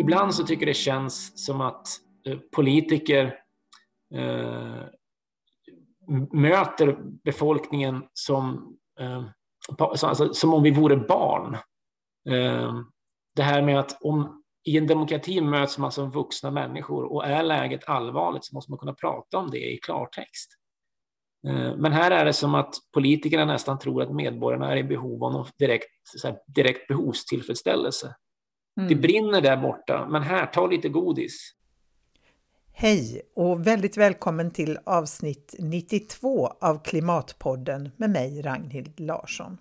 ibland 0.00 0.34
så 0.34 0.46
tycker 0.46 0.66
det 0.66 0.74
känns 0.74 1.44
som 1.44 1.60
att 1.60 1.88
eh, 2.26 2.38
politiker 2.38 3.34
eh, 4.14 4.84
möter 6.32 6.96
befolkningen 7.24 8.04
som, 8.12 8.74
eh, 9.00 9.24
alltså, 9.78 10.34
som 10.34 10.54
om 10.54 10.62
vi 10.62 10.70
vore 10.70 10.96
barn. 10.96 11.54
Eh, 12.28 12.74
det 13.36 13.42
här 13.42 13.62
med 13.62 13.80
att 13.80 14.02
om 14.02 14.42
i 14.64 14.78
en 14.78 14.86
demokrati 14.86 15.40
möts 15.40 15.78
man 15.78 15.92
som 15.92 16.10
vuxna 16.10 16.50
människor 16.50 17.12
och 17.12 17.26
är 17.26 17.42
läget 17.42 17.88
allvarligt 17.88 18.44
så 18.44 18.54
måste 18.54 18.72
man 18.72 18.78
kunna 18.78 18.94
prata 18.94 19.38
om 19.38 19.50
det 19.50 19.72
i 19.72 19.78
klartext. 19.78 20.50
Eh, 21.46 21.76
men 21.76 21.92
här 21.92 22.10
är 22.10 22.24
det 22.24 22.32
som 22.32 22.54
att 22.54 22.74
politikerna 22.94 23.44
nästan 23.44 23.78
tror 23.78 24.02
att 24.02 24.14
medborgarna 24.14 24.72
är 24.72 24.76
i 24.76 24.84
behov 24.84 25.24
av 25.24 25.32
någon 25.32 25.46
direkt, 25.58 25.90
här, 26.24 26.38
direkt 26.46 26.88
behovstillfredsställelse. 26.88 28.14
Mm. 28.76 28.88
Det 28.88 28.94
brinner 28.94 29.40
där 29.40 29.56
borta, 29.56 30.08
men 30.10 30.22
här, 30.22 30.46
ta 30.46 30.66
lite 30.66 30.88
godis. 30.88 31.54
Hej 32.72 33.22
och 33.34 33.66
väldigt 33.66 33.96
välkommen 33.96 34.50
till 34.50 34.78
avsnitt 34.84 35.54
92 35.58 36.46
av 36.60 36.82
Klimatpodden 36.82 37.90
med 37.96 38.10
mig 38.10 38.42
Ragnhild 38.42 39.00
Larsson. 39.00 39.58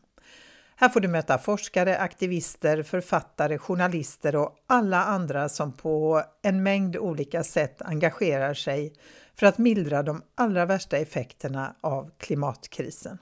Här 0.76 0.90
får 0.90 1.00
du 1.00 1.08
möta 1.08 1.38
forskare, 1.38 1.98
aktivister, 1.98 2.84
författare, 2.84 3.58
journalister 3.58 4.36
och 4.36 4.56
alla 4.68 5.04
andra 5.04 5.50
som 5.50 5.74
på 5.74 6.24
en 6.42 6.64
mängd 6.64 6.98
olika 6.98 7.44
sätt 7.44 7.82
engagerar 7.82 8.54
sig 8.54 8.94
för 9.36 9.46
att 9.46 9.58
mildra 9.58 10.04
de 10.04 10.22
allra 10.36 10.66
värsta 10.66 10.98
effekterna 10.98 11.76
av 11.82 12.12
klimatkrisen. 12.18 13.18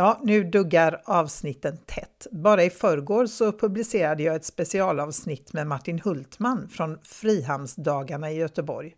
Ja, 0.00 0.20
nu 0.22 0.44
duggar 0.44 1.02
avsnitten 1.04 1.76
tätt. 1.86 2.26
Bara 2.30 2.64
i 2.64 2.70
förrgår 2.70 3.26
så 3.26 3.52
publicerade 3.52 4.22
jag 4.22 4.36
ett 4.36 4.44
specialavsnitt 4.44 5.52
med 5.52 5.66
Martin 5.66 6.00
Hultman 6.04 6.68
från 6.68 6.98
Frihamnsdagarna 7.02 8.30
i 8.30 8.36
Göteborg. 8.36 8.94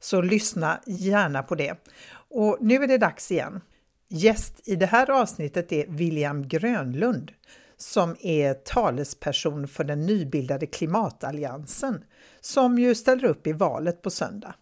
Så 0.00 0.20
lyssna 0.20 0.80
gärna 0.86 1.42
på 1.42 1.54
det. 1.54 1.88
Och 2.12 2.58
nu 2.60 2.74
är 2.74 2.86
det 2.86 2.98
dags 2.98 3.30
igen. 3.30 3.60
Gäst 4.08 4.68
i 4.68 4.76
det 4.76 4.86
här 4.86 5.10
avsnittet 5.10 5.72
är 5.72 5.86
William 5.88 6.48
Grönlund 6.48 7.32
som 7.76 8.16
är 8.20 8.54
talesperson 8.54 9.68
för 9.68 9.84
den 9.84 10.06
nybildade 10.06 10.66
Klimatalliansen 10.66 12.04
som 12.40 12.78
ju 12.78 12.94
ställer 12.94 13.24
upp 13.24 13.46
i 13.46 13.52
valet 13.52 14.02
på 14.02 14.10
söndag. 14.10 14.54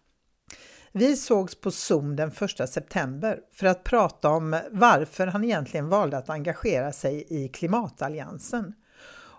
Vi 0.93 1.15
sågs 1.15 1.55
på 1.55 1.71
Zoom 1.71 2.15
den 2.15 2.31
1 2.59 2.69
september 2.69 3.39
för 3.53 3.67
att 3.67 3.83
prata 3.83 4.29
om 4.29 4.59
varför 4.71 5.27
han 5.27 5.43
egentligen 5.43 5.89
valde 5.89 6.17
att 6.17 6.29
engagera 6.29 6.91
sig 6.91 7.25
i 7.29 7.47
Klimatalliansen 7.47 8.73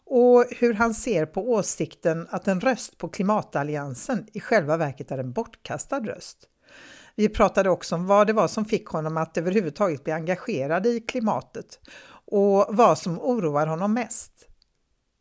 och 0.04 0.44
hur 0.50 0.74
han 0.74 0.94
ser 0.94 1.26
på 1.26 1.50
åsikten 1.50 2.28
att 2.30 2.48
en 2.48 2.60
röst 2.60 2.98
på 2.98 3.08
Klimatalliansen 3.08 4.26
i 4.32 4.40
själva 4.40 4.76
verket 4.76 5.10
är 5.10 5.18
en 5.18 5.32
bortkastad 5.32 6.00
röst. 6.00 6.38
Vi 7.14 7.28
pratade 7.28 7.70
också 7.70 7.94
om 7.94 8.06
vad 8.06 8.26
det 8.26 8.32
var 8.32 8.48
som 8.48 8.64
fick 8.64 8.86
honom 8.86 9.16
att 9.16 9.36
överhuvudtaget 9.36 10.04
bli 10.04 10.12
engagerad 10.12 10.86
i 10.86 11.00
klimatet 11.00 11.80
och 12.26 12.66
vad 12.68 12.98
som 12.98 13.20
oroar 13.20 13.66
honom 13.66 13.94
mest. 13.94 14.32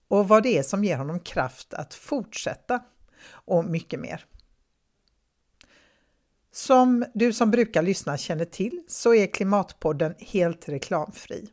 Och 0.07 0.27
vad 0.27 0.43
det 0.43 0.57
är 0.57 0.63
som 0.63 0.83
ger 0.83 0.97
honom 0.97 1.19
kraft 1.19 1.73
att 1.73 1.93
fortsätta 1.93 2.79
och 3.31 3.65
mycket 3.65 3.99
mer. 3.99 4.25
Som 6.51 7.05
du 7.13 7.33
som 7.33 7.51
brukar 7.51 7.81
lyssna 7.81 8.17
känner 8.17 8.45
till 8.45 8.83
så 8.87 9.13
är 9.13 9.27
Klimatpodden 9.27 10.15
helt 10.19 10.69
reklamfri. 10.69 11.49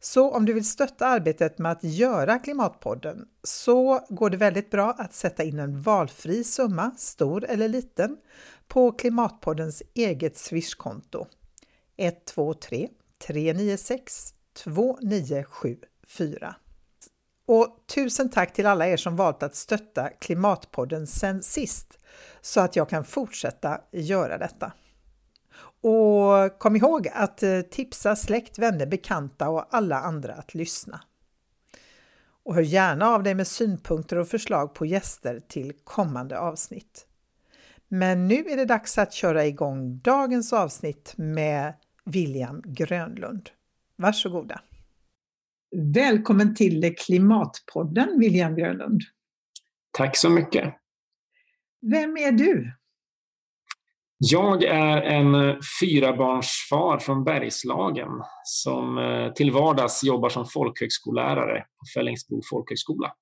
Så 0.00 0.30
om 0.30 0.44
du 0.44 0.52
vill 0.52 0.68
stötta 0.68 1.06
arbetet 1.06 1.58
med 1.58 1.72
att 1.72 1.84
göra 1.84 2.38
Klimatpodden 2.38 3.28
så 3.42 4.06
går 4.08 4.30
det 4.30 4.36
väldigt 4.36 4.70
bra 4.70 4.94
att 4.98 5.14
sätta 5.14 5.44
in 5.44 5.58
en 5.58 5.82
valfri 5.82 6.44
summa, 6.44 6.90
stor 6.96 7.44
eller 7.44 7.68
liten, 7.68 8.16
på 8.68 8.92
Klimatpoddens 8.92 9.82
eget 9.94 10.36
Swishkonto 10.36 11.26
123 11.96 12.88
396 13.26 14.34
2974. 14.64 16.54
Och 17.46 17.84
tusen 17.94 18.30
tack 18.30 18.52
till 18.52 18.66
alla 18.66 18.88
er 18.88 18.96
som 18.96 19.16
valt 19.16 19.42
att 19.42 19.54
stötta 19.54 20.08
Klimatpodden 20.08 21.06
sen 21.06 21.42
sist 21.42 21.97
så 22.40 22.60
att 22.60 22.76
jag 22.76 22.88
kan 22.88 23.04
fortsätta 23.04 23.80
göra 23.92 24.38
detta. 24.38 24.72
Och 25.80 26.58
kom 26.58 26.76
ihåg 26.76 27.08
att 27.12 27.42
eh, 27.42 27.60
tipsa 27.60 28.16
släkt, 28.16 28.58
vänner, 28.58 28.86
bekanta 28.86 29.48
och 29.48 29.66
alla 29.70 30.00
andra 30.00 30.34
att 30.34 30.54
lyssna. 30.54 31.00
Och 32.44 32.54
hör 32.54 32.62
gärna 32.62 33.06
av 33.06 33.22
dig 33.22 33.34
med 33.34 33.46
synpunkter 33.46 34.16
och 34.16 34.28
förslag 34.28 34.74
på 34.74 34.86
gäster 34.86 35.40
till 35.48 35.72
kommande 35.84 36.38
avsnitt. 36.38 37.06
Men 37.88 38.28
nu 38.28 38.34
är 38.34 38.56
det 38.56 38.64
dags 38.64 38.98
att 38.98 39.12
köra 39.12 39.46
igång 39.46 39.98
dagens 39.98 40.52
avsnitt 40.52 41.14
med 41.16 41.74
William 42.04 42.62
Grönlund. 42.66 43.50
Varsågoda! 43.96 44.60
Välkommen 45.94 46.54
till 46.54 46.94
Klimatpodden 46.98 48.18
William 48.18 48.54
Grönlund. 48.56 49.00
Tack 49.90 50.16
så 50.16 50.30
mycket. 50.30 50.74
Vem 51.80 52.16
är 52.16 52.32
du? 52.32 52.72
Jag 54.18 54.64
är 54.64 55.02
en 55.02 55.60
fyrabarnsfar 55.80 56.98
från 56.98 57.24
Bergslagen 57.24 58.08
som 58.44 58.98
eh, 58.98 59.32
till 59.32 59.50
vardags 59.50 60.04
jobbar 60.04 60.28
som 60.28 60.46
folkhögskollärare 60.46 61.60
på 61.60 61.84
Fällingsbro 61.94 62.40
folkhögskola. 62.50 63.12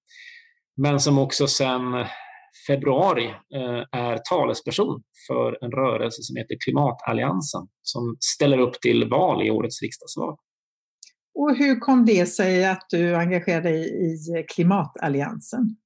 Men 0.77 1.01
som 1.01 1.19
också 1.19 1.47
sedan 1.47 2.05
februari 2.67 3.27
eh, 3.27 4.01
är 4.01 4.19
talesperson 4.31 5.03
för 5.27 5.65
en 5.65 5.71
rörelse 5.71 6.23
som 6.23 6.37
heter 6.37 6.57
Klimatalliansen 6.65 7.69
som 7.83 8.17
ställer 8.21 8.59
upp 8.59 8.81
till 8.81 9.09
val 9.09 9.47
i 9.47 9.51
årets 9.51 9.83
riksdagsval. 9.83 10.37
Och 11.35 11.57
hur 11.57 11.81
kom 11.81 12.05
det 12.05 12.27
sig 12.27 12.67
att 12.67 12.87
du 12.91 13.17
engagerade 13.17 13.69
dig 13.69 14.05
i 14.05 14.45
Klimatalliansen? 14.49 15.77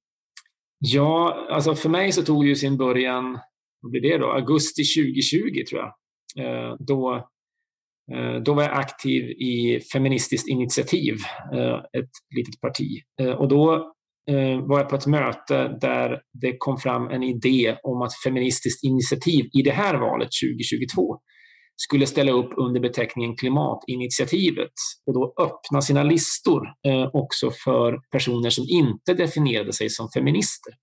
Ja, 0.83 1.47
alltså 1.49 1.75
för 1.75 1.89
mig 1.89 2.11
så 2.11 2.23
tog 2.23 2.43
det 2.43 2.47
ju 2.47 2.55
sin 2.55 2.77
början, 2.77 3.39
vad 3.81 3.91
blir 3.91 4.01
det 4.01 4.17
då, 4.17 4.31
augusti 4.31 4.83
2020 4.83 5.63
tror 5.69 5.81
jag. 5.81 5.93
Eh, 6.45 6.75
då, 6.79 7.15
eh, 8.13 8.41
då 8.45 8.53
var 8.53 8.63
jag 8.63 8.77
aktiv 8.77 9.23
i 9.23 9.79
Feministiskt 9.93 10.47
initiativ, 10.47 11.13
eh, 11.53 11.99
ett 11.99 12.09
litet 12.35 12.61
parti. 12.61 13.01
Eh, 13.21 13.31
och 13.31 13.47
då 13.47 13.73
eh, 14.29 14.61
var 14.61 14.79
jag 14.79 14.89
på 14.89 14.95
ett 14.95 15.07
möte 15.07 15.77
där 15.81 16.21
det 16.41 16.57
kom 16.57 16.77
fram 16.77 17.09
en 17.09 17.23
idé 17.23 17.77
om 17.83 18.01
att 18.01 18.11
Feministiskt 18.23 18.83
initiativ 18.83 19.45
i 19.53 19.61
det 19.61 19.71
här 19.71 19.95
valet 19.95 20.29
2022 20.43 21.19
skulle 21.83 22.07
ställa 22.07 22.31
upp 22.31 22.53
under 22.57 22.79
beteckningen 22.79 23.35
Klimatinitiativet 23.35 24.73
och 25.05 25.13
då 25.13 25.33
öppna 25.39 25.81
sina 25.81 26.03
listor 26.03 26.67
eh, 26.87 27.09
också 27.13 27.51
för 27.51 28.01
personer 28.11 28.49
som 28.49 28.65
inte 28.69 29.13
definierade 29.13 29.73
sig 29.73 29.89
som 29.89 30.09
feminister. 30.09 30.73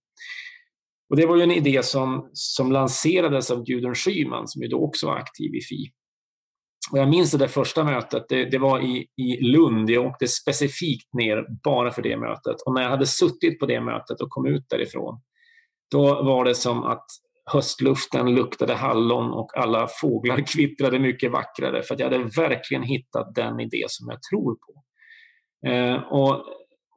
Och 1.11 1.17
det 1.17 1.27
var 1.27 1.37
ju 1.37 1.43
en 1.43 1.51
idé 1.51 1.83
som, 1.83 2.31
som 2.33 2.73
lanserades 2.73 3.51
av 3.51 3.65
Gudrun 3.65 3.95
Schyman 3.95 4.49
som 4.49 4.63
ju 4.63 4.69
då 4.69 4.85
också 4.85 5.07
var 5.07 5.17
aktiv 5.17 5.55
i 5.55 5.61
FI. 5.61 5.91
Och 6.93 6.99
jag 6.99 7.09
minns 7.09 7.31
det 7.31 7.39
där 7.39 7.49
första 7.49 7.85
mötet, 7.85 8.25
det, 8.29 8.45
det, 8.45 8.59
var 8.59 8.81
i, 8.81 9.07
i 9.17 9.41
Lund. 9.41 9.91
Jag 9.91 10.07
åkte 10.07 10.29
specifikt 10.29 11.15
ner 11.15 11.47
bara 11.65 11.91
för 11.91 12.03
det 12.03 12.17
mötet. 12.17 12.57
Och 12.67 12.75
när 12.75 12.83
jag 12.83 12.91
hade 12.91 13.07
suttit 13.07 13.59
på 13.59 13.67
det 13.67 13.81
mötet 13.81 14.21
och 14.21 14.31
kom 14.31 14.47
ut 14.47 14.65
därifrån, 14.69 15.21
då 15.91 16.23
var 16.23 16.45
det 16.45 16.55
som 16.55 16.85
att 16.85 17.07
höstluften 17.53 18.35
luktade 18.35 18.75
hallon 18.75 19.33
och 19.33 19.59
alla 19.59 19.89
fåglar 20.01 20.47
kvittrade 20.47 20.99
mycket 20.99 21.33
vackrare 21.33 21.83
för 21.83 21.95
att 21.95 22.01
jag 22.01 22.11
hade 22.11 22.25
verkligen 22.25 22.83
hittat 22.83 23.35
den 23.35 23.61
idé 23.61 23.85
som 23.89 24.09
jag 24.09 24.19
tror 24.31 24.55
på. 24.55 24.83
Eh, 25.69 26.13
och, 26.13 26.45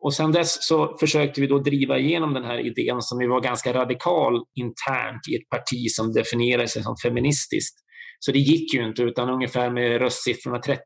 och 0.02 0.14
sen 0.14 0.32
dess 0.32 0.68
så 0.68 0.98
försökte 1.00 1.42
vi 1.42 1.48
då 1.48 1.60
driva 1.60 1.98
igenom 1.98 2.34
den 2.34 2.44
här 2.44 2.60
idén 2.60 3.02
som 3.02 3.22
ju 3.22 3.28
var 3.28 3.42
ganska 3.42 3.74
radikal 3.74 4.34
internt 4.56 5.22
i 5.32 5.36
ett 5.36 5.50
parti 5.50 5.90
som 5.90 6.14
definierar 6.14 6.66
sig 6.66 6.84
som 6.84 6.96
feministiskt. 7.04 7.78
Så 8.20 8.32
det 8.32 8.40
gick 8.40 8.74
ju 8.74 8.88
inte, 8.88 9.04
utan 9.04 9.30
ungefär 9.30 9.72
med 9.72 10.02
röstsiffrorna 10.02 10.58
30-70 10.58 10.78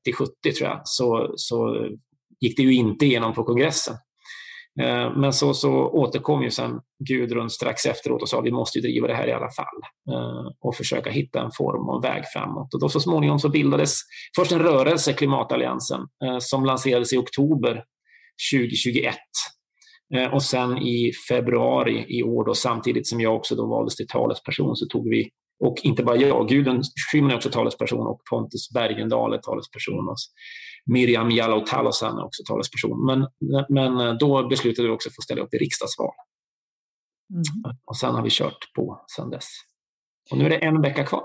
tror 0.58 0.70
jag, 0.70 0.82
så, 0.84 1.34
så 1.36 1.88
gick 2.40 2.58
det 2.58 2.64
ju 2.64 2.74
inte 2.74 3.06
igenom 3.06 3.34
på 3.34 3.44
kongressen. 3.44 3.96
Eh, 4.82 5.18
men 5.18 5.34
så, 5.34 5.54
så 5.54 5.72
återkom 5.74 6.44
ju 6.44 6.52
sen 6.52 6.80
Gudrun 7.08 7.50
strax 7.50 7.86
efteråt 7.86 8.22
och 8.22 8.30
sa 8.30 8.40
att 8.40 8.46
vi 8.46 8.52
måste 8.52 8.80
driva 8.80 9.08
det 9.08 9.14
här 9.14 9.28
i 9.28 9.32
alla 9.32 9.50
fall 9.50 9.82
eh, 10.10 10.52
och 10.62 10.76
försöka 10.76 11.10
hitta 11.10 11.42
en 11.42 11.52
form 11.52 11.90
och 11.90 12.04
väg 12.04 12.24
framåt. 12.34 12.74
Och 12.74 12.80
då 12.80 12.90
så 12.90 13.00
småningom 13.00 13.40
så 13.40 13.50
bildades 13.50 14.00
först 14.36 14.52
en 14.52 14.60
rörelse, 14.60 15.14
Klimatalliansen, 15.14 16.02
eh, 16.26 16.38
som 16.40 16.66
lanserades 16.66 17.14
i 17.14 17.18
oktober 17.18 17.84
2021. 18.54 19.16
Och 20.32 20.44
sen 20.44 20.78
i 20.78 21.12
februari 21.30 22.06
i 22.08 22.24
år, 22.24 22.46
då, 22.46 22.54
samtidigt 22.54 23.08
som 23.08 23.22
jag 23.22 23.36
också 23.36 23.56
då 23.56 23.68
valdes 23.68 23.96
till 23.96 24.08
talesperson, 24.08 24.76
så 24.76 24.86
tog 24.86 25.10
vi 25.10 25.30
och 25.60 25.78
inte 25.84 26.04
bara 26.04 26.16
jag, 26.16 26.50
Gudrun 26.50 26.84
Schyman 27.12 27.32
är 27.32 27.36
också 27.36 27.50
talesperson 27.50 28.08
och 28.08 28.22
Pontus 28.30 28.70
Bergendahl 28.74 29.34
är 29.34 29.38
talesperson. 29.38 30.16
Miriam 30.86 31.32
Jallow 31.32 31.66
Talosan 31.66 32.18
är 32.18 32.26
också 32.26 32.44
talesperson. 32.44 33.06
Men, 33.06 33.28
men 33.70 34.18
då 34.18 34.48
beslutade 34.48 34.88
vi 34.88 34.94
också 34.94 35.10
för 35.10 35.20
att 35.20 35.24
ställa 35.24 35.42
upp 35.42 35.54
i 35.54 35.58
riksdagsval. 35.58 36.14
Mm. 37.30 37.78
Och 37.86 37.98
sen 37.98 38.16
har 38.16 38.24
vi 38.24 38.30
kört 38.32 38.74
på 38.76 39.06
sedan 39.16 39.30
dess. 39.30 39.48
Och 40.32 40.38
nu 40.38 40.46
är 40.46 40.50
det 40.50 40.66
en 40.66 40.82
vecka 40.82 41.06
kvar. 41.06 41.24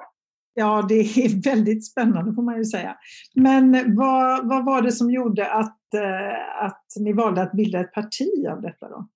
Ja, 0.54 0.86
det 0.88 0.94
är 0.94 1.42
väldigt 1.50 1.86
spännande 1.86 2.34
får 2.34 2.42
man 2.42 2.56
ju 2.56 2.64
säga. 2.64 2.96
Men 3.34 3.96
vad, 3.96 4.48
vad 4.48 4.64
var 4.64 4.82
det 4.82 4.92
som 4.92 5.10
gjorde 5.10 5.52
att, 5.52 5.94
eh, 5.94 6.64
att 6.64 6.84
ni 7.00 7.12
valde 7.12 7.42
att 7.42 7.52
bilda 7.52 7.80
ett 7.80 7.92
parti 7.92 8.46
av 8.50 8.62
detta 8.62 8.88
då? 8.88 9.08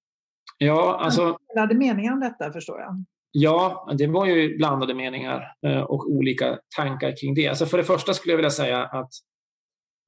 Ja, 0.58 1.00
alltså... 1.00 1.38
Delade 1.54 1.74
meningar 1.74 2.12
om 2.12 2.20
detta 2.20 2.52
förstår 2.52 2.80
jag. 2.80 3.04
Ja, 3.36 3.90
det 3.98 4.06
var 4.06 4.26
ju 4.26 4.56
blandade 4.56 4.94
meningar 4.94 5.42
eh, 5.66 5.80
och 5.80 6.10
olika 6.10 6.58
tankar 6.76 7.14
kring 7.20 7.34
det. 7.34 7.48
Alltså 7.48 7.66
för 7.66 7.78
det 7.78 7.84
första 7.84 8.14
skulle 8.14 8.32
jag 8.32 8.36
vilja 8.36 8.50
säga 8.50 8.84
att 8.84 8.94
eh, 8.94 9.08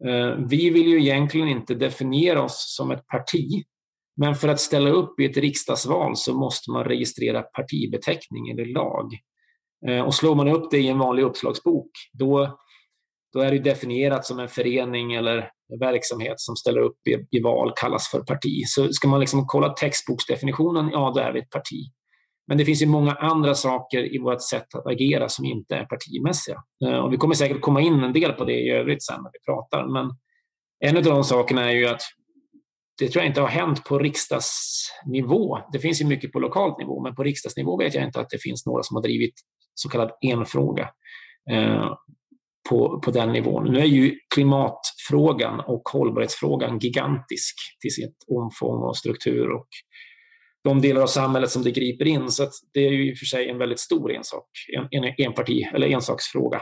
Eh, 0.05 0.37
vi 0.49 0.71
vill 0.71 0.87
ju 0.87 1.01
egentligen 1.01 1.49
inte 1.49 1.75
definiera 1.75 2.43
oss 2.43 2.75
som 2.77 2.91
ett 2.91 3.07
parti. 3.07 3.65
Men 4.17 4.35
för 4.35 4.49
att 4.49 4.61
ställa 4.61 4.91
upp 4.91 5.21
i 5.21 5.25
ett 5.25 5.37
riksdagsval 5.37 6.17
så 6.17 6.35
måste 6.35 6.71
man 6.71 6.85
registrera 6.85 7.43
partibeteckning 7.43 8.49
eller 8.49 8.65
lag. 8.65 9.13
Eh, 9.89 10.01
och 10.01 10.15
slår 10.15 10.35
man 10.35 10.49
upp 10.49 10.71
det 10.71 10.79
i 10.79 10.89
en 10.89 10.99
vanlig 10.99 11.23
uppslagsbok, 11.23 11.91
då, 12.13 12.59
då 13.33 13.41
är 13.41 13.51
det 13.51 13.59
definierat 13.59 14.27
som 14.27 14.39
en 14.39 14.49
förening 14.49 15.15
eller 15.15 15.51
verksamhet 15.81 16.41
som 16.41 16.57
ställer 16.57 16.81
upp 16.81 17.09
i, 17.09 17.37
i 17.37 17.43
val 17.43 17.73
kallas 17.77 18.11
för 18.11 18.21
parti. 18.21 18.63
Så 18.67 18.93
ska 18.93 19.09
man 19.09 19.21
liksom 19.21 19.47
kolla 19.47 19.69
textboksdefinitionen, 19.69 20.91
ja 20.93 21.13
då 21.15 21.21
är 21.21 21.33
vi 21.33 21.41
ett 21.41 21.51
parti. 21.51 21.93
Men 22.49 22.59
det 22.59 22.65
finns 22.65 22.83
ju 22.83 22.87
många 22.87 23.13
andra 23.13 23.55
saker 23.55 24.15
i 24.15 24.19
vårt 24.19 24.43
sätt 24.43 24.75
att 24.75 24.87
agera 24.87 25.29
som 25.29 25.45
inte 25.45 25.77
är 25.77 25.85
partimässiga. 25.85 26.63
Eh, 26.85 26.99
och 26.99 27.13
vi 27.13 27.17
kommer 27.17 27.35
säkert 27.35 27.61
komma 27.61 27.81
in 27.81 28.01
en 28.01 28.13
del 28.13 28.33
på 28.33 28.45
det 28.45 28.61
i 28.61 28.71
övrigt 28.71 29.05
sen 29.05 29.23
när 29.23 29.31
vi 29.33 29.39
pratar. 29.53 29.87
Men 29.87 30.11
en 30.85 30.97
av 30.97 31.03
de 31.03 31.25
sakerna 31.25 31.71
är 31.71 31.75
ju 31.75 31.87
att 31.87 32.03
det 32.99 33.09
tror 33.09 33.23
jag 33.23 33.31
inte 33.31 33.41
har 33.41 33.49
hänt 33.49 33.85
på 33.85 33.99
riksdagsnivå. 33.99 35.59
Det 35.73 35.79
finns 35.79 36.01
ju 36.01 36.07
mycket 36.07 36.33
på 36.33 36.39
lokal 36.39 36.79
nivå, 36.79 37.03
men 37.03 37.15
på 37.15 37.23
riksdagsnivå 37.23 37.79
vet 37.79 37.95
jag 37.95 38.05
inte 38.05 38.21
att 38.21 38.31
det 38.31 38.43
finns 38.43 38.67
några 38.67 38.83
som 38.83 38.97
har 38.97 39.03
drivit 39.03 39.35
så 39.75 39.89
kallad 39.89 40.11
enfråga 40.23 40.91
eh, 41.51 41.93
på, 42.69 43.01
på 43.01 43.11
den 43.11 43.33
nivån. 43.33 43.73
Nu 43.73 43.79
är 43.79 43.85
ju 43.85 44.19
klimatfrågan 44.35 45.61
och 45.61 45.83
hållbarhetsfrågan 45.93 46.79
gigantisk 46.79 47.55
till 47.81 47.95
sitt 47.95 48.17
omfång 48.29 48.83
och 48.83 48.97
struktur 48.97 49.51
och 49.51 49.69
de 50.67 50.81
delar 50.81 51.03
av 51.03 51.07
samhället 51.07 51.51
som 51.51 51.63
det 51.63 51.71
griper 51.71 52.07
in. 52.07 52.31
Så 52.31 52.51
det 52.75 52.81
är 52.81 52.91
ju 52.91 53.11
i 53.11 53.15
och 53.15 53.19
för 53.19 53.27
sig 53.27 53.51
en 53.51 53.59
väldigt 53.59 53.81
stor 53.81 54.13
ensak, 54.13 54.49
en, 54.77 54.89
en, 54.91 55.15
en 55.17 55.33
parti, 55.33 55.69
eller 55.75 55.87
ensaksfråga. 55.87 56.61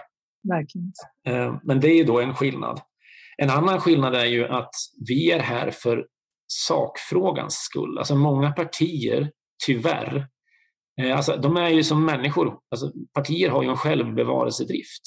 Verkligen. 0.48 0.92
Eh, 1.26 1.56
men 1.62 1.80
det 1.80 1.88
är 1.88 1.96
ju 1.96 2.04
då 2.04 2.20
en 2.20 2.34
skillnad. 2.34 2.80
En 3.36 3.50
annan 3.50 3.80
skillnad 3.80 4.14
är 4.14 4.24
ju 4.24 4.48
att 4.48 4.74
vi 5.08 5.30
är 5.30 5.40
här 5.40 5.70
för 5.70 6.06
sakfrågans 6.46 7.54
skull. 7.54 7.98
Alltså 7.98 8.14
många 8.14 8.52
partier, 8.52 9.30
tyvärr, 9.66 10.26
eh, 11.00 11.16
alltså 11.16 11.36
de 11.36 11.56
är 11.56 11.68
ju 11.68 11.84
som 11.84 12.04
människor. 12.04 12.58
Alltså 12.70 12.92
partier 13.14 13.50
har 13.50 13.62
ju 13.62 13.68
en 13.68 13.76
självbevarelsedrift. 13.76 15.02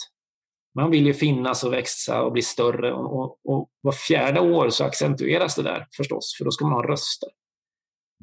Man 0.76 0.92
vill 0.92 1.06
ju 1.06 1.14
finnas 1.14 1.64
och 1.64 1.74
växa 1.74 2.24
och 2.24 2.32
bli 2.32 2.42
större 2.42 2.94
och, 2.94 3.20
och, 3.20 3.40
och 3.44 3.70
var 3.82 3.92
fjärde 3.92 4.40
år 4.40 4.70
så 4.70 4.84
accentueras 4.84 5.56
det 5.56 5.64
där 5.64 5.88
förstås, 5.98 6.36
för 6.38 6.46
då 6.46 6.52
ska 6.52 6.66
man 6.66 6.74
ha 6.74 6.92
röster. 6.92 7.30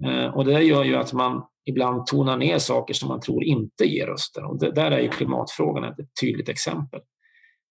Eh, 0.03 0.37
och 0.37 0.45
det 0.45 0.63
gör 0.63 0.85
ju 0.85 0.97
att 0.97 1.13
man 1.13 1.43
ibland 1.67 2.07
tonar 2.07 2.37
ner 2.37 2.59
saker 2.59 2.95
som 2.95 3.09
man 3.09 3.21
tror 3.21 3.45
inte 3.45 3.85
ger 3.85 4.07
röster. 4.07 4.45
Och 4.45 4.61
det, 4.61 4.71
där 4.71 4.91
är 4.91 5.01
ju 5.01 5.09
klimatfrågan 5.09 5.85
ett 5.85 5.97
tydligt 6.21 6.49
exempel. 6.49 7.01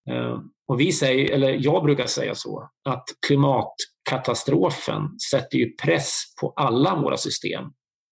Eh, 0.10 0.40
och 0.68 0.80
vi 0.80 0.92
säger, 0.92 1.32
eller 1.32 1.58
jag 1.62 1.84
brukar 1.84 2.06
säga 2.06 2.36
så, 2.36 2.70
att 2.90 3.04
klimatkatastrofen 3.28 5.20
sätter 5.32 5.58
ju 5.58 5.76
press 5.76 6.22
på 6.42 6.54
alla 6.56 6.96
våra 6.96 7.18
system 7.18 7.64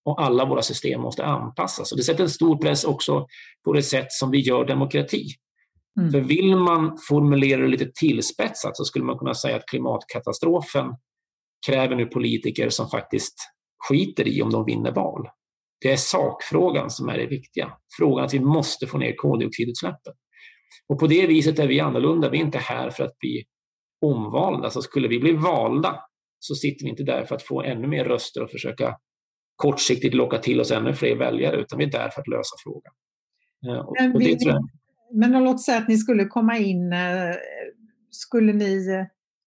och 0.05 0.21
alla 0.21 0.45
våra 0.45 0.61
system 0.61 1.01
måste 1.01 1.25
anpassas. 1.25 1.91
Och 1.91 1.97
det 1.97 2.03
sätter 2.03 2.23
en 2.23 2.29
stor 2.29 2.57
press 2.57 2.83
också 2.83 3.25
på 3.65 3.73
det 3.73 3.83
sätt 3.83 4.07
som 4.09 4.31
vi 4.31 4.39
gör 4.39 4.65
demokrati. 4.65 5.25
Mm. 5.99 6.11
För 6.11 6.21
vill 6.21 6.55
man 6.55 6.97
formulera 7.09 7.61
det 7.61 7.67
lite 7.67 7.91
tillspetsat 7.95 8.77
så 8.77 8.83
skulle 8.85 9.05
man 9.05 9.17
kunna 9.17 9.33
säga 9.33 9.55
att 9.55 9.65
klimatkatastrofen 9.65 10.85
kräver 11.67 11.95
nu 11.95 12.05
politiker 12.05 12.69
som 12.69 12.89
faktiskt 12.89 13.35
skiter 13.89 14.27
i 14.27 14.41
om 14.41 14.51
de 14.51 14.65
vinner 14.65 14.91
val. 14.91 15.27
Det 15.81 15.91
är 15.91 15.97
sakfrågan 15.97 16.89
som 16.89 17.09
är 17.09 17.17
det 17.17 17.25
viktiga. 17.25 17.71
Frågan 17.97 18.25
att 18.25 18.33
vi 18.33 18.39
måste 18.39 18.87
få 18.87 18.97
ner 18.97 19.15
koldioxidutsläppen. 19.15 20.13
Och 20.87 20.99
på 20.99 21.07
det 21.07 21.27
viset 21.27 21.59
är 21.59 21.67
vi 21.67 21.79
annorlunda. 21.79 22.29
Vi 22.29 22.37
är 22.37 22.41
inte 22.41 22.57
här 22.57 22.89
för 22.89 23.03
att 23.03 23.19
bli 23.19 23.43
omvalda. 24.01 24.69
Så 24.69 24.81
skulle 24.81 25.07
vi 25.07 25.19
bli 25.19 25.31
valda 25.31 25.99
så 26.39 26.55
sitter 26.55 26.85
vi 26.85 26.89
inte 26.89 27.03
där 27.03 27.25
för 27.25 27.35
att 27.35 27.43
få 27.43 27.61
ännu 27.63 27.87
mer 27.87 28.05
röster 28.05 28.43
och 28.43 28.51
försöka 28.51 28.97
kortsiktigt 29.55 30.13
locka 30.13 30.37
till 30.37 30.61
oss 30.61 30.71
ännu 30.71 30.93
fler 30.93 31.15
väljare, 31.15 31.61
utan 31.61 31.79
vi 31.79 31.85
är 31.85 31.91
där 31.91 32.09
för 32.09 32.21
att 32.21 32.27
lösa 32.27 32.55
frågan. 32.63 32.93
Eh, 33.67 34.11
men, 34.13 34.37
jag... 34.39 34.69
men 35.13 35.43
låt 35.43 35.61
säga 35.61 35.77
att 35.77 35.87
ni 35.87 35.97
skulle 35.97 36.25
komma 36.25 36.57
in, 36.57 36.93
eh, 36.93 37.35
skulle 38.09 38.53
ni, 38.53 38.85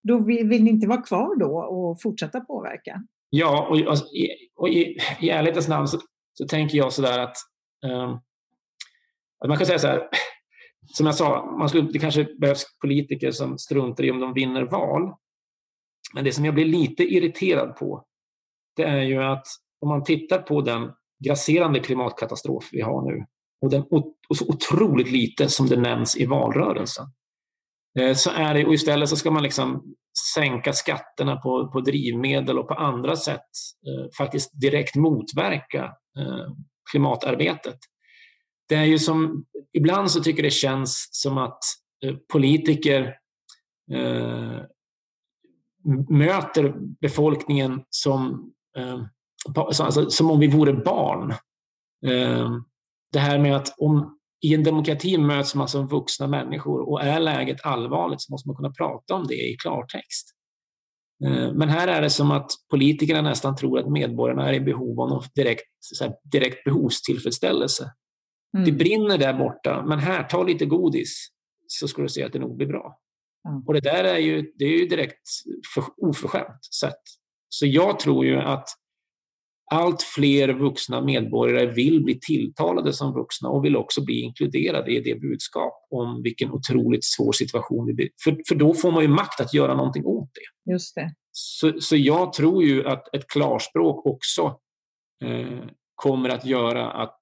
då 0.02 0.18
vill, 0.18 0.48
vill 0.48 0.64
ni 0.64 0.70
inte 0.70 0.86
vara 0.86 1.02
kvar 1.02 1.38
då 1.38 1.58
och 1.58 2.02
fortsätta 2.02 2.40
påverka? 2.40 3.02
Ja, 3.36 3.66
och, 3.70 3.80
och, 3.80 3.98
och 4.56 4.68
i, 4.68 4.98
i 5.20 5.30
ärlighetens 5.30 5.68
namn 5.68 5.88
så, 5.88 6.00
så 6.32 6.46
tänker 6.46 6.78
jag 6.78 6.92
sådär 6.92 7.18
att, 7.18 7.36
um, 7.86 8.10
att 9.38 9.48
man 9.48 9.56
kan 9.56 9.66
säga 9.66 9.78
så 9.78 9.86
här, 9.86 10.08
som 10.94 11.06
jag 11.06 11.14
sa, 11.14 11.56
man 11.58 11.68
skulle, 11.68 11.88
det 11.92 11.98
kanske 11.98 12.24
behövs 12.24 12.64
politiker 12.80 13.30
som 13.30 13.58
struntar 13.58 14.04
i 14.04 14.10
om 14.10 14.20
de 14.20 14.34
vinner 14.34 14.62
val. 14.62 15.14
Men 16.14 16.24
det 16.24 16.32
som 16.32 16.44
jag 16.44 16.54
blir 16.54 16.64
lite 16.64 17.02
irriterad 17.02 17.76
på, 17.76 18.04
det 18.76 18.82
är 18.82 19.02
ju 19.02 19.22
att 19.22 19.46
om 19.80 19.88
man 19.88 20.04
tittar 20.04 20.38
på 20.38 20.60
den 20.60 20.92
grasserande 21.24 21.80
klimatkatastrof 21.80 22.68
vi 22.72 22.80
har 22.80 23.02
nu 23.02 23.26
och, 23.60 23.70
den, 23.70 23.82
och, 23.82 24.14
och 24.28 24.36
så 24.36 24.48
otroligt 24.48 25.10
lite 25.10 25.48
som 25.48 25.66
det 25.66 25.80
nämns 25.80 26.16
i 26.16 26.26
valrörelsen. 26.26 27.06
Eh, 27.98 28.14
så 28.14 28.30
är 28.30 28.54
det, 28.54 28.66
och 28.66 28.74
istället 28.74 29.08
så 29.08 29.16
ska 29.16 29.30
man 29.30 29.42
liksom 29.42 29.94
sänka 30.34 30.72
skatterna 30.72 31.36
på, 31.36 31.68
på 31.68 31.80
drivmedel 31.80 32.58
och 32.58 32.68
på 32.68 32.74
andra 32.74 33.16
sätt 33.16 33.50
eh, 33.86 34.10
faktiskt 34.18 34.60
direkt 34.60 34.96
motverka 34.96 35.84
eh, 36.18 36.52
klimatarbetet. 36.90 37.78
Det 38.68 38.74
är 38.74 38.84
ju 38.84 38.98
som, 38.98 39.44
ibland 39.72 40.10
så 40.10 40.22
tycker 40.22 40.42
det 40.42 40.50
känns 40.50 41.08
som 41.10 41.38
att 41.38 41.58
eh, 42.04 42.16
politiker 42.32 43.16
eh, 43.92 44.60
möter 46.08 46.74
befolkningen 47.00 47.84
som, 47.90 48.52
eh, 48.76 49.00
alltså, 49.56 50.10
som 50.10 50.30
om 50.30 50.40
vi 50.40 50.46
vore 50.46 50.72
barn. 50.72 51.30
Eh, 52.06 52.50
det 53.12 53.18
här 53.18 53.38
med 53.38 53.56
att 53.56 53.74
om 53.78 54.18
i 54.44 54.54
en 54.54 54.62
demokrati 54.62 55.18
möts 55.18 55.54
man 55.54 55.68
som 55.68 55.88
vuxna 55.88 56.26
människor 56.26 56.88
och 56.88 57.02
är 57.02 57.20
läget 57.20 57.66
allvarligt 57.66 58.22
så 58.22 58.32
måste 58.32 58.48
man 58.48 58.56
kunna 58.56 58.70
prata 58.70 59.14
om 59.14 59.26
det 59.26 59.34
i 59.34 59.56
klartext. 59.56 60.30
Eh, 61.24 61.52
men 61.52 61.68
här 61.68 61.88
är 61.88 62.02
det 62.02 62.10
som 62.10 62.30
att 62.30 62.50
politikerna 62.70 63.22
nästan 63.22 63.56
tror 63.56 63.78
att 63.78 63.90
medborgarna 63.90 64.48
är 64.48 64.52
i 64.52 64.60
behov 64.60 65.00
av 65.00 65.08
någon 65.08 65.22
direkt, 65.34 65.64
direkt 66.32 66.64
behovstillfredsställelse. 66.64 67.92
Mm. 68.56 68.66
Det 68.66 68.72
brinner 68.72 69.18
där 69.18 69.34
borta, 69.34 69.84
men 69.86 69.98
här, 69.98 70.22
ta 70.22 70.42
lite 70.42 70.66
godis 70.66 71.28
så 71.66 71.88
ska 71.88 72.02
du 72.02 72.08
se 72.08 72.24
att 72.24 72.32
det 72.32 72.38
nog 72.38 72.56
blir 72.56 72.66
bra. 72.66 72.98
Mm. 73.48 73.62
Och 73.66 73.74
det 73.74 73.80
där 73.80 74.04
är 74.04 74.18
ju, 74.18 74.52
det 74.58 74.64
är 74.64 74.78
ju 74.78 74.86
direkt 74.88 75.28
för, 75.74 75.84
oförskämt 75.96 76.64
sätt. 76.80 77.02
Så 77.48 77.66
jag 77.66 77.98
tror 77.98 78.24
ju 78.24 78.38
att 78.38 78.68
allt 79.70 80.02
fler 80.02 80.48
vuxna 80.48 81.00
medborgare 81.00 81.66
vill 81.66 82.04
bli 82.04 82.20
tilltalade 82.20 82.92
som 82.92 83.12
vuxna 83.12 83.48
och 83.48 83.64
vill 83.64 83.76
också 83.76 84.04
bli 84.04 84.20
inkluderade 84.20 84.90
i 84.90 85.00
det 85.00 85.20
budskap 85.20 85.86
om 85.90 86.22
vilken 86.22 86.50
otroligt 86.50 87.04
svår 87.04 87.32
situation 87.32 87.86
vi 87.86 87.94
blir. 87.94 88.08
För, 88.24 88.40
för 88.48 88.54
då 88.54 88.74
får 88.74 88.92
man 88.92 89.02
ju 89.02 89.08
makt 89.08 89.40
att 89.40 89.54
göra 89.54 89.74
någonting 89.74 90.04
åt 90.04 90.30
det. 90.34 90.72
Just 90.72 90.94
det. 90.94 91.14
Så, 91.32 91.80
så 91.80 91.96
jag 91.96 92.32
tror 92.32 92.64
ju 92.64 92.86
att 92.86 93.14
ett 93.14 93.26
klarspråk 93.26 94.06
också 94.06 94.58
eh, 95.24 95.68
kommer 95.94 96.28
att 96.28 96.44
göra 96.44 96.90
att, 96.90 97.20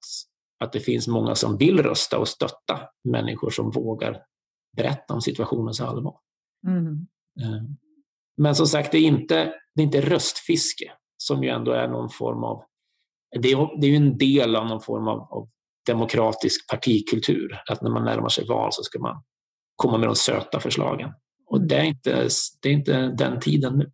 att 0.63 0.73
det 0.73 0.79
finns 0.79 1.07
många 1.07 1.35
som 1.35 1.57
vill 1.57 1.83
rösta 1.83 2.17
och 2.19 2.27
stötta 2.27 2.79
människor 3.03 3.49
som 3.49 3.71
vågar 3.71 4.23
berätta 4.77 5.13
om 5.13 5.21
situationens 5.21 5.81
allvar. 5.81 6.15
Mm. 6.67 7.07
Eh, 7.41 7.63
men 8.37 8.55
som 8.55 8.67
sagt, 8.67 8.91
det 8.91 8.97
är 8.97 9.07
inte, 9.07 9.53
det 9.75 9.81
är 9.81 9.85
inte 9.85 10.01
röstfiske 10.01 10.91
som 11.23 11.43
ju 11.43 11.49
ändå 11.49 11.71
är 11.71 11.87
någon 11.87 12.09
form 12.09 12.43
av... 12.43 12.63
Det 13.41 13.51
är, 13.51 13.79
det 13.81 13.87
är 13.87 13.91
ju 13.91 13.97
en 13.97 14.17
del 14.17 14.55
av 14.55 14.67
någon 14.67 14.81
form 14.81 15.07
av, 15.07 15.19
av 15.19 15.49
demokratisk 15.87 16.69
partikultur. 16.69 17.61
Att 17.69 17.81
när 17.81 17.89
man 17.89 18.05
närmar 18.05 18.29
sig 18.29 18.47
val 18.47 18.69
så 18.73 18.83
ska 18.83 18.99
man 18.99 19.23
komma 19.75 19.97
med 19.97 20.07
de 20.07 20.15
söta 20.15 20.59
förslagen. 20.59 21.09
Och 21.45 21.61
det 21.61 21.75
är 21.75 21.83
inte, 21.83 22.27
det 22.61 22.69
är 22.69 22.73
inte 22.73 23.07
den 23.07 23.39
tiden 23.39 23.77
nu. 23.77 23.91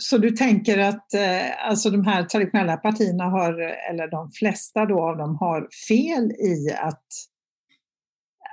Så 0.00 0.18
du 0.18 0.30
tänker 0.30 0.78
att 0.78 1.14
eh, 1.14 1.68
alltså 1.68 1.90
de 1.90 2.06
här 2.06 2.24
traditionella 2.24 2.76
partierna 2.76 3.24
har, 3.24 3.52
eller 3.90 4.10
de 4.10 4.30
flesta 4.30 4.86
då 4.86 5.02
av 5.02 5.16
dem 5.16 5.36
har 5.36 5.68
fel 5.88 6.30
i 6.30 6.70
att, 6.80 7.06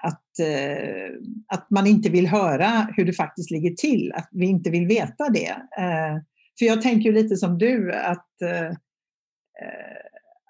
att, 0.03 0.39
eh, 0.39 1.09
att 1.47 1.69
man 1.69 1.87
inte 1.87 2.09
vill 2.09 2.27
höra 2.27 2.87
hur 2.97 3.05
det 3.05 3.13
faktiskt 3.13 3.51
ligger 3.51 3.71
till, 3.71 4.11
att 4.15 4.29
vi 4.31 4.45
inte 4.45 4.69
vill 4.69 4.87
veta 4.87 5.29
det. 5.29 5.49
Eh, 5.77 6.17
för 6.61 6.65
jag 6.65 6.81
tänker 6.81 7.11
lite 7.11 7.37
som 7.37 7.57
du 7.57 7.93
att, 7.93 8.41
eh, 8.41 8.67
eh, 8.67 10.01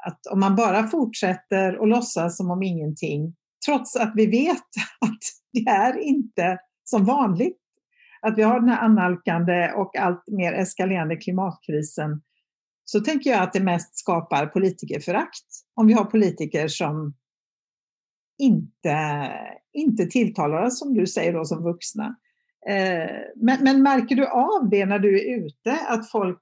att 0.06 0.28
om 0.32 0.40
man 0.40 0.56
bara 0.56 0.88
fortsätter 0.88 1.78
och 1.78 1.88
låtsas 1.88 2.38
som 2.38 2.52
om 2.52 2.64
ingenting, 2.64 3.36
trots 3.66 3.96
att 3.96 4.12
vi 4.16 4.26
vet 4.26 4.58
att 5.02 5.20
det 5.54 5.70
är 5.70 6.00
inte 6.00 6.60
som 6.84 7.06
vanligt, 7.06 7.58
att 8.22 8.38
vi 8.38 8.44
har 8.44 8.60
den 8.60 8.70
här 8.70 8.82
annalkande 8.82 9.72
och 9.72 9.98
allt 9.98 10.24
mer 10.28 10.54
eskalerande 10.54 11.16
klimatkrisen, 11.16 12.22
så 12.86 13.00
tänker 13.00 13.30
jag 13.30 13.44
att 13.44 13.54
det 13.54 13.64
mest 13.64 13.98
skapar 13.98 14.46
politikerförakt 14.46 15.48
om 15.76 15.88
vi 15.88 15.94
har 15.94 16.06
politiker 16.06 16.68
som 16.68 17.14
inte, 18.38 19.32
inte 19.74 20.06
tilltalar 20.06 20.62
oss, 20.62 20.80
som 20.80 20.94
du 20.94 21.08
säger, 21.08 21.34
då, 21.34 21.46
som 21.46 21.64
vuxna. 21.64 22.16
Eh, 22.70 23.18
men, 23.36 23.64
men 23.64 23.84
märker 23.84 24.16
du 24.16 24.28
av 24.28 24.70
det 24.70 24.86
när 24.86 25.00
du 25.00 25.20
är 25.20 25.46
ute, 25.46 25.80
att 25.88 26.12
folk 26.12 26.42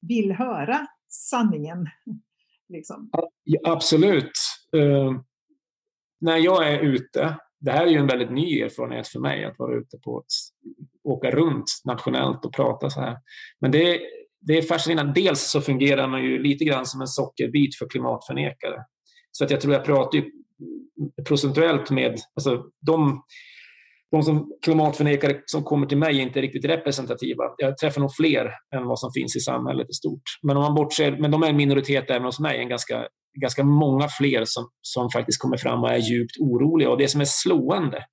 vill 0.00 0.32
höra 0.32 0.86
sanningen? 1.08 1.88
Liksom? 2.68 3.10
Ja, 3.44 3.60
absolut. 3.72 4.32
Uh, 4.76 5.20
när 6.20 6.36
jag 6.36 6.68
är 6.72 6.80
ute, 6.80 7.36
det 7.60 7.70
här 7.70 7.86
är 7.86 7.90
ju 7.90 7.98
en 7.98 8.06
väldigt 8.06 8.30
ny 8.30 8.60
erfarenhet 8.60 9.08
för 9.08 9.20
mig 9.20 9.44
att 9.44 9.58
vara 9.58 9.74
ute 9.74 9.98
på 9.98 10.24
åka 11.04 11.30
runt 11.30 11.64
nationellt 11.84 12.44
och 12.44 12.54
prata 12.54 12.90
så 12.90 13.00
här. 13.00 13.16
Men 13.60 13.70
det, 13.70 14.00
det 14.40 14.58
är 14.58 14.62
fascinerande. 14.62 15.20
Dels 15.20 15.50
så 15.50 15.60
fungerar 15.60 16.08
man 16.08 16.22
ju 16.22 16.42
lite 16.42 16.64
grann 16.64 16.86
som 16.86 17.00
en 17.00 17.06
sockerbit 17.06 17.76
för 17.76 17.88
klimatförnekare. 17.88 18.84
Så 19.30 19.44
att 19.44 19.50
jag 19.50 19.60
tror 19.60 19.74
jag 19.74 19.84
pratar 19.84 20.18
ju 20.18 20.30
procentuellt 21.28 21.90
med 21.90 22.20
alltså 22.34 22.64
de 22.80 23.22
de 24.14 24.22
som 24.22 24.52
klimatförnekare 24.64 25.40
som 25.46 25.62
kommer 25.62 25.86
till 25.86 25.98
mig 25.98 26.18
är 26.18 26.22
inte 26.22 26.40
riktigt 26.40 26.64
representativa. 26.64 27.44
Jag 27.56 27.78
träffar 27.78 28.00
nog 28.00 28.14
fler 28.14 28.50
än 28.76 28.86
vad 28.86 28.98
som 28.98 29.10
finns 29.14 29.36
i 29.36 29.40
samhället 29.40 29.90
i 29.90 29.92
stort. 29.92 30.22
Men 30.42 30.56
om 30.56 30.62
man 30.62 30.74
bortser, 30.74 31.16
men 31.20 31.30
de 31.30 31.42
är 31.42 31.48
en 31.48 31.56
minoritet 31.56 32.10
även 32.10 32.24
hos 32.24 32.40
mig, 32.40 32.58
en 32.58 32.68
ganska, 32.68 33.06
ganska 33.40 33.64
många 33.64 34.08
fler 34.08 34.44
som, 34.44 34.68
som 34.82 35.10
faktiskt 35.10 35.40
kommer 35.40 35.56
fram 35.56 35.82
och 35.82 35.90
är 35.90 35.98
djupt 35.98 36.36
oroliga. 36.40 36.90
Och 36.90 36.98
det 36.98 37.08
som 37.08 37.20
är 37.20 37.24
slående, 37.24 38.04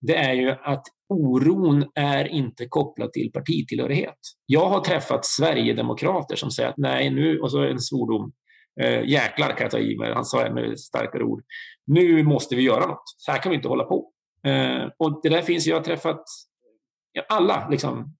det 0.00 0.16
är 0.16 0.32
ju 0.32 0.50
att 0.50 0.82
oron 1.08 1.84
är 1.94 2.28
inte 2.28 2.66
kopplad 2.68 3.12
till 3.12 3.30
partitillhörighet. 3.32 4.18
Jag 4.46 4.68
har 4.68 4.80
träffat 4.80 5.24
Sverigedemokrater 5.24 6.36
som 6.36 6.50
säger 6.50 6.68
att 6.68 6.78
nej, 6.78 7.10
nu, 7.10 7.38
och 7.40 7.50
så 7.50 7.64
en 7.64 7.80
svordom, 7.80 8.32
eh, 8.80 9.02
jäklar 9.04 9.48
kan 9.48 9.64
jag 9.64 9.70
ta 9.70 9.78
i 9.78 9.98
mig, 9.98 10.12
han 10.14 10.24
sa 10.24 10.44
det 10.44 10.54
med 10.54 10.78
starkare 10.78 11.24
ord, 11.24 11.42
nu 11.86 12.22
måste 12.22 12.56
vi 12.56 12.62
göra 12.62 12.86
något, 12.86 13.02
så 13.16 13.32
här 13.32 13.42
kan 13.42 13.50
vi 13.50 13.56
inte 13.56 13.68
hålla 13.68 13.84
på. 13.84 14.10
Eh, 14.46 14.88
och 14.98 15.20
det 15.22 15.28
där 15.28 15.42
finns, 15.42 15.66
jag 15.66 15.76
har 15.76 15.82
träffat 15.84 16.24
alla, 17.28 17.68
liksom, 17.68 18.14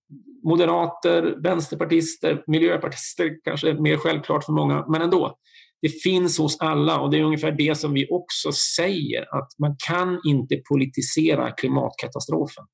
moderater, 0.44 1.22
vänsterpartister, 1.42 2.44
miljöpartister, 2.46 3.38
kanske 3.44 3.74
mer 3.74 3.96
självklart 3.96 4.44
för 4.44 4.52
många, 4.52 4.86
men 4.88 5.02
ändå. 5.02 5.38
Det 5.82 5.88
finns 5.88 6.38
hos 6.38 6.60
alla 6.60 7.00
och 7.00 7.10
det 7.10 7.18
är 7.18 7.22
ungefär 7.22 7.52
det 7.52 7.78
som 7.78 7.92
vi 7.92 8.06
också 8.10 8.52
säger, 8.52 9.36
att 9.38 9.48
man 9.58 9.76
kan 9.88 10.20
inte 10.26 10.56
politisera 10.68 11.50
klimatkatastrofen. 11.50 12.64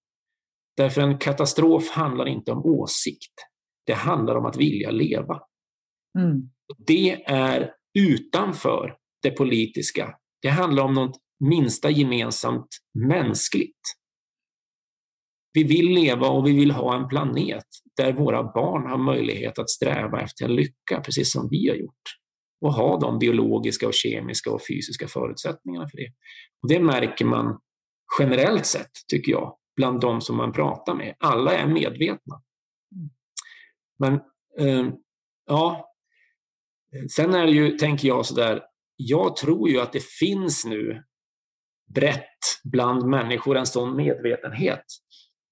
Därför 0.76 1.00
en 1.00 1.18
katastrof 1.18 1.90
handlar 1.90 2.28
inte 2.28 2.52
om 2.52 2.64
åsikt. 2.64 3.34
Det 3.86 3.92
handlar 3.92 4.34
om 4.34 4.46
att 4.46 4.56
vilja 4.56 4.90
leva. 4.90 5.42
Mm. 6.18 6.50
Det 6.86 7.24
är 7.26 7.72
utanför 7.98 8.96
det 9.22 9.30
politiska. 9.30 10.14
Det 10.42 10.48
handlar 10.48 10.82
om 10.82 10.94
något 10.94 11.18
minsta 11.40 11.90
gemensamt 11.90 12.68
mänskligt. 12.94 13.80
Vi 15.52 15.64
vill 15.64 15.88
leva 15.88 16.28
och 16.28 16.46
vi 16.46 16.52
vill 16.52 16.70
ha 16.70 16.96
en 16.96 17.08
planet 17.08 17.64
där 17.96 18.12
våra 18.12 18.42
barn 18.42 18.90
har 18.90 18.98
möjlighet 18.98 19.58
att 19.58 19.70
sträva 19.70 20.20
efter 20.20 20.44
en 20.44 20.54
lycka, 20.54 21.00
precis 21.04 21.32
som 21.32 21.48
vi 21.50 21.68
har 21.68 21.76
gjort. 21.76 22.02
Och 22.60 22.72
ha 22.72 22.98
de 22.98 23.18
biologiska, 23.18 23.86
och 23.86 23.94
kemiska 23.94 24.50
och 24.50 24.60
fysiska 24.68 25.08
förutsättningarna 25.08 25.88
för 25.88 25.96
det. 25.96 26.12
Och 26.62 26.68
det 26.68 26.80
märker 26.80 27.24
man 27.24 27.60
generellt 28.18 28.66
sett, 28.66 28.90
tycker 29.08 29.32
jag, 29.32 29.56
bland 29.76 30.00
de 30.00 30.20
som 30.20 30.36
man 30.36 30.52
pratar 30.52 30.94
med. 30.94 31.14
Alla 31.18 31.52
är 31.52 31.66
medvetna. 31.66 32.42
Men 33.98 34.14
eh, 34.58 34.92
ja, 35.46 35.92
sen 37.16 37.34
är 37.34 37.46
det 37.46 37.52
ju, 37.52 37.78
tänker 37.78 38.08
jag 38.08 38.26
sådär, 38.26 38.62
jag 38.96 39.36
tror 39.36 39.68
ju 39.68 39.80
att 39.80 39.92
det 39.92 40.04
finns 40.04 40.64
nu 40.64 41.04
brett 41.94 42.38
bland 42.64 43.06
människor 43.06 43.56
en 43.56 43.66
sån 43.66 43.96
medvetenhet 43.96 44.84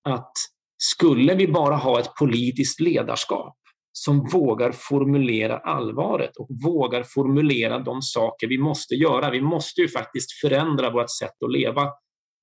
att 0.04 0.33
skulle 0.78 1.35
vi 1.35 1.49
bara 1.49 1.76
ha 1.76 2.00
ett 2.00 2.14
politiskt 2.14 2.80
ledarskap 2.80 3.57
som 3.92 4.28
vågar 4.33 4.73
formulera 4.73 5.59
allvaret 5.59 6.37
och 6.37 6.49
vågar 6.64 7.02
formulera 7.02 7.78
de 7.78 8.02
saker 8.02 8.47
vi 8.47 8.59
måste 8.59 8.95
göra. 8.95 9.30
Vi 9.30 9.40
måste 9.40 9.80
ju 9.80 9.88
faktiskt 9.88 10.33
förändra 10.33 10.90
vårt 10.90 11.11
sätt 11.18 11.42
att 11.45 11.52
leva 11.52 11.92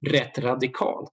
rätt 0.08 0.38
radikalt. 0.38 1.12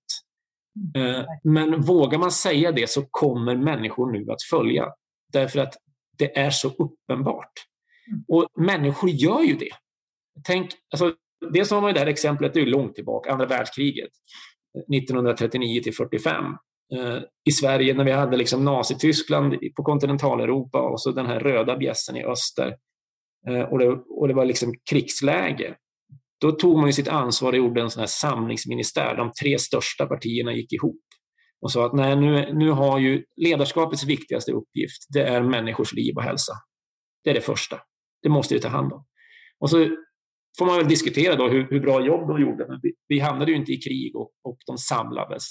Eh, 0.96 1.24
men 1.44 1.80
vågar 1.80 2.18
man 2.18 2.30
säga 2.30 2.72
det 2.72 2.90
så 2.90 3.06
kommer 3.10 3.56
människor 3.56 4.12
nu 4.12 4.32
att 4.32 4.42
följa 4.50 4.86
därför 5.32 5.58
att 5.58 5.74
det 6.18 6.38
är 6.38 6.50
så 6.50 6.68
uppenbart. 6.68 7.52
Mm. 8.08 8.24
Och 8.28 8.46
människor 8.56 9.10
gör 9.10 9.42
ju 9.42 9.56
det. 9.56 9.72
Tänk, 10.44 10.70
alltså, 10.90 11.14
Dels 11.50 11.70
har 11.70 11.80
man 11.80 11.90
ju 11.90 11.94
det 11.94 12.00
här 12.00 12.06
exemplet, 12.06 12.54
det 12.54 12.60
är 12.60 12.66
långt 12.66 12.94
tillbaka, 12.94 13.32
andra 13.32 13.46
världskriget, 13.46 14.10
eh, 14.78 14.96
1939 14.96 15.80
till 15.82 15.94
45. 15.94 16.44
Eh, 16.94 17.18
I 17.44 17.52
Sverige 17.52 17.94
när 17.94 18.04
vi 18.04 18.12
hade 18.12 18.36
liksom 18.36 18.64
Nazityskland 18.64 19.56
på 19.76 19.82
kontinentaleuropa 19.82 20.80
och 20.80 21.00
så 21.00 21.12
den 21.12 21.26
här 21.26 21.40
röda 21.40 21.76
bjässen 21.76 22.16
i 22.16 22.24
öster. 22.24 22.76
Eh, 23.48 23.62
och 23.62 23.78
det, 23.78 23.88
och 24.08 24.28
det 24.28 24.34
var 24.34 24.44
liksom 24.44 24.74
krigsläge. 24.90 25.76
Då 26.40 26.52
tog 26.52 26.76
man 26.76 26.86
ju 26.86 26.92
sitt 26.92 27.08
ansvar 27.08 27.52
och 27.52 27.58
gjorde 27.58 27.80
en 27.80 27.90
sån 27.90 28.00
här 28.00 28.06
samlingsministär. 28.06 29.16
De 29.16 29.32
tre 29.42 29.58
största 29.58 30.06
partierna 30.06 30.52
gick 30.52 30.72
ihop 30.72 31.00
och 31.62 31.72
sa 31.72 31.86
att 31.86 31.92
nej, 31.92 32.16
nu, 32.16 32.54
nu 32.54 32.70
har 32.70 32.98
ju 32.98 33.24
ledarskapets 33.36 34.04
viktigaste 34.04 34.52
uppgift, 34.52 35.06
det 35.08 35.22
är 35.22 35.42
människors 35.42 35.92
liv 35.92 36.16
och 36.16 36.22
hälsa. 36.22 36.52
Det 37.24 37.30
är 37.30 37.34
det 37.34 37.40
första. 37.40 37.80
Det 38.22 38.28
måste 38.28 38.54
vi 38.54 38.60
ta 38.60 38.68
hand 38.68 38.92
om. 38.92 39.06
Och 39.58 39.70
så 39.70 39.96
får 40.58 40.66
man 40.66 40.76
väl 40.76 40.88
diskutera 40.88 41.36
då 41.36 41.48
hur, 41.48 41.70
hur 41.70 41.80
bra 41.80 42.06
jobb 42.06 42.28
de 42.28 42.40
gjorde. 42.40 42.66
Men 42.68 42.80
vi, 42.82 42.92
vi 43.08 43.18
hamnade 43.18 43.50
ju 43.50 43.56
inte 43.56 43.72
i 43.72 43.76
krig 43.76 44.16
och, 44.16 44.30
och 44.44 44.58
de 44.66 44.78
samlades. 44.78 45.44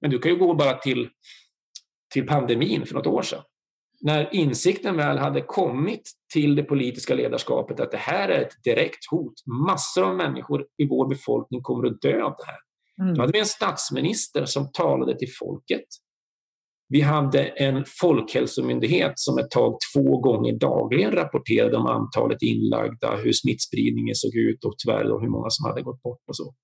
Men 0.00 0.10
du 0.10 0.18
kan 0.18 0.32
ju 0.32 0.38
gå 0.38 0.54
bara 0.54 0.78
till, 0.78 1.08
till 2.14 2.26
pandemin 2.26 2.86
för 2.86 2.94
något 2.94 3.06
år 3.06 3.22
sedan. 3.22 3.42
När 4.00 4.34
insikten 4.34 4.96
väl 4.96 5.18
hade 5.18 5.40
kommit 5.40 6.10
till 6.32 6.56
det 6.56 6.62
politiska 6.62 7.14
ledarskapet 7.14 7.80
att 7.80 7.90
det 7.90 7.96
här 7.96 8.28
är 8.28 8.40
ett 8.40 8.64
direkt 8.64 9.10
hot. 9.10 9.34
Massor 9.66 10.04
av 10.04 10.16
människor 10.16 10.66
i 10.76 10.86
vår 10.88 11.08
befolkning 11.08 11.62
kommer 11.62 11.86
att 11.86 12.00
dö 12.00 12.22
av 12.22 12.34
det 12.38 12.44
här. 12.46 12.58
Mm. 13.02 13.14
Då 13.14 13.20
hade 13.20 13.32
vi 13.32 13.38
en 13.38 13.46
statsminister 13.46 14.44
som 14.44 14.72
talade 14.72 15.18
till 15.18 15.32
folket 15.38 15.84
vi 16.88 17.00
hade 17.00 17.42
en 17.42 17.84
folkhälsomyndighet 18.00 19.12
som 19.16 19.38
ett 19.38 19.50
tag 19.50 19.78
två 19.94 20.20
gånger 20.20 20.52
dagligen 20.58 21.12
rapporterade 21.12 21.76
om 21.76 21.86
antalet 21.86 22.42
inlagda, 22.42 23.16
hur 23.16 23.32
smittspridningen 23.32 24.14
såg 24.14 24.34
ut 24.34 24.64
och 24.64 24.74
tyvärr 24.78 25.04
då 25.04 25.20
hur 25.20 25.28
många 25.28 25.50
som 25.50 25.66
hade 25.66 25.82
gått 25.82 26.02
bort 26.02 26.22
och 26.28 26.36
så. 26.36 26.54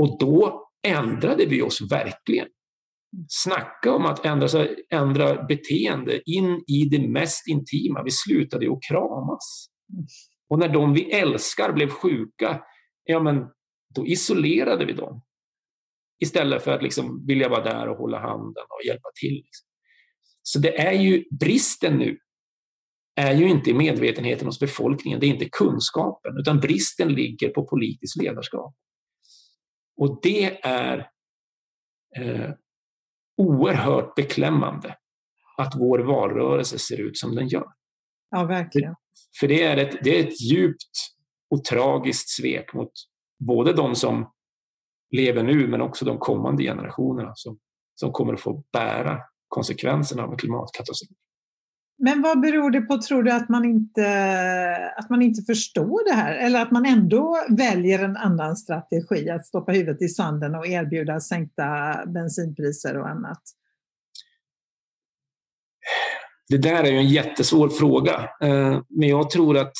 Och 0.00 0.18
då 0.18 0.66
ändrade 0.86 1.46
vi 1.46 1.62
oss 1.62 1.80
verkligen. 1.90 2.48
Snacka 3.28 3.92
om 3.92 4.06
att 4.06 4.24
ändra, 4.24 4.48
ändra 4.90 5.42
beteende 5.42 6.30
in 6.30 6.64
i 6.66 6.84
det 6.84 7.08
mest 7.08 7.48
intima. 7.48 8.02
Vi 8.02 8.10
slutade 8.10 8.64
ju 8.64 8.72
att 8.72 8.82
kramas. 8.88 9.66
Och 10.48 10.58
när 10.58 10.68
de 10.68 10.94
vi 10.94 11.12
älskar 11.12 11.72
blev 11.72 11.88
sjuka, 11.88 12.60
ja 13.04 13.22
men 13.22 13.46
då 13.94 14.06
isolerade 14.06 14.84
vi 14.84 14.92
dem. 14.92 15.22
Istället 16.20 16.64
för 16.64 16.70
att 16.70 16.82
liksom 16.82 17.26
vilja 17.26 17.48
vara 17.48 17.64
där 17.64 17.88
och 17.88 17.96
hålla 17.96 18.20
handen 18.20 18.64
och 18.68 18.86
hjälpa 18.86 19.08
till. 19.20 19.34
Liksom. 19.34 19.66
Så 20.42 20.58
det 20.58 20.80
är 20.80 20.92
ju 20.92 21.24
bristen 21.30 21.98
nu 21.98 22.18
är 23.16 23.34
ju 23.34 23.48
inte 23.48 23.74
medvetenheten 23.74 24.46
hos 24.46 24.60
befolkningen, 24.60 25.20
det 25.20 25.26
är 25.26 25.28
inte 25.28 25.48
kunskapen, 25.48 26.38
utan 26.38 26.60
bristen 26.60 27.08
ligger 27.08 27.48
på 27.48 27.66
politiskt 27.66 28.22
ledarskap. 28.22 28.74
Och 29.96 30.20
det 30.22 30.66
är 30.66 31.10
eh, 32.16 32.50
oerhört 33.36 34.14
beklämmande 34.14 34.96
att 35.56 35.74
vår 35.76 35.98
valrörelse 35.98 36.78
ser 36.78 37.00
ut 37.00 37.18
som 37.18 37.34
den 37.34 37.48
gör. 37.48 37.66
Ja, 38.30 38.44
verkligen. 38.44 38.94
För 39.40 39.48
det 39.48 39.62
är 39.62 39.76
ett, 39.76 40.04
det 40.04 40.18
är 40.18 40.24
ett 40.28 40.40
djupt 40.40 40.92
och 41.50 41.64
tragiskt 41.64 42.28
svek 42.28 42.74
mot 42.74 42.92
både 43.46 43.72
de 43.72 43.94
som 43.94 44.32
lever 45.10 45.42
nu 45.42 45.68
men 45.68 45.80
också 45.80 46.04
de 46.04 46.18
kommande 46.18 46.62
generationerna 46.62 47.32
som, 47.34 47.58
som 47.94 48.12
kommer 48.12 48.34
att 48.34 48.40
få 48.40 48.64
bära 48.72 49.18
konsekvenserna 49.48 50.22
av 50.22 50.30
en 50.32 50.38
klimatkatastrof. 50.38 51.16
Men 52.02 52.22
vad 52.22 52.40
beror 52.40 52.70
det 52.70 52.80
på, 52.80 52.98
tror 52.98 53.22
du, 53.22 53.32
att 53.32 53.48
man, 53.48 53.64
inte, 53.64 54.92
att 54.96 55.10
man 55.10 55.22
inte 55.22 55.42
förstår 55.42 56.08
det 56.08 56.14
här? 56.14 56.34
Eller 56.34 56.62
att 56.62 56.70
man 56.70 56.86
ändå 56.86 57.36
väljer 57.48 58.04
en 58.04 58.16
annan 58.16 58.56
strategi, 58.56 59.30
att 59.30 59.46
stoppa 59.46 59.72
huvudet 59.72 60.02
i 60.02 60.08
sanden 60.08 60.54
och 60.54 60.66
erbjuda 60.66 61.20
sänkta 61.20 61.66
bensinpriser 62.06 62.98
och 62.98 63.08
annat? 63.08 63.42
det 66.50 66.58
där 66.58 66.84
är 66.84 66.90
ju 66.90 66.96
en 66.96 67.08
jättesvår 67.08 67.68
fråga. 67.68 68.28
Eh, 68.42 68.82
men 68.88 69.08
jag 69.08 69.30
tror 69.30 69.58
att 69.58 69.72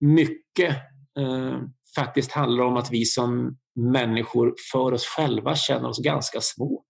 mycket 0.00 0.70
eh, 1.18 1.58
faktiskt 1.96 2.32
handlar 2.32 2.64
om 2.64 2.76
att 2.76 2.92
vi 2.92 3.04
som 3.04 3.58
människor 3.74 4.54
för 4.72 4.92
oss 4.92 5.06
själva 5.06 5.56
känner 5.56 5.88
oss 5.88 6.02
ganska 6.02 6.40
små. 6.40 6.84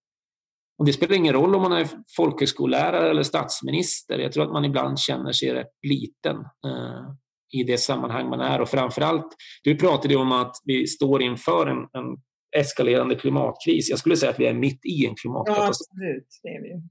Och 0.77 0.85
det 0.85 0.93
spelar 0.93 1.15
ingen 1.15 1.33
roll 1.33 1.55
om 1.55 1.61
man 1.61 1.71
är 1.71 1.87
folkhögskollärare 2.15 3.09
eller 3.09 3.23
statsminister. 3.23 4.19
Jag 4.19 4.31
tror 4.31 4.43
att 4.43 4.51
man 4.51 4.65
ibland 4.65 4.99
känner 4.99 5.31
sig 5.31 5.53
rätt 5.53 5.71
liten 5.87 6.35
eh, 6.37 7.13
i 7.53 7.63
det 7.63 7.77
sammanhang 7.77 8.29
man 8.29 8.39
är. 8.39 8.61
Och 8.61 8.69
framförallt, 8.69 9.27
du 9.63 9.75
pratade 9.77 10.15
om 10.15 10.31
att 10.31 10.55
vi 10.65 10.87
står 10.87 11.21
inför 11.21 11.67
en, 11.67 11.77
en 11.77 12.17
eskalerande 12.57 13.15
klimatkris. 13.15 13.89
Jag 13.89 13.99
skulle 13.99 14.17
säga 14.17 14.31
att 14.31 14.39
vi 14.39 14.45
är 14.45 14.53
mitt 14.53 14.85
i 14.85 15.05
en 15.05 15.15
klimatkatastrof. 15.15 15.87
Ja, 15.91 16.09
absolut. 16.09 16.27
Det 16.43 16.49
är 16.49 16.61
vi. 16.61 16.81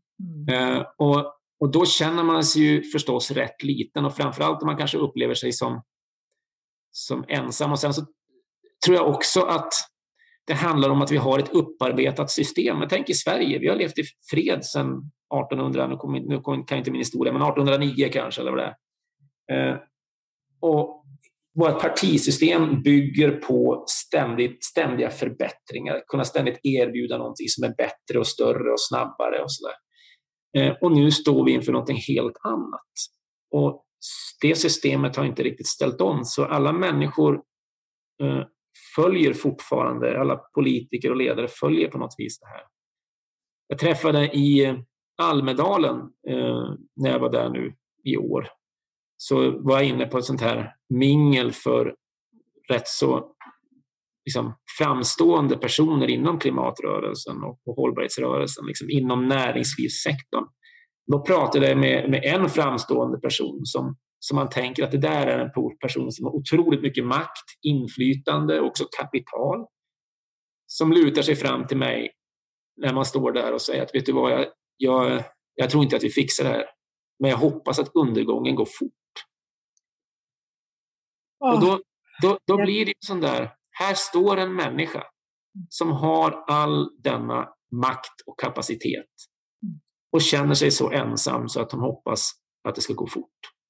Mm. 0.49 0.77
Eh, 0.79 0.87
och, 0.99 1.35
och 1.61 1.73
då 1.73 1.87
känner 1.87 2.23
man 2.23 2.45
sig 2.45 2.63
ju 2.63 2.83
förstås 2.83 3.31
rätt 3.31 3.63
liten 3.63 4.05
och 4.05 4.17
framförallt 4.17 4.63
om 4.63 4.67
man 4.67 4.77
kanske 4.77 4.99
upplever 4.99 5.35
sig 5.35 5.53
som, 5.53 5.83
som 6.91 7.25
ensam. 7.29 7.73
Och 7.73 7.79
sen 7.79 7.95
så 7.95 8.03
tror 8.85 8.97
jag 8.97 9.09
också 9.09 9.41
att 9.41 9.73
det 10.47 10.55
handlar 10.55 10.91
om 10.91 11.03
att 11.03 11.11
vi 11.11 11.17
har 11.17 11.39
ett 11.39 11.53
upparbetat 11.53 12.31
system. 12.31 12.79
Men 12.79 12.89
tänk 12.89 13.11
i 13.11 13.15
Sverige, 13.15 13.59
vi 13.59 13.69
har 13.69 13.77
levt 13.77 13.99
i 13.99 14.03
fred 14.31 14.65
sedan 14.65 15.11
1800, 15.49 15.87
nu, 15.87 15.97
kom, 15.97 16.13
nu 16.13 16.41
kan 16.41 16.65
jag 16.69 16.79
inte 16.79 16.91
min 16.91 17.01
historia, 17.01 17.33
men 17.33 17.43
1809 17.43 18.09
kanske 18.13 18.41
eller 18.41 18.51
vad 18.51 18.61
det 18.61 18.77
är. 19.55 19.73
Eh, 19.73 19.79
och 20.61 21.05
vårt 21.55 21.81
partisystem 21.81 22.83
bygger 22.83 23.31
på 23.31 23.85
ständigt, 23.89 24.65
ständiga 24.65 25.11
förbättringar, 25.11 26.03
kunna 26.07 26.25
ständigt 26.25 26.61
erbjuda 26.63 27.19
någonting 27.19 27.49
som 27.49 27.65
är 27.65 27.75
bättre 27.75 28.19
och 28.19 28.27
större 28.27 28.73
och 28.73 28.81
snabbare 28.81 29.43
och 29.43 29.53
sådär. 29.53 29.75
Eh, 30.57 30.77
och 30.81 30.93
nu 30.93 31.11
står 31.11 31.45
vi 31.45 31.53
inför 31.53 31.73
någonting 31.73 32.01
helt 32.09 32.37
annat. 32.45 32.93
Och 33.51 33.85
det 34.41 34.55
systemet 34.55 35.17
har 35.17 35.25
inte 35.25 35.43
riktigt 35.43 35.69
ställt 35.69 36.01
om, 36.01 36.25
så 36.25 36.45
alla 36.45 36.73
människor 36.73 37.35
eh, 38.23 38.43
följer 38.97 39.33
fortfarande, 39.33 40.21
alla 40.21 40.37
politiker 40.37 41.11
och 41.11 41.17
ledare 41.17 41.49
följer 41.49 41.89
på 41.89 41.99
något 41.99 42.15
vis 42.19 42.41
det 42.41 42.47
här. 42.47 42.63
Jag 43.67 43.79
träffade 43.79 44.25
i 44.25 44.83
Almedalen 45.23 45.97
eh, 46.29 46.75
när 46.97 47.11
jag 47.11 47.19
var 47.19 47.33
där 47.33 47.49
nu 47.49 47.75
i 48.05 48.17
år, 48.17 48.49
så 49.17 49.51
var 49.51 49.75
jag 49.75 49.85
inne 49.85 50.07
på 50.07 50.19
ett 50.19 50.25
sånt 50.25 50.41
här 50.41 50.75
mingel 50.89 51.53
för 51.53 51.95
rätt 52.69 52.89
så 52.89 53.35
liksom, 54.25 54.55
framstående 54.79 55.57
personer 55.57 56.11
inom 56.11 56.39
klimatrörelsen 56.39 57.43
och, 57.43 57.61
och 57.67 57.77
hållbarhetsrörelsen, 57.77 58.67
liksom, 58.67 58.91
inom 58.91 59.29
näringslivssektorn. 59.29 60.45
Då 61.07 61.25
pratade 61.25 61.69
jag 61.69 61.79
med, 61.79 62.11
med 62.11 62.25
en 62.25 62.49
framstående 62.49 63.19
person 63.19 63.61
som 63.65 63.97
så 64.25 64.35
man 64.35 64.49
tänker 64.49 64.85
att 64.85 64.91
det 64.91 64.99
där 64.99 65.27
är 65.27 65.39
en 65.39 65.51
person 65.81 66.13
som 66.13 66.25
har 66.25 66.33
otroligt 66.33 66.83
mycket 66.83 67.05
makt, 67.05 67.59
inflytande 67.63 68.61
och 68.61 68.67
också 68.67 68.85
kapital. 68.99 69.67
Som 70.67 70.93
lutar 70.93 71.23
sig 71.23 71.37
fram 71.37 71.67
till 71.67 71.77
mig 71.77 72.11
när 72.77 72.95
man 72.95 73.05
står 73.05 73.33
där 73.33 73.53
och 73.53 73.63
säger 73.63 73.83
att 73.83 73.95
vet 73.95 74.07
du 74.07 74.13
vad, 74.13 74.33
jag, 74.33 74.47
jag, 74.77 75.25
jag 75.55 75.71
tror 75.71 75.83
inte 75.85 75.97
att 75.97 76.03
vi 76.03 76.11
fixar 76.11 76.45
det 76.45 76.51
här. 76.51 76.65
Men 77.19 77.31
jag 77.31 77.39
hoppas 77.39 77.79
att 77.79 77.95
undergången 77.95 78.55
går 78.55 78.69
fort. 78.79 78.93
Oh. 81.41 81.55
Och 81.55 81.61
då, 81.61 81.83
då, 82.23 82.39
då 82.47 82.57
blir 82.57 82.87
det 82.87 82.93
sån 82.99 83.21
där, 83.21 83.51
här 83.71 83.95
står 83.95 84.37
en 84.37 84.55
människa 84.55 85.05
som 85.69 85.91
har 85.91 86.45
all 86.49 87.03
denna 87.03 87.49
makt 87.73 88.21
och 88.27 88.41
kapacitet 88.41 89.11
och 90.13 90.23
känner 90.23 90.55
sig 90.55 90.71
så 90.71 90.91
ensam 90.91 91.49
så 91.49 91.61
att 91.61 91.73
hon 91.73 91.81
hoppas 91.81 92.33
att 92.69 92.75
det 92.75 92.81
ska 92.81 92.93
gå 92.93 93.07
fort. 93.07 93.62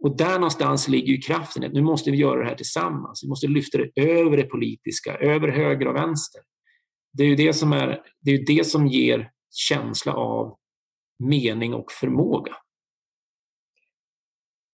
Och 0.00 0.16
där 0.16 0.34
någonstans 0.34 0.88
ligger 0.88 1.12
ju 1.12 1.18
kraften 1.18 1.64
att 1.64 1.72
nu 1.72 1.82
måste 1.82 2.10
vi 2.10 2.16
göra 2.16 2.40
det 2.40 2.48
här 2.48 2.54
tillsammans. 2.54 3.24
Vi 3.24 3.28
måste 3.28 3.46
lyfta 3.46 3.78
det 3.78 4.02
över 4.02 4.36
det 4.36 4.42
politiska, 4.42 5.14
över 5.14 5.48
höger 5.48 5.88
och 5.88 5.96
vänster. 5.96 6.40
Det 7.12 7.22
är 7.22 7.26
ju 7.26 7.36
det 7.36 7.52
som, 7.52 7.72
är, 7.72 8.00
det, 8.20 8.30
är 8.30 8.46
det 8.46 8.66
som 8.66 8.86
ger 8.86 9.30
känsla 9.50 10.12
av 10.12 10.56
mening 11.18 11.74
och 11.74 11.92
förmåga. 11.92 12.52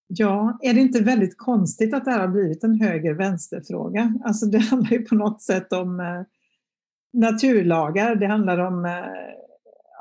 Ja, 0.06 0.58
är 0.62 0.74
det 0.74 0.80
inte 0.80 1.02
väldigt 1.02 1.38
konstigt 1.38 1.94
att 1.94 2.04
det 2.04 2.10
här 2.10 2.20
har 2.20 2.28
blivit 2.28 2.64
en 2.64 2.80
höger-vänster-fråga? 2.80 4.14
Alltså 4.24 4.46
det 4.46 4.58
handlar 4.58 4.90
ju 4.90 5.02
på 5.02 5.14
något 5.14 5.42
sätt 5.42 5.72
om 5.72 6.00
eh, 6.00 6.22
naturlagar, 7.12 8.14
det 8.14 8.26
handlar 8.26 8.58
om 8.58 8.84
eh, 8.84 8.92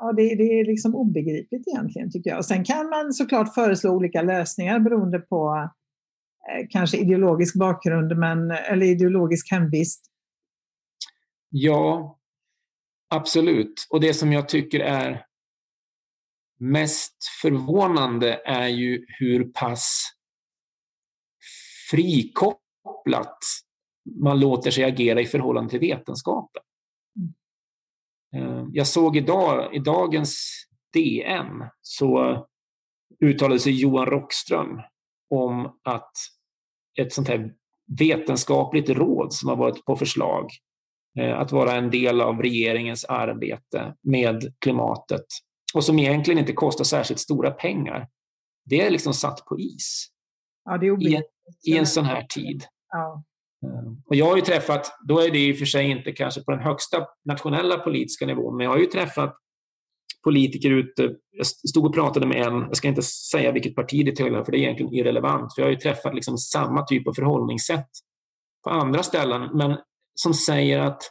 ja, 0.00 0.12
det, 0.12 0.34
det, 0.34 0.60
är 0.60 0.64
liksom 0.64 0.94
obegripligt 0.94 1.68
egentligen 1.68 2.10
tycker 2.10 2.30
jag. 2.30 2.38
Och 2.38 2.44
sen 2.44 2.64
kan 2.64 2.88
man 2.88 3.12
såklart 3.12 3.54
föreslå 3.54 3.90
olika 3.90 4.22
lösningar 4.22 4.80
beroende 4.80 5.18
på 5.18 5.70
eh, 6.50 6.66
kanske 6.70 6.96
ideologisk 6.96 7.58
bakgrund 7.58 8.18
men, 8.18 8.50
eller 8.50 8.86
ideologisk 8.86 9.52
hemvist. 9.52 10.10
Ja, 11.50 12.18
absolut. 13.10 13.86
Och 13.90 14.00
det 14.00 14.14
som 14.14 14.32
jag 14.32 14.48
tycker 14.48 14.80
är 14.80 15.26
mest 16.60 17.16
förvånande 17.42 18.40
är 18.44 18.68
ju 18.68 19.04
hur 19.08 19.44
pass 19.44 20.10
frikopplat 21.90 23.38
man 24.20 24.40
låter 24.40 24.70
sig 24.70 24.84
agera 24.84 25.20
i 25.20 25.26
förhållande 25.26 25.70
till 25.70 25.80
vetenskapen. 25.80 26.62
Eh, 28.34 28.66
jag 28.72 28.86
såg 28.86 29.16
idag, 29.16 29.74
i 29.74 29.78
dagens 29.78 30.52
DN, 30.92 31.64
så 31.82 32.38
uttalade 33.24 33.60
sig 33.60 33.80
Johan 33.80 34.06
Rockström 34.06 34.80
om 35.30 35.78
att 35.84 36.12
ett 37.00 37.12
sånt 37.12 37.28
här 37.28 37.54
vetenskapligt 37.98 38.88
råd 38.88 39.32
som 39.32 39.48
har 39.48 39.56
varit 39.56 39.84
på 39.84 39.96
förslag 39.96 40.50
eh, 41.18 41.38
att 41.38 41.52
vara 41.52 41.74
en 41.74 41.90
del 41.90 42.20
av 42.20 42.42
regeringens 42.42 43.04
arbete 43.04 43.94
med 44.02 44.54
klimatet 44.58 45.24
och 45.74 45.84
som 45.84 45.98
egentligen 45.98 46.38
inte 46.38 46.52
kostar 46.52 46.84
särskilt 46.84 47.20
stora 47.20 47.50
pengar. 47.50 48.08
Det 48.64 48.80
är 48.80 48.90
liksom 48.90 49.14
satt 49.14 49.44
på 49.44 49.58
is 49.58 50.06
ja, 50.64 50.84
i, 50.84 51.14
en, 51.14 51.22
i 51.66 51.78
en 51.78 51.86
sån 51.86 52.04
här 52.04 52.22
tid. 52.22 52.64
Ja. 52.88 53.24
Ehm, 53.64 54.02
och 54.06 54.16
jag 54.16 54.26
har 54.26 54.36
ju 54.36 54.42
träffat, 54.42 54.98
då 55.08 55.20
är 55.20 55.30
det 55.30 55.38
i 55.38 55.52
och 55.52 55.58
för 55.58 55.66
sig 55.66 55.90
inte 55.90 56.12
kanske 56.12 56.40
på 56.40 56.50
den 56.50 56.60
högsta 56.60 57.06
nationella 57.24 57.78
politiska 57.78 58.26
nivån, 58.26 58.56
men 58.56 58.64
jag 58.64 58.70
har 58.70 58.78
ju 58.78 58.86
träffat 58.86 59.36
politiker 60.24 60.70
ute. 60.70 61.14
Jag 61.30 61.46
stod 61.46 61.86
och 61.86 61.94
pratade 61.94 62.26
med 62.26 62.46
en, 62.46 62.54
jag 62.54 62.76
ska 62.76 62.88
inte 62.88 63.02
säga 63.02 63.52
vilket 63.52 63.74
parti 63.74 64.04
det 64.04 64.16
tillhör, 64.16 64.44
för 64.44 64.52
det 64.52 64.58
är 64.58 64.60
egentligen 64.60 64.94
irrelevant, 64.94 65.54
för 65.54 65.62
jag 65.62 65.66
har 65.66 65.72
ju 65.72 65.78
träffat 65.78 66.14
liksom 66.14 66.38
samma 66.38 66.82
typ 66.82 67.08
av 67.08 67.12
förhållningssätt 67.12 67.88
på 68.64 68.70
andra 68.70 69.02
ställen, 69.02 69.50
men 69.54 69.76
som 70.14 70.34
säger 70.34 70.78
att, 70.78 71.02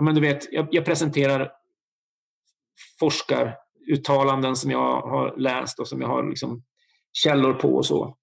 men 0.00 0.14
du 0.14 0.20
vet, 0.20 0.52
jag, 0.52 0.68
jag 0.70 0.84
presenterar 0.84 1.52
forskaruttalanden 3.00 4.56
som 4.56 4.70
jag 4.70 5.00
har 5.00 5.36
läst 5.36 5.78
och 5.78 5.88
som 5.88 6.00
jag 6.00 6.08
har 6.08 6.28
liksom 6.28 6.62
källor 7.12 7.54
på 7.54 7.68
och 7.68 7.86
så. 7.86 8.16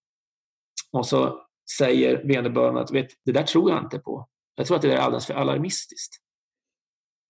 Och 0.92 1.08
så 1.08 1.45
säger 1.78 2.24
vederbörande 2.24 2.82
att 2.82 2.92
vet, 2.92 3.08
det 3.26 3.32
där 3.32 3.44
tror 3.44 3.72
jag 3.72 3.84
inte 3.84 4.00
på. 4.00 4.28
Jag 4.56 4.68
tror 4.68 4.76
att 4.76 4.82
det 4.82 4.94
är 4.94 4.98
alldeles 4.98 5.26
för 5.26 5.34
alarmistiskt. 5.34 6.16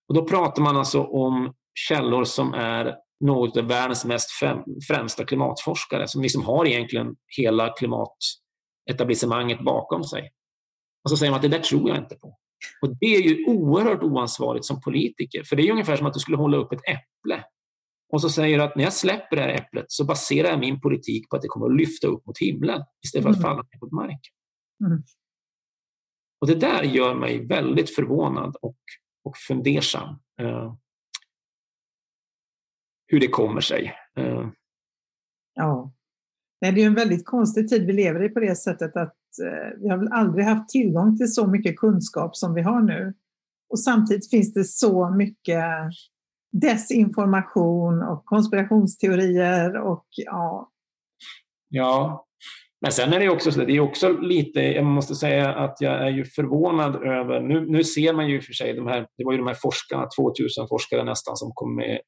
Och 0.07 0.15
då 0.15 0.27
pratar 0.27 0.61
man 0.61 0.77
alltså 0.77 1.03
om 1.03 1.53
källor 1.73 2.23
som 2.23 2.53
är 2.53 2.95
något 3.19 3.57
av 3.57 3.67
världens 3.67 4.05
mest 4.05 4.29
främsta 4.87 5.25
klimatforskare 5.25 6.07
som 6.07 6.21
liksom 6.21 6.43
har 6.43 6.67
egentligen 6.67 7.15
hela 7.37 7.73
klimatetablissemanget 7.73 9.65
bakom 9.65 10.03
sig. 10.03 10.31
Och 11.03 11.09
så 11.09 11.17
säger 11.17 11.31
man 11.31 11.35
att 11.35 11.41
det 11.41 11.47
där 11.47 11.59
tror 11.59 11.89
jag 11.89 11.97
inte 11.97 12.15
på. 12.15 12.37
Och 12.81 12.97
Det 12.99 13.05
är 13.05 13.21
ju 13.21 13.45
oerhört 13.45 14.03
oansvarigt 14.03 14.65
som 14.65 14.81
politiker, 14.81 15.43
för 15.43 15.55
det 15.55 15.67
är 15.67 15.71
ungefär 15.71 15.95
som 15.97 16.07
att 16.07 16.13
du 16.13 16.19
skulle 16.19 16.37
hålla 16.37 16.57
upp 16.57 16.71
ett 16.71 16.81
äpple 16.87 17.43
och 18.13 18.21
så 18.21 18.29
säger 18.29 18.57
du 18.57 18.63
att 18.63 18.75
när 18.75 18.83
jag 18.83 18.93
släpper 18.93 19.35
det 19.35 19.41
här 19.41 19.49
äpplet 19.49 19.85
så 19.87 20.05
baserar 20.05 20.49
jag 20.49 20.59
min 20.59 20.81
politik 20.81 21.29
på 21.29 21.35
att 21.35 21.41
det 21.41 21.47
kommer 21.47 21.65
att 21.65 21.77
lyfta 21.77 22.07
upp 22.07 22.25
mot 22.25 22.37
himlen 22.37 22.81
istället 23.05 23.23
för 23.23 23.29
att 23.29 23.37
mm. 23.37 23.49
falla 23.49 23.61
ner 23.61 23.81
mot 23.81 23.91
marken. 23.91 24.33
Mm. 24.85 25.03
Och 26.41 26.47
det 26.47 26.55
där 26.55 26.83
gör 26.83 27.15
mig 27.15 27.47
väldigt 27.47 27.95
förvånad 27.95 28.55
och, 28.61 28.77
och 29.23 29.37
fundersam. 29.37 30.09
Eh, 30.41 30.75
hur 33.07 33.19
det 33.19 33.27
kommer 33.27 33.61
sig. 33.61 33.93
Eh. 34.17 34.49
Ja. 35.53 35.91
Det 36.59 36.67
är 36.67 36.85
en 36.85 36.95
väldigt 36.95 37.25
konstig 37.25 37.69
tid 37.69 37.85
vi 37.85 37.93
lever 37.93 38.23
i 38.23 38.29
på 38.29 38.39
det 38.39 38.55
sättet 38.55 38.95
att 38.95 39.17
eh, 39.43 39.79
vi 39.81 39.89
har 39.89 39.97
väl 39.97 40.11
aldrig 40.11 40.45
haft 40.45 40.69
tillgång 40.69 41.17
till 41.17 41.33
så 41.33 41.47
mycket 41.47 41.77
kunskap 41.77 42.35
som 42.35 42.53
vi 42.53 42.61
har 42.61 42.81
nu. 42.81 43.13
Och 43.69 43.79
samtidigt 43.79 44.29
finns 44.29 44.53
det 44.53 44.63
så 44.63 45.09
mycket 45.09 45.63
desinformation 46.61 48.03
och 48.03 48.25
konspirationsteorier 48.25 49.77
och 49.77 50.05
ja. 50.09 50.71
Ja, 51.69 52.25
men 52.81 52.91
sen 52.91 53.13
är 53.13 53.19
det 53.19 53.29
också 53.29 53.51
så, 53.51 53.59
det 53.65 53.75
är 53.75 53.79
också 53.79 54.09
lite, 54.09 54.59
jag 54.59 54.85
måste 54.85 55.15
säga 55.15 55.53
att 55.53 55.77
jag 55.79 56.07
är 56.07 56.09
ju 56.09 56.25
förvånad 56.25 56.95
över, 56.95 57.41
nu, 57.41 57.71
nu 57.71 57.83
ser 57.83 58.13
man 58.13 58.29
ju 58.29 58.41
för 58.41 58.53
sig 58.53 58.73
de 58.73 58.87
här, 58.87 59.07
det 59.17 59.25
var 59.25 59.31
ju 59.31 59.37
de 59.37 59.47
här 59.47 59.57
forskarna, 59.61 60.07
2000 60.17 60.67
forskare 60.67 61.03
nästan 61.03 61.37
som 61.37 61.51
kom 61.53 61.75
med 61.75 61.99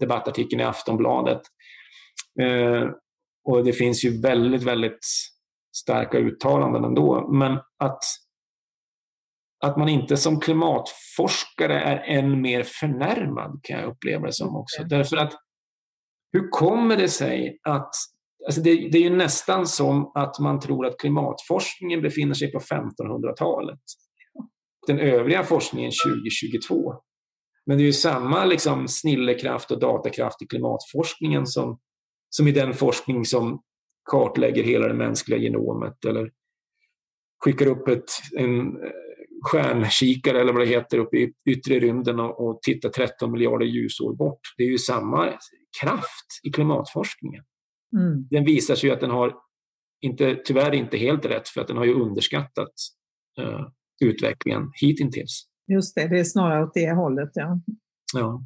debattartikeln 0.00 0.60
i 0.60 0.64
Aftonbladet 0.64 1.42
Eh, 2.40 2.90
och 3.44 3.64
det 3.64 3.72
finns 3.72 4.04
ju 4.04 4.20
väldigt, 4.20 4.62
väldigt 4.62 5.06
starka 5.76 6.18
uttalanden 6.18 6.84
ändå. 6.84 7.28
Men 7.32 7.52
att, 7.78 7.98
att 9.60 9.76
man 9.76 9.88
inte 9.88 10.16
som 10.16 10.40
klimatforskare 10.40 11.80
är 11.80 12.18
än 12.18 12.40
mer 12.40 12.62
förnärmad 12.62 13.60
kan 13.62 13.80
jag 13.80 13.90
uppleva 13.90 14.26
det 14.26 14.32
som 14.32 14.56
också. 14.56 14.84
Därför 14.84 15.16
att 15.16 15.32
hur 16.32 16.48
kommer 16.50 16.96
det 16.96 17.08
sig 17.08 17.58
att 17.62 17.90
Alltså 18.46 18.60
det, 18.60 18.88
det, 18.88 18.98
är 18.98 19.02
ju 19.02 19.16
nästan 19.16 19.66
som 19.66 20.12
att 20.14 20.38
man 20.38 20.60
tror 20.60 20.86
att 20.86 20.98
klimatforskningen 20.98 22.02
befinner 22.02 22.34
sig 22.34 22.52
på 22.52 22.58
1500-talet. 22.58 23.78
Den 24.86 24.98
övriga 24.98 25.44
forskningen 25.44 25.92
2022. 26.06 26.94
Men 27.66 27.76
det 27.76 27.82
är 27.82 27.86
ju 27.86 27.92
samma 27.92 28.44
liksom 28.44 28.88
snillekraft 28.88 29.70
och 29.70 29.80
datakraft 29.80 30.42
i 30.42 30.46
klimatforskningen 30.46 31.46
som, 31.46 31.78
som 32.30 32.48
i 32.48 32.52
den 32.52 32.74
forskning 32.74 33.24
som 33.24 33.62
kartlägger 34.10 34.64
hela 34.64 34.88
det 34.88 34.94
mänskliga 34.94 35.38
genomet 35.38 36.04
eller 36.04 36.30
skickar 37.44 37.66
upp 37.66 37.88
ett, 37.88 38.10
en 38.36 38.76
stjärnkikare 39.42 40.40
eller 40.40 40.52
vad 40.52 40.62
det 40.62 40.66
heter 40.66 40.98
upp 40.98 41.14
i 41.14 41.32
yttre 41.50 41.78
rymden 41.78 42.20
och, 42.20 42.48
och 42.48 42.62
tittar 42.62 42.88
13 42.88 43.32
miljarder 43.32 43.66
ljusår 43.66 44.14
bort. 44.14 44.40
Det 44.56 44.62
är 44.62 44.68
ju 44.68 44.78
samma 44.78 45.26
kraft 45.82 46.40
i 46.42 46.50
klimatforskningen. 46.50 47.44
Mm. 47.96 48.28
Den 48.30 48.44
visar 48.44 48.74
sig 48.74 48.90
att 48.90 49.00
den 49.00 49.10
har, 49.10 49.34
inte, 50.00 50.34
tyvärr 50.44 50.74
inte 50.74 50.96
helt 50.96 51.24
rätt, 51.24 51.48
för 51.48 51.60
att 51.60 51.68
den 51.68 51.76
har 51.76 51.84
ju 51.84 51.94
underskattat 51.94 52.72
uh, 53.40 53.68
utvecklingen 54.04 54.70
hittills. 54.80 55.46
Just 55.66 55.94
det, 55.94 56.08
det 56.08 56.20
är 56.20 56.24
snarare 56.24 56.64
åt 56.64 56.74
det 56.74 56.92
hållet. 56.92 57.30
Ja. 57.34 57.60
ja. 58.14 58.44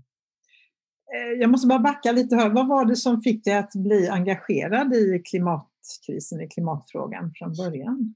Eh, 1.15 1.41
jag 1.41 1.51
måste 1.51 1.69
bara 1.69 1.79
backa 1.79 2.13
lite 2.13 2.37
här. 2.37 2.51
Vad 2.51 2.69
var 2.69 2.85
det 2.85 2.97
som 2.97 3.23
fick 3.23 3.45
dig 3.45 3.55
att 3.55 3.73
bli 3.75 4.09
engagerad 4.09 4.95
i 4.95 5.23
klimatkrisen, 5.25 6.41
i 6.41 6.49
klimatfrågan 6.49 7.33
från 7.35 7.53
början? 7.53 8.15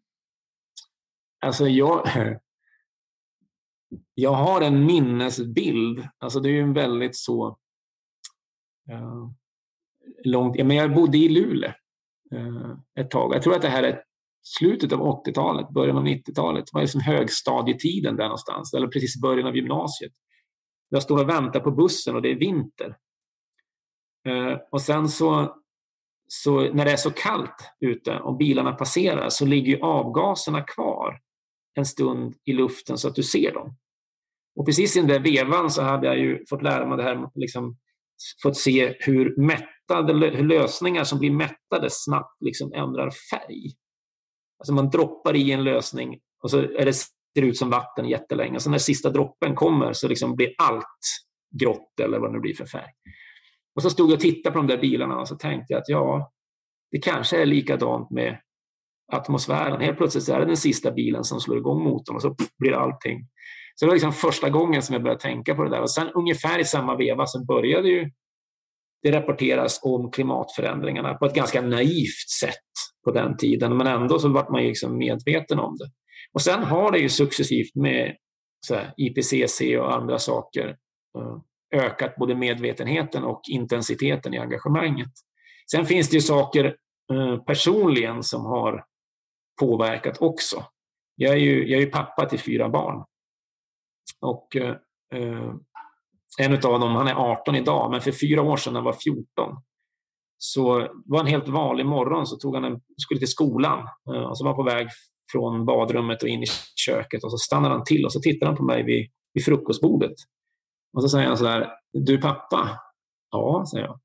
Alltså 1.41 1.69
jag, 1.69 2.09
jag 4.15 4.33
har 4.33 4.61
en 4.61 4.87
minnesbild. 4.87 6.09
Alltså 6.19 6.41
det 6.41 6.49
är 6.49 6.53
ju 6.53 6.61
en 6.61 6.73
väldigt 6.73 7.17
så 7.17 7.59
uh, 8.93 9.31
långt... 10.25 10.57
Men 10.57 10.77
jag 10.77 10.95
bodde 10.95 11.19
i 11.19 11.29
Luleå 11.29 11.73
uh, 12.35 12.75
ett 13.01 13.11
tag. 13.11 13.35
Jag 13.35 13.43
tror 13.43 13.55
att 13.57 13.63
det 13.63 13.69
här 13.69 13.83
är 13.83 14.03
slutet 14.43 14.93
av 14.93 15.01
80-talet, 15.01 15.71
början 15.71 15.97
av 15.97 16.07
90-talet. 16.07 16.67
Det 16.67 16.71
var 16.73 16.81
liksom 16.81 17.01
högstadietiden 17.01 18.17
där 18.17 18.25
någonstans, 18.25 18.75
eller 18.75 18.89
precis 18.89 19.17
i 19.17 19.21
början 19.21 19.47
av 19.47 19.57
gymnasiet. 19.57 20.13
Jag 20.89 21.03
står 21.03 21.21
och 21.21 21.29
väntar 21.29 21.61
på 21.61 21.71
bussen 21.71 22.17
och 22.17 22.23
det 22.23 22.31
är 22.31 22.39
vinter. 22.39 22.97
Uh, 24.29 24.57
och 24.71 24.83
sen 24.83 25.09
så, 25.09 25.57
så, 26.29 26.61
när 26.61 26.85
det 26.85 26.93
är 26.93 26.97
så 26.97 27.11
kallt 27.11 27.73
ute 27.81 28.19
och 28.19 28.37
bilarna 28.37 28.73
passerar 28.73 29.29
så 29.29 29.47
ligger 29.47 29.85
avgaserna 29.85 30.63
kvar 30.63 31.21
en 31.79 31.87
stund 31.87 32.35
i 32.45 32.53
luften 32.53 32.99
så 32.99 33.09
att 33.09 33.15
du 33.15 33.23
ser 33.23 33.53
dem. 33.53 33.77
Och 34.57 34.67
precis 34.67 34.97
i 34.97 34.99
den 34.99 35.09
där 35.09 35.21
vevan 35.21 35.71
så 35.71 35.83
hade 35.83 36.07
jag 36.07 36.19
ju 36.19 36.47
fått 36.51 36.63
lära 36.63 36.87
mig 36.87 36.97
det 36.97 37.03
här, 37.03 37.31
liksom, 37.35 37.77
fått 38.43 38.57
se 38.57 38.97
hur 39.01 39.37
mättade 39.37 40.31
hur 40.37 40.45
lösningar 40.45 41.05
som 41.05 41.19
blir 41.19 41.31
mättade 41.31 41.89
snabbt 41.91 42.43
liksom 42.43 42.73
ändrar 42.73 43.11
färg. 43.31 43.73
Alltså 44.59 44.73
man 44.73 44.91
droppar 44.91 45.37
i 45.37 45.53
en 45.53 45.65
lösning 45.65 46.21
och 46.43 46.51
så 46.51 46.59
är 46.59 46.85
det, 46.85 46.93
ser 46.93 47.11
det 47.35 47.47
ut 47.47 47.59
som 47.59 47.71
vatten 47.71 48.09
jättelänge. 48.09 48.61
Så 48.61 48.71
när 48.71 48.79
sista 48.79 49.11
droppen 49.11 49.55
kommer 49.55 49.93
så 49.93 50.09
liksom 50.09 50.37
blir 50.37 50.55
allt 50.59 50.85
grått 51.61 52.01
eller 52.01 52.19
vad 52.19 52.31
det 52.31 52.33
nu 52.33 52.41
blir 52.41 52.55
för 52.55 52.67
färg. 52.67 52.91
Och 53.75 53.83
så 53.83 53.91
stod 53.91 54.11
jag 54.11 54.15
och 54.15 54.21
tittade 54.21 54.53
på 54.53 54.59
de 54.59 54.67
där 54.67 54.79
bilarna 54.79 55.17
och 55.17 55.29
så 55.29 55.37
tänkte 55.37 55.73
jag 55.73 55.81
att 55.81 55.89
ja, 55.89 56.33
det 56.91 56.99
kanske 56.99 57.43
är 57.43 57.47
likadant 57.47 58.11
med 58.11 58.41
atmosfären. 59.13 59.81
Helt 59.81 59.99
plötsligt 59.99 60.29
är 60.29 60.39
det 60.41 60.47
den 60.47 60.57
sista 60.57 60.91
bilen 60.91 61.25
som 61.25 61.41
slår 61.41 61.59
igång 61.59 61.83
motorn 61.83 62.17
och 62.17 62.23
så 62.23 62.37
blir 62.59 62.73
allting. 62.73 63.27
Så 63.75 63.85
det 63.85 63.87
var 63.89 63.95
liksom 63.95 64.13
första 64.13 64.51
gången 64.51 64.83
som 64.83 64.93
jag 64.93 65.03
började 65.03 65.21
tänka 65.21 65.55
på 65.55 65.65
det 65.65 65.71
där. 65.71 65.81
Och 65.81 65.91
sen 65.91 66.09
ungefär 66.09 66.59
i 66.59 66.65
samma 66.65 66.97
veva 66.97 67.27
så 67.27 67.45
började 67.45 67.89
ju 67.89 68.11
det 69.03 69.13
rapporteras 69.13 69.81
om 69.83 70.11
klimatförändringarna 70.11 71.15
på 71.15 71.27
ett 71.27 71.35
ganska 71.35 71.61
naivt 71.63 72.31
sätt 72.41 72.55
på 73.05 73.11
den 73.11 73.37
tiden. 73.37 73.77
Men 73.77 73.87
ändå 73.87 74.19
så 74.19 74.29
vart 74.29 74.51
man 74.51 74.63
liksom 74.63 74.99
medveten 74.99 75.59
om 75.59 75.77
det. 75.77 75.91
Och 76.33 76.43
sen 76.43 76.63
har 76.63 76.93
det 76.93 76.99
ju 76.99 77.09
successivt 77.09 77.75
med 77.75 78.17
IPCC 78.97 79.61
och 79.81 79.95
andra 79.95 80.19
saker 80.19 80.77
eh, 81.19 81.81
ökat 81.83 82.17
både 82.17 82.35
medvetenheten 82.35 83.25
och 83.25 83.41
intensiteten 83.51 84.35
i 84.35 84.39
engagemanget. 84.39 85.11
Sen 85.71 85.87
finns 85.87 86.09
det 86.09 86.15
ju 86.15 86.21
saker 86.21 86.65
eh, 87.13 87.37
personligen 87.37 88.23
som 88.23 88.45
har 88.45 88.85
påverkat 89.59 90.23
också. 90.23 90.65
Jag 91.15 91.33
är 91.33 91.39
ju, 91.39 91.69
jag 91.69 91.83
är 91.83 91.91
pappa 91.91 92.27
till 92.27 92.41
fyra 92.41 92.69
barn. 92.69 93.05
Och 94.21 94.57
eh, 94.57 95.55
en 96.39 96.53
av 96.53 96.81
dem, 96.81 96.95
han 96.95 97.09
är 97.09 97.15
18 97.15 97.55
idag, 97.55 97.91
men 97.91 98.01
för 98.01 98.13
fyra 98.13 98.43
år 98.43 98.57
sedan 98.57 98.73
när 98.73 98.81
han 98.81 98.85
var 98.85 98.93
14 98.93 99.57
så 100.39 100.89
var 101.05 101.21
en 101.21 101.27
helt 101.27 101.49
vanlig 101.49 101.87
morgon 101.87 102.27
så 102.27 102.37
tog 102.37 102.55
han 102.55 102.65
en, 102.65 102.81
skulle 102.97 103.19
till 103.19 103.29
skolan 103.29 103.89
eh, 104.15 104.23
och 104.23 104.39
så 104.39 104.45
var 104.45 104.51
han 104.51 104.57
på 104.57 104.63
väg 104.63 104.89
från 105.33 105.67
badrummet 105.67 106.23
och 106.23 106.29
in 106.29 106.43
i 106.43 106.47
köket 106.87 107.25
och 107.25 107.31
så 107.31 107.39
stannade 107.39 107.75
han 107.75 107.85
till 107.85 108.05
och 108.05 108.13
så 108.13 108.21
tittade 108.21 108.51
han 108.51 108.57
på 108.57 108.65
mig 108.65 108.83
vid, 108.83 109.11
vid 109.35 109.45
frukostbordet. 109.45 110.15
Och 110.97 111.03
så 111.03 111.09
säger 111.09 111.27
han 111.29 111.37
så 111.37 111.47
här, 111.47 111.71
du 111.93 112.19
pappa? 112.19 112.71
Ja, 113.31 113.65
säger 113.71 113.85
jag. 113.87 114.01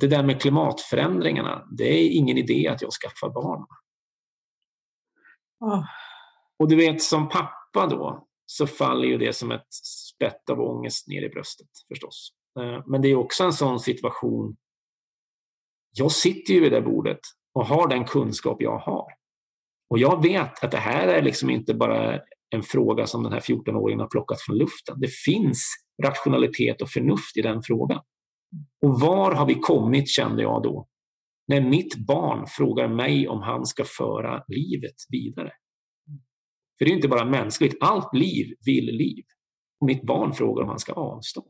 Det 0.00 0.06
där 0.06 0.22
med 0.22 0.40
klimatförändringarna, 0.40 1.68
det 1.78 1.84
är 1.84 2.08
ingen 2.10 2.38
idé 2.38 2.68
att 2.68 2.82
jag 2.82 2.90
skaffar 2.92 3.34
barn. 3.34 3.66
Oh. 5.62 5.84
Och 6.58 6.68
du 6.68 6.76
vet, 6.76 7.02
som 7.02 7.28
pappa 7.28 7.86
då 7.86 8.26
så 8.46 8.66
faller 8.66 9.08
ju 9.08 9.18
det 9.18 9.32
som 9.32 9.50
ett 9.50 9.66
spett 10.14 10.50
av 10.50 10.60
ångest 10.60 11.08
ner 11.08 11.22
i 11.22 11.28
bröstet 11.28 11.68
förstås. 11.88 12.32
Eh, 12.60 12.82
men 12.86 13.02
det 13.02 13.08
är 13.08 13.14
också 13.14 13.44
en 13.44 13.52
sån 13.52 13.80
situation. 13.80 14.56
Jag 15.92 16.12
sitter 16.12 16.54
ju 16.54 16.60
vid 16.60 16.72
det 16.72 16.82
bordet 16.82 17.20
och 17.54 17.66
har 17.66 17.88
den 17.88 18.04
kunskap 18.04 18.62
jag 18.62 18.78
har. 18.78 19.06
Och 19.90 19.98
jag 19.98 20.22
vet 20.22 20.64
att 20.64 20.70
det 20.70 20.76
här 20.76 21.08
är 21.08 21.22
liksom 21.22 21.50
inte 21.50 21.74
bara 21.74 22.20
en 22.50 22.62
fråga 22.62 23.06
som 23.06 23.22
den 23.22 23.32
här 23.32 23.40
14-åringen 23.40 24.00
har 24.00 24.08
plockat 24.08 24.40
från 24.40 24.58
luften. 24.58 25.00
Det 25.00 25.10
finns 25.12 25.74
rationalitet 26.02 26.82
och 26.82 26.90
förnuft 26.90 27.36
i 27.36 27.42
den 27.42 27.62
frågan. 27.62 28.00
Och 28.82 29.00
var 29.00 29.32
har 29.34 29.46
vi 29.46 29.54
kommit, 29.54 30.08
kände 30.08 30.42
jag 30.42 30.62
då, 30.62 30.86
när 31.48 31.60
mitt 31.60 31.96
barn 31.96 32.46
frågar 32.46 32.88
mig 32.88 33.28
om 33.28 33.42
han 33.42 33.66
ska 33.66 33.84
föra 33.84 34.44
livet 34.48 34.94
vidare. 35.08 35.52
För 36.78 36.84
det 36.84 36.90
är 36.90 36.94
inte 36.94 37.08
bara 37.08 37.24
mänskligt, 37.24 37.76
allt 37.80 38.14
liv 38.14 38.54
vill 38.66 38.84
liv. 38.84 39.24
Och 39.80 39.86
mitt 39.86 40.02
barn 40.02 40.32
frågar 40.32 40.62
om 40.62 40.68
han 40.68 40.78
ska 40.78 40.92
avstå. 40.92 41.44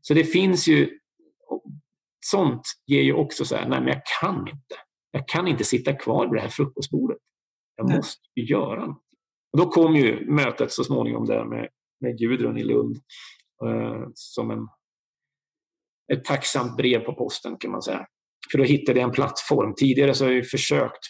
Så 0.00 0.14
det 0.14 0.24
finns 0.24 0.68
ju, 0.68 0.98
sånt 2.26 2.62
ger 2.86 3.02
ju 3.02 3.12
också 3.12 3.44
så 3.44 3.56
här, 3.56 3.68
nej 3.68 3.80
men 3.80 3.88
jag 3.88 4.02
kan 4.20 4.48
inte. 4.48 4.74
Jag 5.10 5.28
kan 5.28 5.48
inte 5.48 5.64
sitta 5.64 5.92
kvar 5.92 6.26
vid 6.26 6.34
det 6.34 6.40
här 6.40 6.48
frukostbordet. 6.48 7.18
Jag 7.76 7.88
nej. 7.88 7.96
måste 7.96 8.40
göra 8.40 8.86
något. 8.86 9.02
Och 9.52 9.58
då 9.58 9.70
kom 9.70 9.96
ju 9.96 10.30
mötet 10.30 10.72
så 10.72 10.84
småningom 10.84 11.26
där 11.26 11.44
med, 11.44 11.68
med 12.00 12.18
Gudrun 12.18 12.58
i 12.58 12.64
Lund 12.64 12.96
eh, 13.64 14.08
som 14.14 14.50
en, 14.50 14.68
ett 16.12 16.24
tacksamt 16.24 16.76
brev 16.76 17.00
på 17.00 17.14
posten 17.14 17.56
kan 17.56 17.70
man 17.70 17.82
säga. 17.82 18.06
För 18.52 18.58
då 18.58 18.64
hittade 18.64 18.98
jag 19.00 19.06
en 19.06 19.14
plattform. 19.14 19.74
Tidigare 19.76 20.14
så 20.14 20.24
har 20.24 20.32
jag 20.32 20.48
försökt 20.48 21.00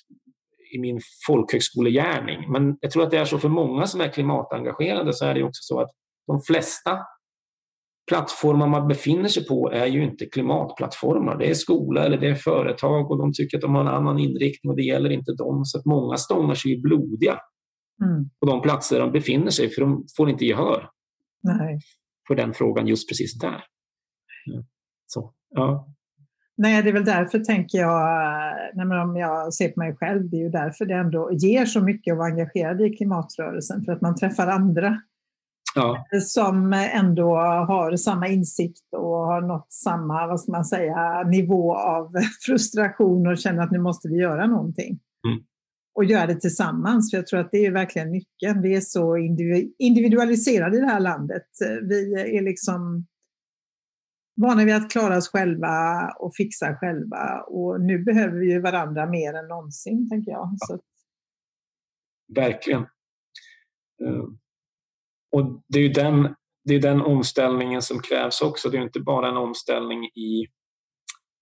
i 0.75 0.79
min 0.79 1.01
folkhögskolegärning. 1.27 2.53
Men 2.53 2.79
jag 2.81 2.91
tror 2.91 3.03
att 3.03 3.11
det 3.11 3.19
är 3.19 3.25
så 3.25 3.39
för 3.39 3.49
många 3.49 3.87
som 3.87 4.01
är 4.01 4.09
klimatengagerade 4.09 5.13
så 5.13 5.25
är 5.25 5.35
det 5.35 5.43
också 5.43 5.61
så 5.63 5.81
att 5.81 5.91
de 6.27 6.43
flesta 6.43 6.99
plattformar 8.09 8.67
man 8.67 8.89
befinner 8.89 9.29
sig 9.29 9.47
på 9.47 9.71
är 9.71 9.87
ju 9.87 10.05
inte 10.05 10.27
klimatplattformar. 10.27 11.39
Det 11.39 11.51
är 11.51 11.55
skola 11.55 12.05
eller 12.05 12.19
det 12.19 12.29
är 12.29 12.35
företag 12.35 13.11
och 13.11 13.19
de 13.19 13.33
tycker 13.33 13.57
att 13.57 13.63
de 13.63 13.75
har 13.75 13.81
en 13.81 13.89
annan 13.89 14.19
inriktning 14.19 14.71
och 14.71 14.77
det 14.77 14.83
gäller 14.83 15.11
inte 15.11 15.33
dem. 15.33 15.65
Så 15.65 15.79
att 15.79 15.85
många 15.85 16.17
stångar 16.17 16.55
sig 16.55 16.81
blodiga 16.81 17.41
mm. 18.05 18.31
på 18.41 18.47
de 18.47 18.63
platser 18.63 19.01
de 19.01 19.13
befinner 19.13 19.51
sig 19.51 19.71
för 19.71 19.81
de 19.81 20.05
får 20.17 20.31
inte 20.31 20.45
gehör 20.45 20.91
Nej. 21.43 21.81
för 22.29 22.35
den 22.35 22.55
frågan 22.55 22.87
just 22.87 23.09
precis 23.09 23.39
där. 23.39 23.65
Så, 25.07 25.35
ja. 25.49 25.96
Nej, 26.59 26.83
det 26.83 26.89
är 26.89 26.93
väl 26.93 27.05
därför 27.05 27.39
tänker 27.39 27.79
jag, 27.79 28.01
nej 28.75 29.01
om 29.01 29.17
jag 29.17 29.55
ser 29.55 29.69
på 29.69 29.81
mig 29.81 29.97
själv, 29.97 30.31
det 30.31 30.37
är 30.37 30.41
ju 30.41 30.51
därför 30.51 30.85
det 30.85 30.95
ändå 30.95 31.31
ger 31.33 31.67
så 31.67 31.81
mycket 31.81 32.13
att 32.13 32.19
vara 32.19 32.29
engagerad 32.29 32.81
i 32.81 32.97
klimatrörelsen, 32.97 33.85
för 33.85 33.93
att 33.93 34.01
man 34.01 34.17
träffar 34.17 34.47
andra 34.47 35.01
ja. 35.77 36.07
som 36.23 36.73
ändå 36.73 37.37
har 37.69 37.97
samma 37.97 38.29
insikt 38.29 38.95
och 38.97 39.27
har 39.27 39.41
nått 39.41 39.73
samma, 39.73 40.27
vad 40.27 40.41
ska 40.41 40.53
man 40.53 40.65
säga, 40.65 41.23
nivå 41.23 41.77
av 41.77 42.13
frustration 42.47 43.27
och 43.27 43.39
känner 43.39 43.63
att 43.63 43.71
nu 43.71 43.79
måste 43.79 44.09
vi 44.09 44.17
göra 44.17 44.47
någonting. 44.47 44.99
Mm. 45.29 45.45
Och 45.95 46.05
göra 46.05 46.27
det 46.27 46.41
tillsammans, 46.41 47.11
för 47.11 47.19
jag 47.19 47.27
tror 47.27 47.41
att 47.41 47.51
det 47.53 47.67
är 47.67 47.71
verkligen 47.71 48.13
nyckeln. 48.13 48.63
Vi 48.63 48.77
är 48.77 48.81
så 48.81 49.17
individualiserade 49.79 50.77
i 50.77 50.81
det 50.81 50.87
här 50.87 51.01
landet. 51.01 51.47
Vi 51.83 52.15
är 52.37 52.43
liksom 52.43 53.07
vana 54.37 54.65
vid 54.65 54.75
att 54.75 54.91
klara 54.91 55.17
oss 55.17 55.29
själva 55.29 56.09
och 56.19 56.35
fixa 56.35 56.77
själva. 56.77 57.41
Och 57.41 57.81
nu 57.81 57.99
behöver 57.99 58.39
vi 58.39 58.53
ju 58.53 58.61
varandra 58.61 59.07
mer 59.07 59.35
än 59.35 59.49
någonsin, 59.49 60.09
tänker 60.09 60.33
jag. 60.33 60.51
Ja. 60.69 60.79
Verkligen. 62.35 62.83
Eh, 64.03 64.25
och 65.33 65.63
det 65.69 65.79
är 65.79 65.83
ju 65.83 65.89
den, 65.89 66.35
det 66.65 66.75
är 66.75 66.81
den 66.81 67.03
omställningen 67.03 67.83
som 67.83 68.01
krävs 68.01 68.41
också. 68.41 68.71
Det 68.71 68.79
är 68.79 68.83
inte 68.83 69.01
bara 69.01 69.29
en 69.29 69.37
omställning 69.37 70.05
i 70.05 70.47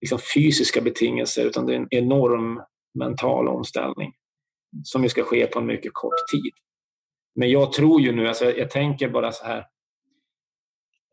liksom 0.00 0.18
fysiska 0.35 0.80
betingelser 0.80 1.44
utan 1.44 1.66
det 1.66 1.72
är 1.74 1.76
en 1.76 1.88
enorm 1.90 2.62
mental 2.98 3.48
omställning 3.48 4.12
som 4.83 5.02
ju 5.02 5.09
ska 5.09 5.22
ske 5.22 5.46
på 5.46 5.59
en 5.59 5.66
mycket 5.66 5.94
kort 5.94 6.28
tid. 6.33 6.52
Men 7.35 7.50
jag 7.50 7.72
tror 7.72 8.00
ju 8.00 8.12
nu, 8.12 8.28
alltså 8.28 8.44
jag 8.44 8.70
tänker 8.70 9.09
bara 9.09 9.33
så 9.33 9.44
här, 9.44 9.64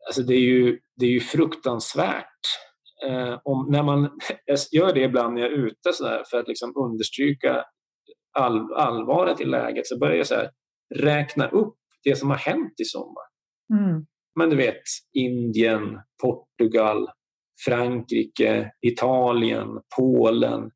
alltså 0.06 0.22
det 0.22 0.34
är 0.34 0.40
ju, 0.40 0.78
det 0.96 1.06
är 1.06 1.10
ju 1.10 1.20
fruktansvärt 1.20 2.40
eh, 3.06 3.38
om, 3.44 3.68
när 3.70 3.82
man, 3.82 4.18
jag 4.44 4.58
gör 4.72 4.94
det 4.94 5.00
ibland 5.02 5.34
när 5.34 5.42
jag 5.42 5.52
är 5.52 5.56
ute 5.56 5.92
så 5.92 6.04
där, 6.04 6.22
för 6.30 6.38
att 6.38 6.48
liksom 6.48 6.72
understryka 6.76 7.64
all, 8.38 8.72
allvaret 8.72 9.40
i 9.40 9.44
läget 9.44 9.86
så 9.86 9.98
börjar 9.98 10.16
jag 10.16 10.26
så 10.26 10.34
här, 10.34 10.50
räkna 10.94 11.48
upp 11.48 11.76
det 12.04 12.16
som 12.16 12.30
har 12.30 12.36
hänt 12.36 12.80
i 12.80 12.84
sommar. 12.84 13.24
Mm. 13.74 14.06
Men 14.38 14.50
du 14.50 14.56
vet, 14.56 14.82
Indien, 15.12 15.98
Portugal, 16.22 17.08
Frankrike, 17.64 18.70
Italien, 18.86 19.68
Polen, 19.96 20.70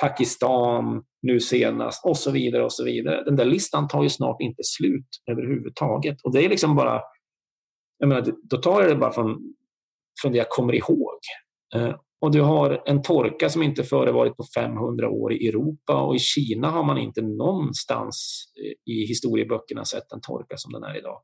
Pakistan 0.00 1.02
nu 1.22 1.40
senast 1.40 2.06
och 2.06 2.16
så 2.16 2.30
vidare. 2.30 2.64
och 2.64 2.72
så 2.72 2.84
vidare. 2.84 3.24
Den 3.24 3.36
där 3.36 3.44
listan 3.44 3.88
tar 3.88 4.02
ju 4.02 4.08
snart 4.08 4.40
inte 4.40 4.62
slut 4.64 5.08
överhuvudtaget. 5.30 6.16
Och 6.24 6.32
det 6.32 6.44
är 6.44 6.48
liksom 6.48 6.76
bara... 6.76 7.00
Jag 8.02 8.08
menar, 8.08 8.34
då 8.42 8.56
tar 8.56 8.80
jag 8.80 8.90
det 8.90 8.96
bara 8.96 9.12
från, 9.12 9.54
från 10.22 10.32
det 10.32 10.38
jag 10.38 10.48
kommer 10.48 10.74
ihåg. 10.74 11.18
Eh, 11.74 11.94
och 12.20 12.30
du 12.30 12.40
har 12.40 12.82
en 12.86 13.02
torka 13.02 13.48
som 13.48 13.62
inte 13.62 13.84
förevarit 13.84 14.36
på 14.36 14.44
500 14.56 15.10
år 15.10 15.32
i 15.32 15.48
Europa 15.48 16.02
och 16.02 16.16
i 16.16 16.18
Kina 16.18 16.70
har 16.70 16.84
man 16.84 16.98
inte 16.98 17.22
någonstans 17.22 18.44
eh, 18.64 18.92
i 18.92 19.06
historieböckerna 19.06 19.84
sett 19.84 20.12
en 20.12 20.20
torka 20.20 20.56
som 20.56 20.72
den 20.72 20.82
är 20.82 20.98
idag. 20.98 21.22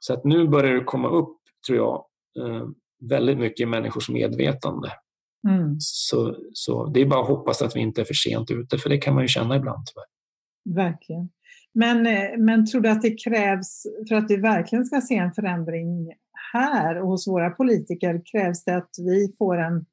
Så 0.00 0.14
att 0.14 0.24
nu 0.24 0.48
börjar 0.48 0.74
det 0.74 0.84
komma 0.84 1.08
upp, 1.08 1.38
tror 1.66 1.78
jag, 1.78 2.04
eh, 2.38 2.66
väldigt 3.10 3.38
mycket 3.38 3.60
i 3.60 3.66
människors 3.66 4.08
medvetande. 4.08 4.92
Mm. 5.48 5.76
Så, 5.80 6.36
så 6.52 6.86
det 6.86 7.00
är 7.00 7.06
bara 7.06 7.20
att 7.20 7.28
hoppas 7.28 7.62
att 7.62 7.76
vi 7.76 7.80
inte 7.80 8.00
är 8.00 8.04
för 8.04 8.14
sent 8.14 8.50
ute, 8.50 8.78
för 8.78 8.88
det 8.88 8.98
kan 8.98 9.14
man 9.14 9.24
ju 9.24 9.28
känna 9.28 9.56
ibland 9.56 9.86
tyvärr. 9.86 10.84
Verkligen. 10.84 11.28
Men, 11.78 12.06
eh, 12.06 12.38
men 12.38 12.66
tror 12.66 12.80
du 12.80 12.88
att 12.88 13.02
det 13.02 13.24
krävs, 13.24 13.86
för 14.08 14.14
att 14.14 14.30
vi 14.30 14.36
verkligen 14.36 14.84
ska 14.84 15.00
se 15.00 15.16
en 15.16 15.32
förändring 15.32 16.12
här 16.52 17.00
och 17.00 17.08
hos 17.08 17.28
våra 17.28 17.50
politiker, 17.50 18.22
krävs 18.32 18.64
det 18.64 18.76
att 18.76 18.90
vi 18.98 19.34
får 19.38 19.58
en 19.58 19.86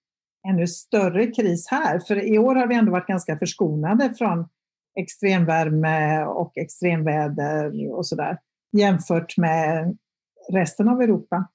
ännu 0.48 0.67
större 0.67 1.28
kris 1.28 1.67
här? 1.72 2.00
För 2.00 2.34
i 2.34 2.38
år 2.38 2.56
har 2.56 2.67
vi 2.67 2.76
ändå 2.76 2.91
varit 2.91 3.08
ganska 3.08 3.39
förskonade 3.39 4.13
från 4.17 4.48
extremvärme 5.00 6.24
och 6.24 6.58
extremväder 6.58 7.93
och 7.93 8.08
sådär 8.08 8.38
jämfört 8.78 9.38
med 9.38 9.98
resten 10.52 10.89
av 10.89 11.02
Europa 11.02 11.48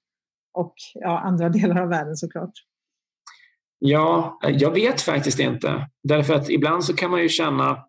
och 0.55 0.75
ja, 0.95 1.19
andra 1.19 1.49
delar 1.59 1.81
av 1.83 1.89
världen 1.89 2.17
såklart. 2.17 2.53
Ja, 3.79 4.39
jag 4.43 4.71
vet 4.71 5.01
faktiskt 5.01 5.41
inte. 5.41 5.89
Därför 6.03 6.35
att 6.35 6.51
ibland 6.51 6.85
så 6.85 6.97
kan 6.97 7.11
man 7.11 7.23
ju 7.23 7.29
känna... 7.29 7.85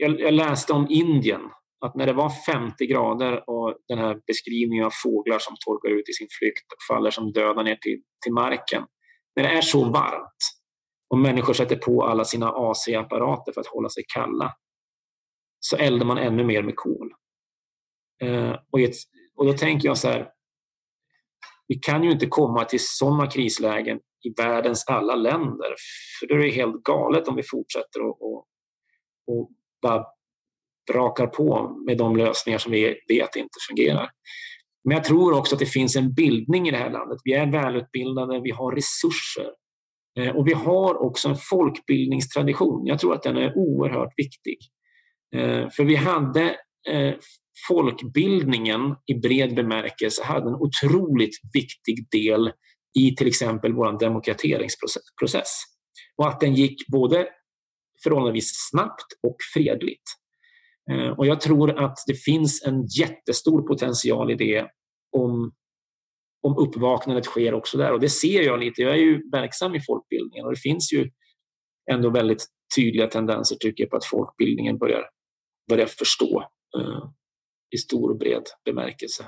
Jag, 0.00 0.20
jag 0.20 0.34
läste 0.34 0.72
om 0.72 0.86
Indien, 0.90 1.40
att 1.80 1.94
när 1.94 2.06
det 2.06 2.12
var 2.12 2.30
50 2.30 2.86
grader 2.86 3.50
och 3.50 3.76
den 3.88 3.98
här 3.98 4.20
beskrivningen 4.26 4.84
av 4.84 4.92
fåglar 5.02 5.38
som 5.38 5.56
torkar 5.66 5.98
ut 5.98 6.08
i 6.08 6.12
sin 6.12 6.28
flykt 6.38 6.72
och 6.72 6.94
faller 6.94 7.10
som 7.10 7.32
döda 7.32 7.62
ner 7.62 7.76
till, 7.76 8.02
till 8.24 8.32
marken. 8.32 8.82
När 9.36 9.42
det 9.42 9.48
är 9.48 9.60
så 9.60 9.84
varmt 9.84 10.36
och 11.10 11.18
människor 11.18 11.54
sätter 11.54 11.76
på 11.76 12.04
alla 12.04 12.24
sina 12.24 12.48
AC-apparater 12.48 13.52
för 13.52 13.60
att 13.60 13.66
hålla 13.66 13.88
sig 13.88 14.04
kalla 14.14 14.54
så 15.60 15.76
eldar 15.76 16.06
man 16.06 16.18
ännu 16.18 16.44
mer 16.44 16.62
med 16.62 16.76
kol. 16.76 17.12
Eh, 18.22 18.56
och, 18.70 18.80
ett, 18.80 18.94
och 19.36 19.46
då 19.46 19.52
tänker 19.52 19.88
jag 19.88 19.98
så 19.98 20.08
här, 20.08 20.28
vi 21.68 21.74
kan 21.74 22.04
ju 22.04 22.10
inte 22.10 22.26
komma 22.26 22.64
till 22.64 22.80
sådana 22.82 23.30
krislägen 23.30 24.00
i 24.24 24.42
världens 24.42 24.84
alla 24.86 25.14
länder. 25.14 25.74
För 26.20 26.26
då 26.26 26.34
är 26.34 26.38
det 26.38 26.50
helt 26.50 26.82
galet 26.82 27.28
om 27.28 27.36
vi 27.36 27.42
fortsätter 27.42 28.00
att 28.00 28.16
och, 28.20 28.46
och 29.26 29.50
bara 29.82 30.04
brakar 30.92 31.26
på 31.26 31.76
med 31.86 31.98
de 31.98 32.16
lösningar 32.16 32.58
som 32.58 32.72
vi 32.72 32.96
vet 33.08 33.36
inte 33.36 33.58
fungerar. 33.68 34.10
Men 34.84 34.96
jag 34.96 35.04
tror 35.04 35.32
också 35.32 35.54
att 35.54 35.58
det 35.58 35.66
finns 35.66 35.96
en 35.96 36.14
bildning 36.14 36.68
i 36.68 36.70
det 36.70 36.76
här 36.76 36.90
landet. 36.90 37.18
Vi 37.24 37.32
är 37.32 37.52
välutbildade, 37.52 38.40
vi 38.40 38.50
har 38.50 38.72
resurser 38.72 39.50
eh, 40.18 40.36
och 40.36 40.48
vi 40.48 40.52
har 40.52 41.02
också 41.02 41.28
en 41.28 41.36
folkbildningstradition. 41.50 42.86
Jag 42.86 42.98
tror 42.98 43.14
att 43.14 43.22
den 43.22 43.36
är 43.36 43.56
oerhört 43.56 44.12
viktig. 44.16 44.58
Eh, 45.34 45.68
för 45.70 45.84
vi 45.84 45.96
hade 45.96 46.42
eh, 46.88 47.14
folkbildningen 47.68 48.94
i 49.06 49.14
bred 49.14 49.54
bemärkelse 49.54 50.24
hade 50.24 50.48
en 50.48 50.54
otroligt 50.54 51.36
viktig 51.52 52.10
del 52.10 52.52
i 52.98 53.16
till 53.16 53.26
exempel 53.26 53.72
vår 53.72 53.98
demokratiseringsprocess. 54.00 55.62
Och 56.16 56.28
att 56.28 56.40
den 56.40 56.54
gick 56.54 56.86
både 56.86 57.28
förhållandevis 58.02 58.52
snabbt 58.70 59.06
och 59.22 59.36
fredligt. 59.54 60.02
Eh, 60.90 61.08
och 61.08 61.26
jag 61.26 61.40
tror 61.40 61.84
att 61.84 61.98
det 62.06 62.14
finns 62.14 62.62
en 62.62 62.86
jättestor 62.86 63.62
potential 63.62 64.30
i 64.30 64.34
det 64.34 64.70
om, 65.16 65.52
om 66.42 66.58
uppvaknandet 66.58 67.24
sker 67.24 67.54
också 67.54 67.78
där. 67.78 67.92
Och 67.92 68.00
det 68.00 68.08
ser 68.08 68.42
jag 68.42 68.60
lite. 68.60 68.82
Jag 68.82 68.92
är 68.92 68.98
ju 68.98 69.30
verksam 69.30 69.74
i 69.74 69.80
folkbildningen 69.80 70.46
och 70.46 70.52
det 70.52 70.60
finns 70.60 70.92
ju 70.92 71.10
ändå 71.90 72.10
väldigt 72.10 72.46
tydliga 72.76 73.06
tendenser 73.06 73.56
tycker 73.56 73.84
jag 73.84 73.90
på 73.90 73.96
att 73.96 74.04
folkbildningen 74.04 74.78
börjar, 74.78 75.04
börjar 75.68 75.86
förstå 75.86 76.40
eh, 76.78 77.04
i 77.74 77.78
stor 77.78 78.10
och 78.10 78.18
bred 78.18 78.42
bemärkelse. 78.64 79.24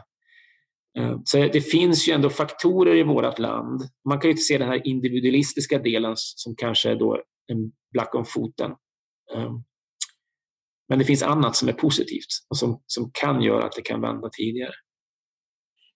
Eh, 0.98 1.18
så 1.24 1.36
det 1.38 1.60
finns 1.60 2.08
ju 2.08 2.12
ändå 2.12 2.30
faktorer 2.30 2.96
i 2.96 3.02
vårt 3.02 3.38
land. 3.38 3.82
Man 4.08 4.20
kan 4.20 4.28
ju 4.28 4.32
inte 4.32 4.42
se 4.42 4.58
den 4.58 4.68
här 4.68 4.86
individualistiska 4.86 5.78
delen 5.78 6.12
som 6.16 6.56
kanske 6.56 6.90
är 6.90 6.96
då 6.96 7.22
en 7.52 7.72
black 7.92 8.14
om 8.14 8.24
foten. 8.24 8.70
Eh, 9.34 9.52
men 10.88 10.98
det 10.98 11.04
finns 11.04 11.22
annat 11.22 11.56
som 11.56 11.68
är 11.68 11.72
positivt 11.72 12.46
och 12.48 12.56
som, 12.56 12.82
som 12.86 13.10
kan 13.12 13.42
göra 13.42 13.64
att 13.64 13.72
det 13.72 13.82
kan 13.82 14.00
vända 14.00 14.28
tidigare. 14.32 14.72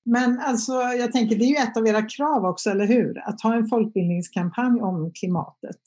Men 0.05 0.41
alltså, 0.41 0.73
jag 0.73 1.13
tänker, 1.13 1.37
det 1.37 1.45
är 1.45 1.49
ju 1.49 1.57
ett 1.57 1.77
av 1.77 1.87
era 1.87 2.03
krav 2.03 2.45
också, 2.45 2.71
eller 2.71 2.87
hur? 2.87 3.19
Att 3.29 3.43
ha 3.43 3.55
en 3.55 3.69
folkbildningskampanj 3.69 4.81
om 4.81 5.13
klimatet. 5.21 5.81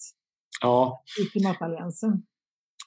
Ja. 0.61 1.03
I 1.21 1.25
klimatalliansen. 1.25 2.23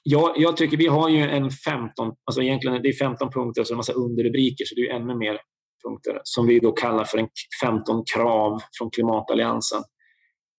Ja, 0.03 0.33
jag 0.37 0.57
tycker 0.57 0.77
vi 0.77 0.87
har 0.87 1.09
ju 1.09 1.21
en 1.21 1.51
15, 1.51 2.13
alltså 2.25 2.41
egentligen 2.41 2.81
det 2.81 2.89
är 2.89 2.93
15 2.93 3.31
punkter 3.31 3.61
och 3.61 3.67
så 3.67 3.73
en 3.73 3.77
massa 3.77 3.93
underrubriker 3.93 4.65
så 4.65 4.75
det 4.75 4.89
är 4.89 4.95
ännu 4.95 5.15
mer 5.15 5.39
punkter 5.85 6.21
som 6.23 6.47
vi 6.47 6.59
då 6.59 6.71
kallar 6.71 7.03
för 7.03 7.17
en 7.17 7.27
15 7.63 8.03
krav 8.15 8.61
från 8.77 8.89
klimatalliansen. 8.91 9.83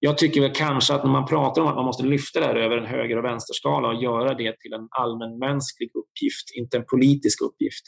Jag 0.05 0.19
tycker 0.19 0.41
väl 0.41 0.53
kanske 0.55 0.95
att 0.95 1.05
när 1.05 1.11
man 1.11 1.27
pratar 1.27 1.63
om 1.63 1.69
att 1.69 1.75
man 1.75 1.85
måste 1.85 2.07
lyfta 2.07 2.41
det 2.41 2.47
här 2.47 2.57
över 2.57 2.77
en 2.77 2.87
höger 2.87 3.19
och 3.19 3.25
vänsterskala 3.25 3.89
och 3.89 4.03
göra 4.03 4.35
det 4.35 4.61
till 4.61 4.73
en 4.73 4.89
allmänmänsklig 4.91 5.91
uppgift, 5.95 6.51
inte 6.55 6.77
en 6.77 6.85
politisk 6.91 7.43
uppgift, 7.43 7.85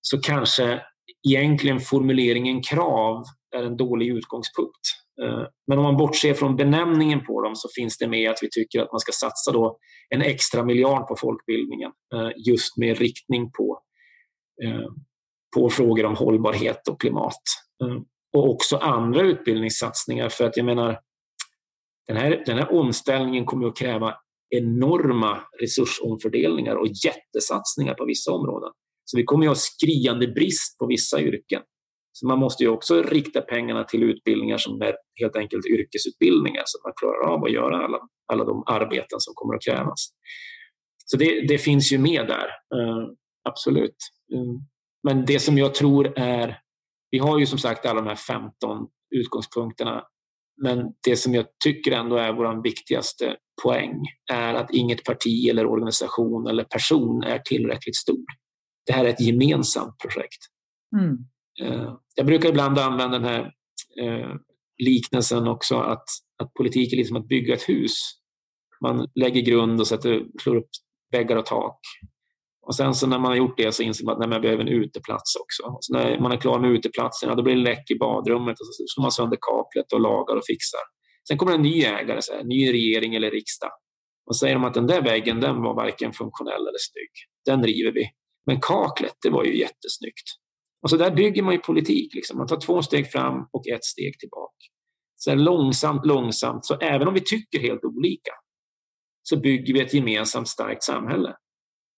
så 0.00 0.20
kanske 0.20 0.80
egentligen 1.28 1.80
formuleringen 1.80 2.62
krav 2.62 3.24
är 3.56 3.62
en 3.62 3.76
dålig 3.76 4.08
utgångspunkt. 4.08 4.80
Eh, 5.22 5.42
men 5.66 5.78
om 5.78 5.84
man 5.84 5.96
bortser 5.96 6.34
från 6.34 6.56
benämningen 6.56 7.24
på 7.24 7.42
dem 7.42 7.56
så 7.56 7.68
finns 7.76 7.98
det 7.98 8.08
med 8.08 8.30
att 8.30 8.38
vi 8.42 8.48
tycker 8.50 8.80
att 8.80 8.92
man 8.92 9.00
ska 9.00 9.12
satsa 9.12 9.52
då 9.52 9.78
en 10.08 10.22
extra 10.22 10.64
miljard 10.64 11.08
på 11.08 11.16
folkbildningen 11.16 11.90
eh, 12.14 12.30
just 12.48 12.76
med 12.76 12.98
riktning 12.98 13.50
på, 13.52 13.78
eh, 14.64 14.88
på 15.56 15.70
frågor 15.70 16.04
om 16.04 16.16
hållbarhet 16.16 16.88
och 16.88 17.00
klimat. 17.00 17.42
Och 18.36 18.50
också 18.50 18.76
andra 18.76 19.20
utbildningssatsningar 19.20 20.28
för 20.28 20.44
att 20.44 20.56
jag 20.56 20.66
menar 20.66 21.05
den 22.08 22.16
här, 22.16 22.42
den 22.46 22.58
här 22.58 22.72
omställningen 22.72 23.44
kommer 23.44 23.66
att 23.66 23.76
kräva 23.76 24.14
enorma 24.50 25.40
resursomfördelningar 25.60 26.76
och 26.76 26.86
jättesatsningar 27.04 27.94
på 27.94 28.04
vissa 28.04 28.32
områden. 28.32 28.70
Så 29.04 29.16
vi 29.16 29.24
kommer 29.24 29.46
att 29.46 29.50
ha 29.50 29.54
skriande 29.54 30.28
brist 30.28 30.78
på 30.78 30.86
vissa 30.86 31.20
yrken. 31.20 31.62
Så 32.12 32.26
man 32.26 32.38
måste 32.38 32.62
ju 32.62 32.68
också 32.68 33.02
rikta 33.02 33.40
pengarna 33.40 33.84
till 33.84 34.02
utbildningar 34.02 34.58
som 34.58 34.82
är 34.82 34.94
helt 35.20 35.36
enkelt 35.36 35.66
yrkesutbildningar 35.66 36.62
så 36.66 36.78
att 36.78 36.84
man 36.84 36.92
klarar 36.96 37.34
av 37.34 37.44
att 37.44 37.52
göra 37.52 37.84
alla, 37.84 37.98
alla 38.32 38.44
de 38.44 38.62
arbeten 38.66 39.20
som 39.20 39.34
kommer 39.34 39.54
att 39.54 39.62
krävas. 39.62 40.08
Så 41.04 41.16
det, 41.16 41.46
det 41.48 41.58
finns 41.58 41.92
ju 41.92 41.98
med 41.98 42.26
där, 42.26 42.46
uh, 42.80 43.08
absolut. 43.48 43.96
Uh, 44.34 44.60
men 45.02 45.24
det 45.24 45.38
som 45.38 45.58
jag 45.58 45.74
tror 45.74 46.18
är, 46.18 46.58
vi 47.10 47.18
har 47.18 47.38
ju 47.38 47.46
som 47.46 47.58
sagt 47.58 47.86
alla 47.86 48.00
de 48.00 48.06
här 48.06 48.16
15 48.16 48.86
utgångspunkterna 49.14 50.04
men 50.62 50.92
det 51.04 51.16
som 51.16 51.34
jag 51.34 51.46
tycker 51.64 51.92
ändå 51.92 52.16
är 52.16 52.32
vår 52.32 52.62
viktigaste 52.62 53.36
poäng 53.62 54.00
är 54.32 54.54
att 54.54 54.70
inget 54.70 55.04
parti 55.04 55.48
eller 55.50 55.66
organisation 55.66 56.46
eller 56.46 56.64
person 56.64 57.22
är 57.22 57.38
tillräckligt 57.38 57.96
stor. 57.96 58.24
Det 58.86 58.92
här 58.92 59.04
är 59.04 59.08
ett 59.08 59.20
gemensamt 59.20 59.98
projekt. 59.98 60.38
Mm. 60.96 61.16
Eh, 61.62 61.94
jag 62.14 62.26
brukar 62.26 62.48
ibland 62.48 62.78
använda 62.78 63.18
den 63.18 63.28
här 63.28 63.52
eh, 64.02 64.34
liknelsen 64.78 65.48
också 65.48 65.76
att, 65.76 66.04
att 66.42 66.54
politik 66.54 66.92
är 66.92 66.96
liksom 66.96 67.16
att 67.16 67.28
bygga 67.28 67.54
ett 67.54 67.68
hus. 67.68 67.92
Man 68.80 69.08
lägger 69.14 69.40
grund 69.40 69.80
och 69.80 69.86
sätter, 69.86 70.26
slår 70.42 70.56
upp 70.56 70.68
väggar 71.12 71.36
och 71.36 71.46
tak. 71.46 71.80
Och 72.66 72.74
sen 72.74 72.94
så 72.94 73.06
när 73.06 73.18
man 73.18 73.30
har 73.30 73.36
gjort 73.36 73.56
det 73.56 73.72
så 73.72 73.82
inser 73.82 74.04
man 74.04 74.12
att 74.12 74.18
nej, 74.18 74.28
man 74.28 74.40
behöver 74.40 74.62
en 74.62 74.68
uteplats 74.68 75.36
också. 75.36 75.76
Så 75.80 75.92
när 75.92 76.20
man 76.20 76.32
är 76.32 76.36
klar 76.36 76.58
med 76.58 76.70
uteplatsen, 76.70 77.28
ja, 77.28 77.34
då 77.34 77.42
blir 77.42 77.54
det 77.54 77.60
läck 77.60 77.90
i 77.90 77.98
badrummet 77.98 78.60
och 78.60 78.66
så 78.66 78.84
slår 78.86 79.02
man 79.02 79.12
sönder 79.12 79.38
kaklet 79.40 79.92
och 79.92 80.00
lagar 80.00 80.36
och 80.36 80.46
fixar. 80.46 80.80
Sen 81.28 81.38
kommer 81.38 81.52
en 81.52 81.62
ny 81.62 81.82
ägare, 81.82 82.22
så 82.22 82.32
här, 82.32 82.44
ny 82.44 82.72
regering 82.72 83.14
eller 83.14 83.30
riksdag. 83.30 83.70
Och 84.26 84.36
säger 84.36 84.54
de 84.54 84.64
att 84.64 84.74
den 84.74 84.86
där 84.86 85.02
väggen 85.02 85.40
den 85.40 85.62
var 85.62 85.74
varken 85.74 86.12
funktionell 86.12 86.60
eller 86.60 86.78
snygg. 86.78 87.10
Den 87.44 87.64
river 87.64 87.92
vi. 87.92 88.10
Men 88.46 88.60
kaklet, 88.60 89.14
det 89.22 89.30
var 89.30 89.44
ju 89.44 89.58
jättesnyggt. 89.58 90.28
Och 90.82 90.90
så 90.90 90.96
där 90.96 91.10
bygger 91.10 91.42
man 91.42 91.54
ju 91.54 91.58
politik. 91.60 92.14
Liksom. 92.14 92.38
Man 92.38 92.46
tar 92.46 92.60
två 92.60 92.82
steg 92.82 93.12
fram 93.12 93.48
och 93.52 93.68
ett 93.68 93.84
steg 93.84 94.18
tillbaka. 94.18 94.64
Så 95.16 95.34
långsamt, 95.34 96.06
långsamt. 96.06 96.64
Så 96.66 96.74
även 96.74 97.08
om 97.08 97.14
vi 97.14 97.20
tycker 97.20 97.60
helt 97.60 97.84
olika 97.84 98.32
så 99.22 99.36
bygger 99.36 99.74
vi 99.74 99.80
ett 99.80 99.94
gemensamt 99.94 100.48
starkt 100.48 100.82
samhälle. 100.82 101.36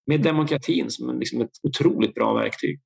Med 0.08 0.22
demokratin 0.22 0.90
som 0.90 1.18
liksom 1.18 1.40
ett 1.40 1.50
otroligt 1.62 2.14
bra 2.14 2.34
verktyg. 2.34 2.80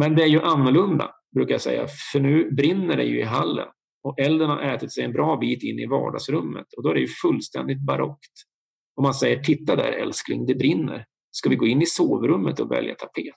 Men 0.00 0.16
det 0.16 0.22
är 0.22 0.26
ju 0.26 0.40
annorlunda, 0.40 1.10
brukar 1.34 1.54
jag 1.54 1.60
säga. 1.60 1.86
För 2.12 2.20
nu 2.20 2.50
brinner 2.50 2.96
det 2.96 3.04
ju 3.04 3.20
i 3.20 3.24
hallen. 3.24 3.68
Och 4.02 4.18
elden 4.18 4.50
har 4.50 4.60
ätit 4.60 4.92
sig 4.92 5.04
en 5.04 5.12
bra 5.12 5.36
bit 5.36 5.62
in 5.62 5.78
i 5.78 5.86
vardagsrummet. 5.86 6.66
Och 6.76 6.82
då 6.82 6.90
är 6.90 6.94
det 6.94 7.00
ju 7.00 7.08
fullständigt 7.22 7.86
barockt. 7.86 8.32
Om 8.96 9.02
man 9.02 9.14
säger, 9.14 9.42
titta 9.42 9.76
där 9.76 9.92
älskling, 9.92 10.46
det 10.46 10.54
brinner. 10.54 11.04
Ska 11.30 11.48
vi 11.48 11.56
gå 11.56 11.66
in 11.66 11.82
i 11.82 11.86
sovrummet 11.86 12.60
och 12.60 12.72
välja 12.72 12.94
tapet? 12.94 13.34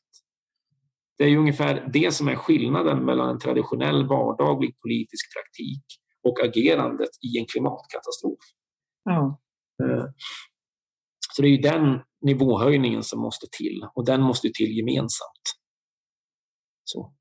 Det 1.17 1.23
är 1.23 1.27
ju 1.27 1.37
ungefär 1.37 1.89
det 1.93 2.13
som 2.13 2.27
är 2.27 2.35
skillnaden 2.35 3.05
mellan 3.05 3.29
en 3.29 3.39
traditionell 3.39 4.07
vardaglig 4.07 4.79
politisk 4.81 5.33
praktik 5.33 5.83
och 6.23 6.39
agerandet 6.43 7.09
i 7.21 7.39
en 7.39 7.45
klimatkatastrof. 7.45 8.39
Ja. 9.03 9.41
Eh, 9.83 10.05
så 11.35 11.41
det 11.41 11.47
är 11.47 11.51
ju 11.51 11.57
den 11.57 11.99
nivåhöjningen 12.23 13.03
som 13.03 13.19
måste 13.19 13.47
till 13.57 13.87
och 13.93 14.05
den 14.05 14.21
måste 14.21 14.49
till 14.53 14.77
gemensamt. 14.77 15.59
Så. 16.83 17.13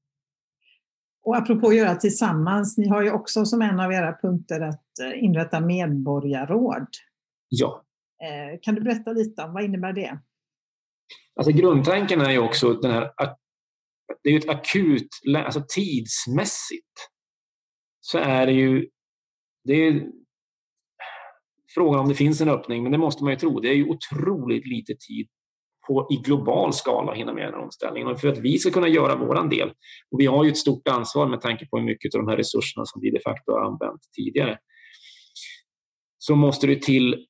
Och 1.24 1.36
apropå 1.36 1.68
att 1.68 1.76
göra 1.76 1.94
tillsammans, 1.94 2.78
ni 2.78 2.88
har 2.88 3.02
ju 3.02 3.12
också 3.12 3.44
som 3.44 3.62
en 3.62 3.80
av 3.80 3.92
era 3.92 4.18
punkter 4.22 4.60
att 4.60 4.98
eh, 5.02 5.24
inrätta 5.24 5.60
medborgarråd. 5.60 6.86
Ja. 7.48 7.84
Eh, 8.22 8.58
kan 8.62 8.74
du 8.74 8.80
berätta 8.80 9.12
lite 9.12 9.42
om 9.42 9.52
vad 9.52 9.64
innebär 9.64 9.92
det? 9.92 10.18
Alltså 11.36 11.52
grundtanken 11.52 12.20
är 12.20 12.30
ju 12.30 12.38
också 12.38 12.72
den 12.72 12.90
här 12.90 13.10
det 14.22 14.30
är 14.30 14.38
ett 14.38 14.48
akut, 14.48 15.08
alltså 15.36 15.64
tidsmässigt 15.68 17.10
så 18.00 18.18
är 18.18 18.46
det 18.46 18.52
ju, 18.52 18.88
det 19.64 19.72
är 19.72 20.06
frågan 21.74 22.00
om 22.00 22.08
det 22.08 22.14
finns 22.14 22.40
en 22.40 22.48
öppning, 22.48 22.82
men 22.82 22.92
det 22.92 22.98
måste 22.98 23.24
man 23.24 23.32
ju 23.32 23.38
tro. 23.38 23.60
Det 23.60 23.68
är 23.68 23.74
ju 23.74 23.88
otroligt 23.88 24.66
lite 24.66 24.94
tid 25.08 25.26
på, 25.86 26.08
i 26.10 26.16
global 26.16 26.72
skala 26.72 27.12
att 27.12 27.18
hinna 27.18 27.32
med 27.32 27.44
den 27.44 27.54
här 27.54 27.60
omställningen. 27.62 28.08
Och 28.08 28.20
för 28.20 28.28
att 28.28 28.38
vi 28.38 28.58
ska 28.58 28.70
kunna 28.70 28.88
göra 28.88 29.16
vår 29.16 29.48
del, 29.48 29.68
och 30.10 30.20
vi 30.20 30.26
har 30.26 30.44
ju 30.44 30.50
ett 30.50 30.56
stort 30.56 30.88
ansvar 30.88 31.26
med 31.26 31.40
tanke 31.40 31.66
på 31.66 31.78
hur 31.78 31.84
mycket 31.84 32.14
av 32.14 32.20
de 32.20 32.28
här 32.28 32.36
resurserna 32.36 32.86
som 32.86 33.00
vi 33.00 33.10
de 33.10 33.20
facto 33.20 33.52
har 33.52 33.60
använt 33.60 34.00
tidigare, 34.16 34.58
så 36.18 36.36
måste 36.36 36.66
det 36.66 36.82
till, 36.82 37.26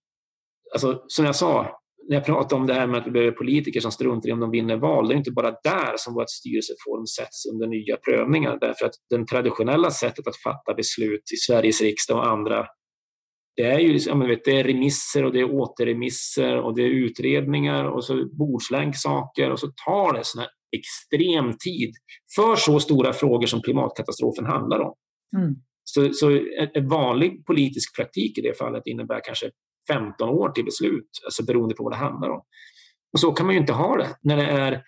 alltså, 0.72 1.05
som 1.07 1.24
jag 1.24 1.37
sa, 1.37 1.78
när 2.09 2.16
jag 2.16 2.24
pratade 2.24 2.61
om 2.61 2.66
det 2.66 2.74
här 2.74 2.87
med 2.87 3.00
att 3.00 3.07
vi 3.07 3.11
behöver 3.11 3.33
politiker 3.33 3.81
som 3.81 3.92
struntar 3.92 4.28
i 4.28 4.33
om 4.33 4.40
de 4.40 4.50
vinner 4.50 4.76
val, 4.76 5.09
det 5.09 5.14
är 5.14 5.16
inte 5.16 5.31
bara 5.31 5.50
där 5.50 5.94
som 5.96 6.14
vårt 6.14 6.31
styrelseform 6.31 7.07
sätts 7.07 7.46
under 7.52 7.66
nya 7.66 7.96
prövningar. 7.96 8.59
Därför 8.61 8.87
att 8.87 8.94
det 9.11 9.26
traditionella 9.26 9.90
sättet 9.90 10.26
att 10.26 10.37
fatta 10.37 10.74
beslut 10.74 11.22
i 11.33 11.37
Sveriges 11.37 11.81
riksdag 11.81 12.16
och 12.18 12.26
andra 12.26 12.66
det 13.57 13.62
är 13.62 13.79
ju 13.79 13.99
jag 13.99 14.29
vet, 14.29 14.45
det 14.45 14.61
är 14.61 14.65
remisser 14.65 15.25
och 15.25 15.33
det 15.33 15.41
är 15.41 15.55
återremisser 15.55 16.57
och 16.57 16.75
det 16.77 16.83
är 16.83 16.88
utredningar 16.88 17.85
och 17.85 18.05
så 18.05 18.29
bordslänk 18.38 18.97
saker 18.97 19.51
och 19.51 19.61
så 19.61 19.67
tar 19.87 20.12
det 20.12 20.21
sån 20.25 20.41
här 20.41 20.51
extrem 20.77 21.53
tid 21.59 21.95
för 22.37 22.57
så 22.57 22.81
stora 22.81 23.12
frågor 23.12 23.47
som 23.47 23.62
klimatkatastrofen 23.62 24.47
handlar 24.47 24.81
om. 24.81 24.95
Mm. 25.37 25.55
Så, 25.85 26.12
så 26.12 26.41
en 26.75 26.88
vanlig 26.88 27.47
politisk 27.47 27.97
praktik 27.97 28.38
i 28.38 28.41
det 28.41 28.59
fallet 28.59 28.83
innebär 28.87 29.21
kanske 29.25 29.51
15 29.88 30.29
år 30.29 30.49
till 30.49 30.65
beslut, 30.65 31.09
alltså 31.25 31.45
beroende 31.45 31.75
på 31.75 31.85
vad 31.85 31.93
det 31.93 31.97
handlar 31.97 32.31
om. 32.31 32.43
Och 33.12 33.21
så 33.21 33.33
kan 33.33 33.47
man 33.47 33.55
ju 33.55 33.61
inte 33.61 33.73
ha 33.73 33.97
det 33.97 34.17
när 34.23 34.37
det 34.37 34.47
är 34.47 34.73
eh, 34.73 34.81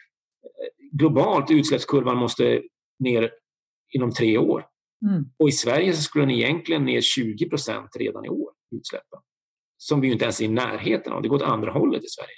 globalt 0.93 1.51
utsläppskurvan 1.51 2.17
måste 2.17 2.63
ner 2.99 3.31
inom 3.95 4.11
tre 4.11 4.39
år. 4.39 4.67
Mm. 5.11 5.25
Och 5.39 5.49
i 5.49 5.53
Sverige 5.53 5.93
skulle 5.93 6.25
den 6.25 6.35
egentligen 6.35 6.85
ner 6.85 7.01
20 7.01 7.49
procent 7.49 7.91
redan 7.99 8.25
i 8.25 8.29
år, 8.29 8.51
utsläppen. 8.77 9.19
Som 9.77 10.01
vi 10.01 10.13
inte 10.13 10.25
ens 10.25 10.41
är 10.41 10.45
i 10.45 10.49
närheten 10.49 11.13
av. 11.13 11.23
Det 11.23 11.29
går 11.29 11.37
åt 11.37 11.43
andra 11.43 11.73
hållet 11.73 12.05
i 12.05 12.09
Sverige. 12.09 12.37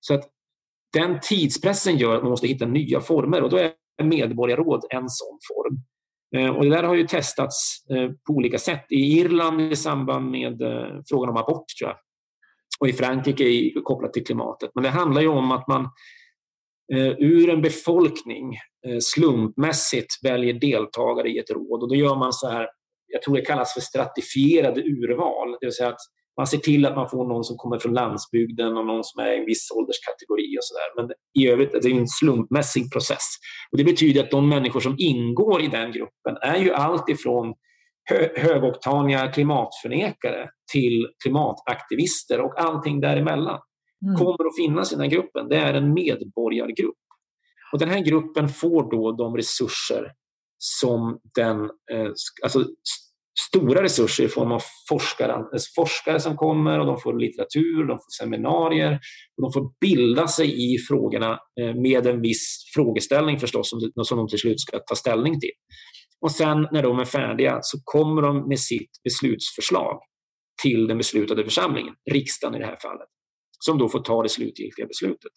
Så 0.00 0.14
att 0.14 0.30
den 0.92 1.20
tidspressen 1.20 1.96
gör 1.96 2.16
att 2.16 2.22
man 2.22 2.30
måste 2.30 2.46
hitta 2.46 2.66
nya 2.66 3.00
former 3.00 3.42
och 3.42 3.50
då 3.50 3.56
är 3.56 3.72
medborgarråd 4.02 4.84
en 4.90 5.08
sån 5.08 5.38
form. 5.48 5.82
Eh, 6.36 6.56
och 6.56 6.64
det 6.64 6.70
där 6.70 6.82
har 6.82 6.94
ju 6.94 7.06
testats 7.06 7.84
eh, 7.90 8.10
på 8.26 8.32
olika 8.32 8.58
sätt. 8.58 8.86
I 8.88 9.20
Irland 9.20 9.60
i 9.60 9.76
samband 9.76 10.30
med 10.30 10.62
eh, 10.62 11.00
frågan 11.08 11.30
om 11.30 11.36
abort, 11.36 11.64
tror 11.78 11.90
jag. 11.90 11.98
Och 12.80 12.88
i 12.88 12.92
Frankrike 12.92 13.70
kopplat 13.84 14.12
till 14.12 14.24
klimatet. 14.24 14.70
Men 14.74 14.84
det 14.84 14.90
handlar 14.90 15.22
ju 15.22 15.28
om 15.28 15.52
att 15.52 15.68
man 15.68 15.90
ur 17.18 17.50
en 17.50 17.62
befolkning 17.62 18.56
slumpmässigt 19.00 20.24
väljer 20.24 20.54
deltagare 20.54 21.28
i 21.28 21.38
ett 21.38 21.50
råd. 21.50 21.82
Och 21.82 21.88
då 21.88 21.94
gör 21.94 22.16
man 22.16 22.32
så 22.32 22.48
här, 22.48 22.68
jag 23.14 23.22
tror 23.22 23.36
det 23.36 23.42
kallas 23.42 23.74
för 23.74 23.80
stratifierade 23.80 24.80
urval. 24.80 25.56
Det 25.60 25.66
vill 25.66 25.72
säga 25.72 25.88
att 25.88 26.00
man 26.36 26.46
ser 26.46 26.58
till 26.58 26.86
att 26.86 26.96
man 26.96 27.10
får 27.10 27.28
någon 27.28 27.44
som 27.44 27.56
kommer 27.56 27.78
från 27.78 27.94
landsbygden 27.94 28.76
och 28.76 28.86
någon 28.86 29.04
som 29.04 29.24
är 29.24 29.32
i 29.32 29.38
en 29.38 29.46
viss 29.46 29.70
ålderskategori 29.70 30.58
och 30.58 30.64
sådär. 30.64 30.88
Men 30.96 31.10
i 31.38 31.48
övrigt 31.48 31.74
är 31.74 31.80
det 31.80 31.90
en 31.90 32.08
slumpmässig 32.08 32.92
process. 32.92 33.26
Och 33.72 33.78
det 33.78 33.84
betyder 33.84 34.22
att 34.22 34.30
de 34.30 34.48
människor 34.48 34.80
som 34.80 34.94
ingår 34.98 35.62
i 35.62 35.68
den 35.68 35.92
gruppen 35.92 36.36
är 36.42 36.56
ju 36.56 36.70
allt 36.72 37.08
ifrån 37.08 37.54
hö 38.10 38.28
högoktaniga 38.36 39.32
klimatförnekare 39.32 40.48
till 40.72 41.06
klimataktivister 41.22 42.40
och 42.40 42.60
allting 42.60 43.00
däremellan 43.00 43.60
mm. 44.06 44.16
kommer 44.18 44.46
att 44.48 44.56
finnas 44.56 44.92
i 44.92 44.96
den 44.96 45.08
gruppen. 45.08 45.48
Det 45.48 45.56
är 45.56 45.74
en 45.74 45.94
medborgargrupp. 45.94 47.04
Och 47.72 47.78
den 47.78 47.88
här 47.88 48.00
gruppen 48.00 48.48
får 48.48 48.90
då 48.90 49.12
de 49.12 49.36
resurser 49.36 50.12
som 50.58 51.20
den, 51.34 51.64
eh, 51.64 52.10
alltså 52.42 52.64
stora 53.38 53.82
resurser 53.82 54.24
i 54.24 54.28
form 54.28 54.52
av 54.52 54.62
forskare, 54.88 55.44
forskare 55.76 56.20
som 56.20 56.36
kommer 56.36 56.80
och 56.80 56.86
de 56.86 57.00
får 57.00 57.18
litteratur, 57.18 57.78
de 57.78 57.98
får 57.98 58.24
seminarier 58.24 59.00
och 59.36 59.42
de 59.42 59.52
får 59.52 59.72
bilda 59.80 60.28
sig 60.28 60.74
i 60.74 60.78
frågorna 60.78 61.38
eh, 61.60 61.74
med 61.74 62.06
en 62.06 62.20
viss 62.20 62.70
frågeställning 62.74 63.40
förstås 63.40 63.70
som 64.02 64.16
de 64.16 64.28
till 64.28 64.38
slut 64.38 64.60
ska 64.60 64.78
ta 64.78 64.94
ställning 64.94 65.40
till. 65.40 65.52
Och 66.20 66.32
sen 66.32 66.68
när 66.72 66.82
de 66.82 66.98
är 66.98 67.04
färdiga 67.04 67.58
så 67.62 67.78
kommer 67.84 68.22
de 68.22 68.48
med 68.48 68.60
sitt 68.60 68.90
beslutsförslag 69.04 69.98
till 70.62 70.86
den 70.86 70.98
beslutade 70.98 71.44
församlingen, 71.44 71.94
riksdagen 72.10 72.54
i 72.54 72.58
det 72.58 72.66
här 72.66 72.78
fallet, 72.82 73.08
som 73.58 73.78
då 73.78 73.88
får 73.88 74.00
ta 74.00 74.22
det 74.22 74.28
slutgiltiga 74.28 74.86
beslutet. 74.86 75.32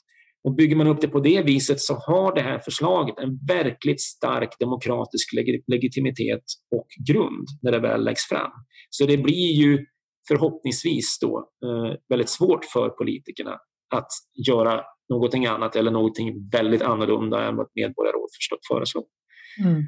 Och 0.48 0.56
bygger 0.56 0.76
man 0.76 0.88
upp 0.88 1.02
det 1.02 1.08
på 1.08 1.20
det 1.20 1.42
viset 1.42 1.80
så 1.80 1.94
har 1.94 2.36
det 2.36 2.42
här 2.42 2.60
förslaget 2.60 3.16
en 3.18 3.40
verkligt 3.48 4.02
stark 4.02 4.60
demokratisk 4.60 5.34
legitimitet 5.68 6.44
och 6.76 6.88
grund 7.08 7.48
när 7.62 7.72
det 7.72 7.80
väl 7.80 8.04
läggs 8.04 8.28
fram. 8.30 8.52
Så 8.90 9.06
det 9.06 9.18
blir 9.18 9.52
ju 9.52 9.86
förhoppningsvis 10.28 11.20
då 11.22 11.50
eh, 11.66 11.96
väldigt 12.10 12.30
svårt 12.30 12.66
för 12.66 12.90
politikerna 12.90 13.52
att 13.96 14.08
göra 14.48 14.84
någonting 15.10 15.46
annat 15.46 15.76
eller 15.76 15.92
någonting 15.92 16.50
väldigt 16.50 16.82
annorlunda 16.82 17.48
än 17.48 17.56
vad 17.56 17.66
ett 17.66 17.76
medborgarråd 17.76 18.30
föreslår. 18.72 19.06
Mm. 19.66 19.84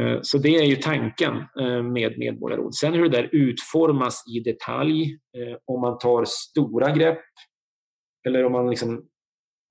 Eh, 0.00 0.18
så 0.22 0.38
det 0.38 0.56
är 0.56 0.64
ju 0.64 0.76
tanken 0.76 1.34
eh, 1.60 1.82
med 1.82 2.18
medborgarråd. 2.18 2.74
Sen 2.74 2.94
hur 2.94 3.08
det 3.08 3.16
där 3.16 3.28
utformas 3.32 4.24
i 4.36 4.40
detalj, 4.40 5.18
om 5.64 5.80
man 5.80 5.98
tar 5.98 6.24
stora 6.24 6.90
grepp 6.90 7.24
eller 8.26 8.44
om 8.44 8.52
man 8.52 8.70
liksom 8.70 9.06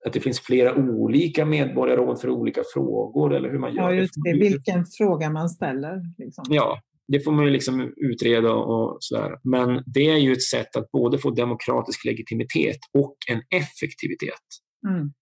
att 0.06 0.14
det 0.14 0.20
finns 0.20 0.40
flera 0.40 0.76
olika 0.76 1.46
medborgarråd 1.46 2.22
för 2.22 2.30
olika 2.30 2.62
frågor 2.74 3.34
eller 3.34 3.50
hur 3.50 3.60
man 3.60 3.76
gör. 3.76 3.84
Ja, 3.84 3.94
just 3.94 4.14
det. 4.24 4.34
Vilken 4.40 4.86
fråga 4.98 5.30
man 5.30 5.50
ställer. 5.50 6.02
Liksom. 6.18 6.46
Ja, 6.50 6.80
det 7.08 7.20
får 7.20 7.32
man 7.32 7.46
ju 7.46 7.52
liksom 7.52 7.94
utreda 7.98 8.54
och 8.54 8.98
sådär. 9.00 9.38
Men 9.44 9.84
det 9.86 10.10
är 10.10 10.18
ju 10.18 10.32
ett 10.32 10.44
sätt 10.44 10.76
att 10.76 10.92
både 10.92 11.18
få 11.18 11.30
demokratisk 11.30 12.06
legitimitet 12.06 12.80
och 12.94 13.16
en 13.32 13.42
effektivitet. 13.62 14.46
Mm. 14.88 15.14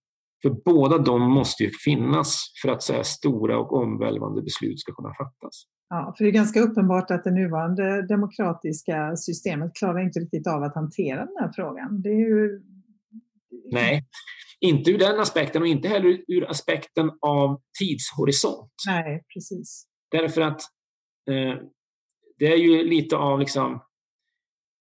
För 0.42 0.50
båda 0.66 0.98
de 0.98 1.22
måste 1.22 1.64
ju 1.64 1.70
finnas 1.86 2.38
för 2.62 2.70
att 2.70 2.84
så 2.84 3.04
stora 3.04 3.58
och 3.60 3.74
omvälvande 3.74 4.42
beslut 4.42 4.80
ska 4.80 4.94
kunna 4.94 5.14
fattas. 5.14 5.66
Ja, 5.90 6.14
för 6.18 6.24
det 6.24 6.30
är 6.30 6.34
ganska 6.34 6.60
uppenbart 6.60 7.12
att 7.12 7.24
det 7.24 7.32
nuvarande 7.32 8.08
demokratiska 8.08 9.16
systemet 9.16 9.72
klarar 9.76 10.00
inte 10.00 10.20
riktigt 10.20 10.48
av 10.48 10.64
att 10.64 10.76
hantera 10.76 11.26
den 11.26 11.36
här 11.40 11.52
frågan. 11.56 12.02
Det 12.02 12.10
är 12.10 12.30
ju... 12.30 12.62
Nej, 13.72 14.06
inte 14.64 14.92
ur 14.92 14.98
den 14.98 15.20
aspekten 15.20 15.62
och 15.62 15.68
inte 15.68 15.88
heller 15.88 16.24
ur 16.28 16.50
aspekten 16.50 17.12
av 17.22 17.62
tidshorisont. 17.80 18.72
Nej, 18.88 19.24
precis. 19.34 19.86
Därför 20.12 20.42
att 20.42 20.62
eh, 21.30 21.56
det 22.40 22.48
är 22.48 22.58
ju 22.58 22.84
lite 22.84 23.16
av 23.16 23.40
liksom, 23.40 23.74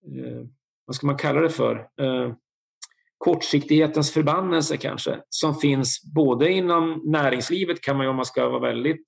eh, 0.06 0.46
vad 0.86 0.96
ska 0.96 1.06
man 1.06 1.16
kalla 1.16 1.40
det 1.40 1.50
för? 1.50 1.76
Eh, 1.76 2.34
kortsiktighetens 3.18 4.12
förbannelse 4.12 4.76
kanske, 4.76 5.20
som 5.28 5.54
finns 5.54 6.12
både 6.14 6.50
inom 6.50 7.02
näringslivet 7.04 7.80
kan 7.80 7.96
man 7.96 8.06
ju 8.06 8.10
om 8.10 8.16
man 8.16 8.24
ska 8.24 8.48
vara 8.48 8.60
väldigt 8.60 9.06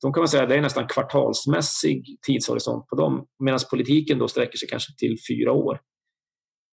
de 0.00 0.12
kan 0.12 0.20
man 0.20 0.28
säga 0.28 0.46
det 0.46 0.56
är 0.56 0.60
nästan 0.60 0.86
kvartalsmässig 0.86 2.18
tidshorisont 2.26 2.86
på 2.86 2.96
dem, 2.96 3.26
medan 3.44 3.58
politiken 3.70 4.18
då 4.18 4.28
sträcker 4.28 4.58
sig 4.58 4.68
kanske 4.68 4.92
till 4.98 5.16
fyra 5.28 5.52
år. 5.52 5.80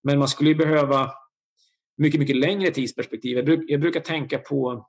Men 0.04 0.20
man 0.20 0.28
skulle 0.28 0.56
behöva 0.56 1.12
mycket, 1.98 2.20
mycket 2.20 2.36
längre 2.36 2.72
tidsperspektiv. 2.72 3.38
Jag, 3.38 3.46
bruk, 3.46 3.64
jag 3.68 3.82
brukar 3.82 4.00
tänka 4.00 4.38
på 4.38 4.88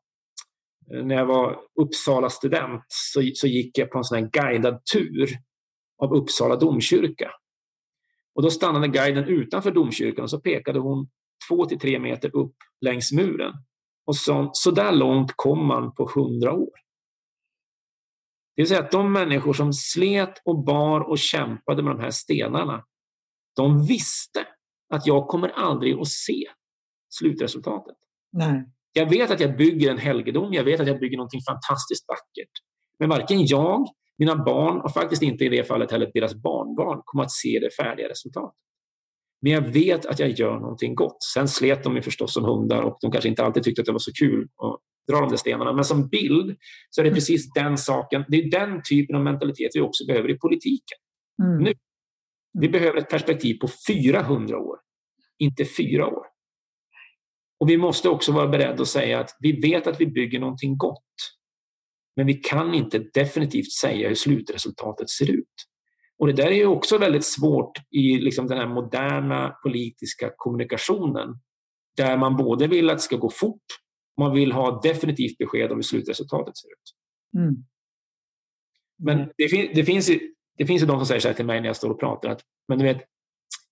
eh, 0.92 1.04
när 1.04 1.14
jag 1.14 1.26
var 1.26 1.58
Uppsala 1.80 2.30
student 2.30 2.84
så, 2.88 3.22
så 3.34 3.46
gick 3.46 3.78
jag 3.78 3.90
på 3.90 3.98
en 3.98 4.04
sån 4.04 4.18
här 4.18 4.30
guidad 4.32 4.80
tur 4.92 5.28
av 6.02 6.12
Uppsala 6.14 6.56
domkyrka. 6.56 7.30
Och 8.34 8.42
då 8.42 8.50
stannade 8.50 8.88
guiden 8.88 9.24
utanför 9.24 9.70
domkyrkan 9.70 10.22
och 10.22 10.30
så 10.30 10.40
pekade 10.40 10.78
hon 10.78 11.08
två 11.48 11.66
till 11.66 11.78
tre 11.78 11.98
meter 11.98 12.36
upp 12.36 12.56
längs 12.80 13.12
muren. 13.12 13.52
Och 14.06 14.16
så, 14.16 14.50
så 14.52 14.70
där 14.70 14.92
långt 14.92 15.32
kom 15.36 15.66
man 15.66 15.94
på 15.94 16.10
hundra 16.14 16.52
år. 16.52 16.70
Det 18.56 18.62
vill 18.62 18.68
säga 18.68 18.80
att 18.80 18.90
de 18.90 19.12
människor 19.12 19.52
som 19.52 19.72
slet 19.72 20.42
och 20.44 20.64
bar 20.64 21.00
och 21.00 21.18
kämpade 21.18 21.82
med 21.82 21.96
de 21.96 22.02
här 22.02 22.10
stenarna, 22.10 22.84
de 23.56 23.86
visste 23.86 24.46
att 24.94 25.06
jag 25.06 25.28
kommer 25.28 25.48
aldrig 25.48 25.98
att 26.00 26.08
se 26.08 26.48
slutresultatet. 27.08 27.96
Nej. 28.32 28.64
Jag 28.92 29.10
vet 29.10 29.30
att 29.30 29.40
jag 29.40 29.56
bygger 29.56 29.90
en 29.90 29.98
helgedom, 29.98 30.52
jag 30.52 30.64
vet 30.64 30.80
att 30.80 30.86
jag 30.86 31.00
bygger 31.00 31.16
någonting 31.16 31.40
fantastiskt 31.48 32.04
vackert. 32.08 32.52
Men 32.98 33.08
varken 33.08 33.46
jag, 33.46 33.86
mina 34.18 34.44
barn 34.44 34.80
och 34.80 34.92
faktiskt 34.92 35.22
inte 35.22 35.44
i 35.44 35.48
det 35.48 35.64
fallet 35.64 35.90
heller 35.90 36.10
deras 36.14 36.34
barnbarn 36.34 37.02
kommer 37.04 37.24
att 37.24 37.32
se 37.32 37.58
det 37.58 37.70
färdiga 37.84 38.08
resultatet. 38.08 38.58
Men 39.42 39.52
jag 39.52 39.60
vet 39.60 40.06
att 40.06 40.18
jag 40.18 40.30
gör 40.30 40.60
någonting 40.60 40.94
gott. 40.94 41.16
Sen 41.34 41.48
slet 41.48 41.84
de 41.84 41.96
ju 41.96 42.02
förstås 42.02 42.34
som 42.34 42.44
hundar 42.44 42.82
och 42.82 42.98
de 43.00 43.10
kanske 43.10 43.28
inte 43.28 43.44
alltid 43.44 43.62
tyckte 43.62 43.82
att 43.82 43.86
det 43.86 43.92
var 43.92 43.98
så 43.98 44.12
kul 44.12 44.48
att 44.56 44.80
dra 45.08 45.20
de 45.20 45.28
där 45.28 45.36
stenarna. 45.36 45.72
Men 45.72 45.84
som 45.84 46.08
bild 46.08 46.56
så 46.90 47.00
är 47.00 47.04
det 47.04 47.10
precis 47.10 47.52
den 47.52 47.78
saken. 47.78 48.24
Det 48.28 48.36
är 48.36 48.50
den 48.50 48.82
typen 48.90 49.16
av 49.16 49.22
mentalitet 49.22 49.70
vi 49.74 49.80
också 49.80 50.06
behöver 50.06 50.30
i 50.30 50.38
politiken. 50.38 50.98
Mm. 51.42 51.62
Nu. 51.62 51.72
Vi 52.58 52.68
behöver 52.68 52.98
ett 52.98 53.10
perspektiv 53.10 53.54
på 53.54 53.68
400 53.88 54.58
år, 54.58 54.78
inte 55.38 55.64
fyra 55.64 56.06
år. 56.06 56.26
Och 57.60 57.70
vi 57.70 57.76
måste 57.76 58.08
också 58.08 58.32
vara 58.32 58.48
beredda 58.48 58.82
att 58.82 58.88
säga 58.88 59.20
att 59.20 59.36
vi 59.40 59.60
vet 59.60 59.86
att 59.86 60.00
vi 60.00 60.06
bygger 60.06 60.40
någonting 60.40 60.76
gott. 60.76 61.02
Men 62.16 62.26
vi 62.26 62.34
kan 62.34 62.74
inte 62.74 62.98
definitivt 62.98 63.72
säga 63.72 64.08
hur 64.08 64.14
slutresultatet 64.14 65.10
ser 65.10 65.30
ut. 65.30 65.54
Och 66.18 66.26
det 66.26 66.32
där 66.32 66.46
är 66.46 66.56
ju 66.56 66.66
också 66.66 66.98
väldigt 66.98 67.24
svårt 67.24 67.78
i 67.90 68.18
liksom 68.18 68.46
den 68.46 68.58
här 68.58 68.68
moderna 68.68 69.56
politiska 69.62 70.30
kommunikationen 70.36 71.28
där 71.96 72.16
man 72.16 72.36
både 72.36 72.66
vill 72.66 72.90
att 72.90 72.96
det 72.96 73.02
ska 73.02 73.16
gå 73.16 73.30
fort 73.30 73.64
man 74.20 74.32
vill 74.34 74.52
ha 74.52 74.80
definitivt 74.80 75.38
besked 75.38 75.70
om 75.70 75.76
hur 75.76 75.82
slutresultatet 75.82 76.56
ser 76.56 76.68
ut. 76.68 76.94
Mm. 77.38 77.54
Men 78.98 79.32
det, 79.38 79.48
fin 79.48 79.70
det, 79.74 79.84
finns 79.84 80.10
ju, 80.10 80.20
det 80.58 80.66
finns 80.66 80.82
ju 80.82 80.86
de 80.86 80.98
som 80.98 81.06
säger 81.06 81.20
så 81.20 81.28
här 81.28 81.34
till 81.34 81.46
mig 81.46 81.60
när 81.60 81.66
jag 81.66 81.76
står 81.76 81.90
och 81.90 82.00
pratar 82.00 82.28
att 82.28 82.40
men 82.68 82.78
du, 82.78 82.84
vet, 82.84 83.02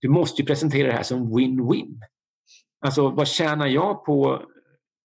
du 0.00 0.08
måste 0.08 0.42
ju 0.42 0.46
presentera 0.46 0.86
det 0.86 0.92
här 0.92 1.02
som 1.02 1.38
win-win. 1.38 2.00
Alltså 2.84 3.10
vad 3.10 3.28
tjänar 3.28 3.66
jag 3.66 4.04
på? 4.04 4.46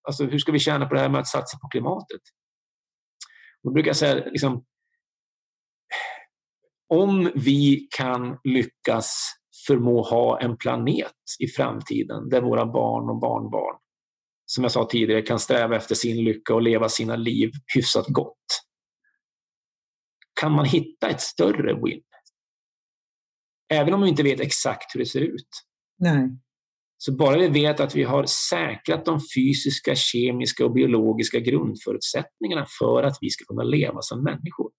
Alltså, 0.08 0.24
hur 0.24 0.40
ska 0.40 0.52
vi 0.52 0.60
tjäna 0.60 0.86
på 0.86 0.94
det 0.94 1.00
här 1.00 1.10
med 1.10 1.20
att 1.20 1.28
satsa 1.28 1.58
på 1.58 1.68
klimatet? 1.68 2.22
Då 3.64 3.72
brukar 3.72 3.90
jag 3.90 3.96
säga 3.96 4.26
liksom, 4.26 4.66
om 6.90 7.32
vi 7.36 7.88
kan 7.98 8.38
lyckas 8.44 9.36
förmå 9.68 10.02
ha 10.02 10.42
en 10.42 10.58
planet 10.58 11.14
i 11.40 11.48
framtiden 11.48 12.30
där 12.30 12.42
våra 12.42 12.66
barn 12.66 13.10
och 13.10 13.20
barnbarn, 13.20 13.78
som 14.46 14.64
jag 14.64 14.72
sa 14.72 14.88
tidigare, 14.92 15.22
kan 15.22 15.40
sträva 15.40 15.76
efter 15.76 15.96
sin 15.96 16.24
lycka 16.24 16.54
och 16.54 16.62
leva 16.62 16.90
sina 16.90 17.16
liv 17.16 17.52
hyfsat 17.76 18.08
gott. 18.08 18.36
Kan 20.42 20.52
man 20.52 20.66
hitta 20.66 21.10
ett 21.10 21.22
större 21.22 21.74
win? 21.74 22.02
Även 23.74 23.94
om 23.94 24.02
vi 24.02 24.10
inte 24.10 24.24
vet 24.24 24.40
exakt 24.40 24.96
hur 24.96 25.00
det 25.00 25.06
ser 25.06 25.22
ut. 25.22 25.50
Nej. 25.98 26.30
Så 27.02 27.16
bara 27.16 27.38
vi 27.38 27.48
vet 27.48 27.80
att 27.80 27.96
vi 27.96 28.04
har 28.04 28.26
säkrat 28.26 29.06
de 29.06 29.20
fysiska, 29.36 29.96
kemiska 29.96 30.66
och 30.66 30.74
biologiska 30.74 31.40
grundförutsättningarna 31.40 32.66
för 32.80 33.04
att 33.04 33.18
vi 33.22 33.30
ska 33.30 33.46
kunna 33.46 33.64
leva 33.64 34.02
som 34.02 34.24
människor 34.24 34.72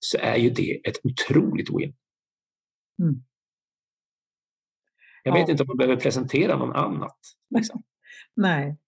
så 0.00 0.18
är 0.18 0.36
ju 0.36 0.50
det 0.50 0.88
ett 0.88 0.96
otroligt 1.04 1.70
win. 1.70 1.94
Mm. 3.02 3.22
Jag 5.22 5.32
vet 5.32 5.48
ja. 5.48 5.52
inte 5.52 5.62
om 5.62 5.66
man 5.66 5.76
behöver 5.76 5.96
presentera 5.96 6.58
någon 6.58 6.76
annat. 6.76 7.18
Liksom. 7.54 7.82
Nej. 8.36 8.78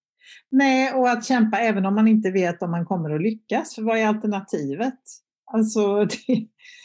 Nej, 0.51 0.93
och 0.93 1.11
att 1.11 1.27
kämpa 1.27 1.59
även 1.59 1.87
om 1.87 1.95
man 1.95 2.09
inte 2.09 2.31
vet 2.31 2.63
om 2.63 2.71
man 2.71 2.87
kommer 2.87 3.11
att 3.11 3.23
lyckas. 3.23 3.75
För 3.75 3.83
vad 3.83 3.99
är 3.99 4.07
alternativet? 4.07 5.01
Alltså, 5.53 6.05
det, 6.05 6.29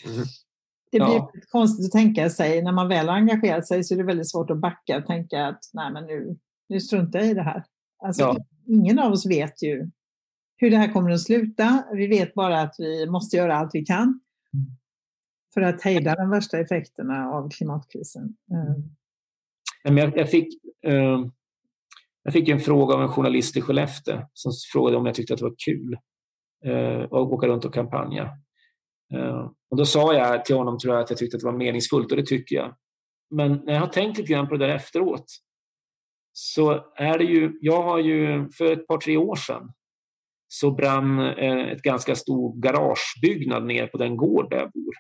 mm. 0.06 0.26
Det 0.92 1.00
blir 1.00 1.16
ja. 1.16 1.32
konstigt 1.52 1.86
att 1.86 1.92
tänka 1.92 2.30
sig. 2.30 2.64
När 2.64 2.72
man 2.72 2.88
väl 2.88 3.08
har 3.08 3.16
engagerat 3.16 3.68
sig 3.68 3.84
så 3.84 3.94
är 3.94 3.98
det 3.98 4.04
väldigt 4.04 4.32
svårt 4.32 4.50
att 4.50 4.62
backa 4.62 4.98
och 4.98 5.06
tänka 5.06 5.46
att 5.46 5.60
nej, 5.74 5.94
men 5.94 6.06
nu, 6.06 6.38
nu 6.70 6.80
struntar 6.80 7.20
jag 7.20 7.28
i 7.28 7.34
det 7.34 7.44
här. 7.44 7.64
Alltså, 8.04 8.22
ja. 8.22 8.38
Ingen 8.68 9.00
av 9.00 9.12
oss 9.12 9.26
vet 9.26 9.64
ju 9.64 9.90
hur 10.58 10.72
det 10.72 10.78
här 10.78 10.94
kommer 10.94 11.12
att 11.12 11.22
sluta. 11.22 11.84
Vi 11.94 12.08
vet 12.08 12.34
bara 12.34 12.62
att 12.62 12.76
vi 12.78 13.10
måste 13.10 13.38
göra 13.38 13.56
allt 13.56 13.70
vi 13.74 13.86
kan 13.86 14.04
mm. 14.04 14.66
för 15.54 15.62
att 15.62 15.82
hejda 15.82 16.16
de 16.16 16.30
värsta 16.30 16.60
effekterna 16.60 17.30
av 17.30 17.50
klimatkrisen. 17.50 18.36
Mm. 19.84 19.98
Jag, 19.98 20.18
jag 20.18 20.30
fick, 20.30 20.48
uh, 20.88 21.28
jag 22.24 22.34
fick 22.34 22.50
en 22.50 22.60
fråga 22.60 22.96
av 22.96 23.02
en 23.02 23.10
journalist 23.10 23.58
i 23.58 23.62
Skellefteå 23.62 24.22
som 24.34 24.52
frågade 24.74 24.98
om 24.98 25.06
jag 25.06 25.16
tyckte 25.16 25.34
att 25.34 25.40
det 25.40 25.46
var 25.46 25.56
kul 25.66 25.98
uh, 26.66 27.04
att 27.04 27.12
åka 27.12 27.48
runt 27.48 27.66
och 27.66 27.74
kampanja. 27.74 28.38
Och 29.70 29.78
då 29.78 29.86
sa 29.86 30.14
jag 30.14 30.46
till 30.46 30.56
honom 30.56 30.80
tror 30.80 30.94
jag, 30.94 31.04
att 31.04 31.10
jag 31.10 31.20
tyckte 31.20 31.38
att 31.38 31.42
det 31.42 31.48
var 31.48 31.58
meningsfullt 31.58 32.12
och 32.12 32.18
det 32.18 32.26
tycker 32.26 32.56
jag. 32.56 32.76
Men 33.36 33.52
när 33.66 33.74
jag 33.74 33.80
har 33.80 33.88
tänkt 33.88 34.18
lite 34.18 34.34
grann 34.34 34.48
på 34.48 34.58
det 34.58 34.68
där 34.68 34.76
efteråt 34.76 35.26
så 36.34 36.94
är 36.96 37.18
det 37.18 37.24
ju, 37.24 37.58
jag 37.62 37.84
har 37.84 38.00
ju 38.00 38.50
för 38.50 38.72
ett 38.72 38.88
par 38.88 38.98
tre 38.98 39.18
år 39.18 39.36
sedan 39.36 39.72
så 40.48 40.72
brann 40.72 41.20
eh, 41.20 41.68
ett 41.68 41.82
ganska 41.82 42.16
stor 42.16 42.62
garagebyggnad 42.62 43.66
ner 43.66 43.88
på 43.88 43.98
den 43.98 44.18
gård 44.18 44.50
där 44.50 44.58
jag 44.58 44.72
bor. 44.72 44.94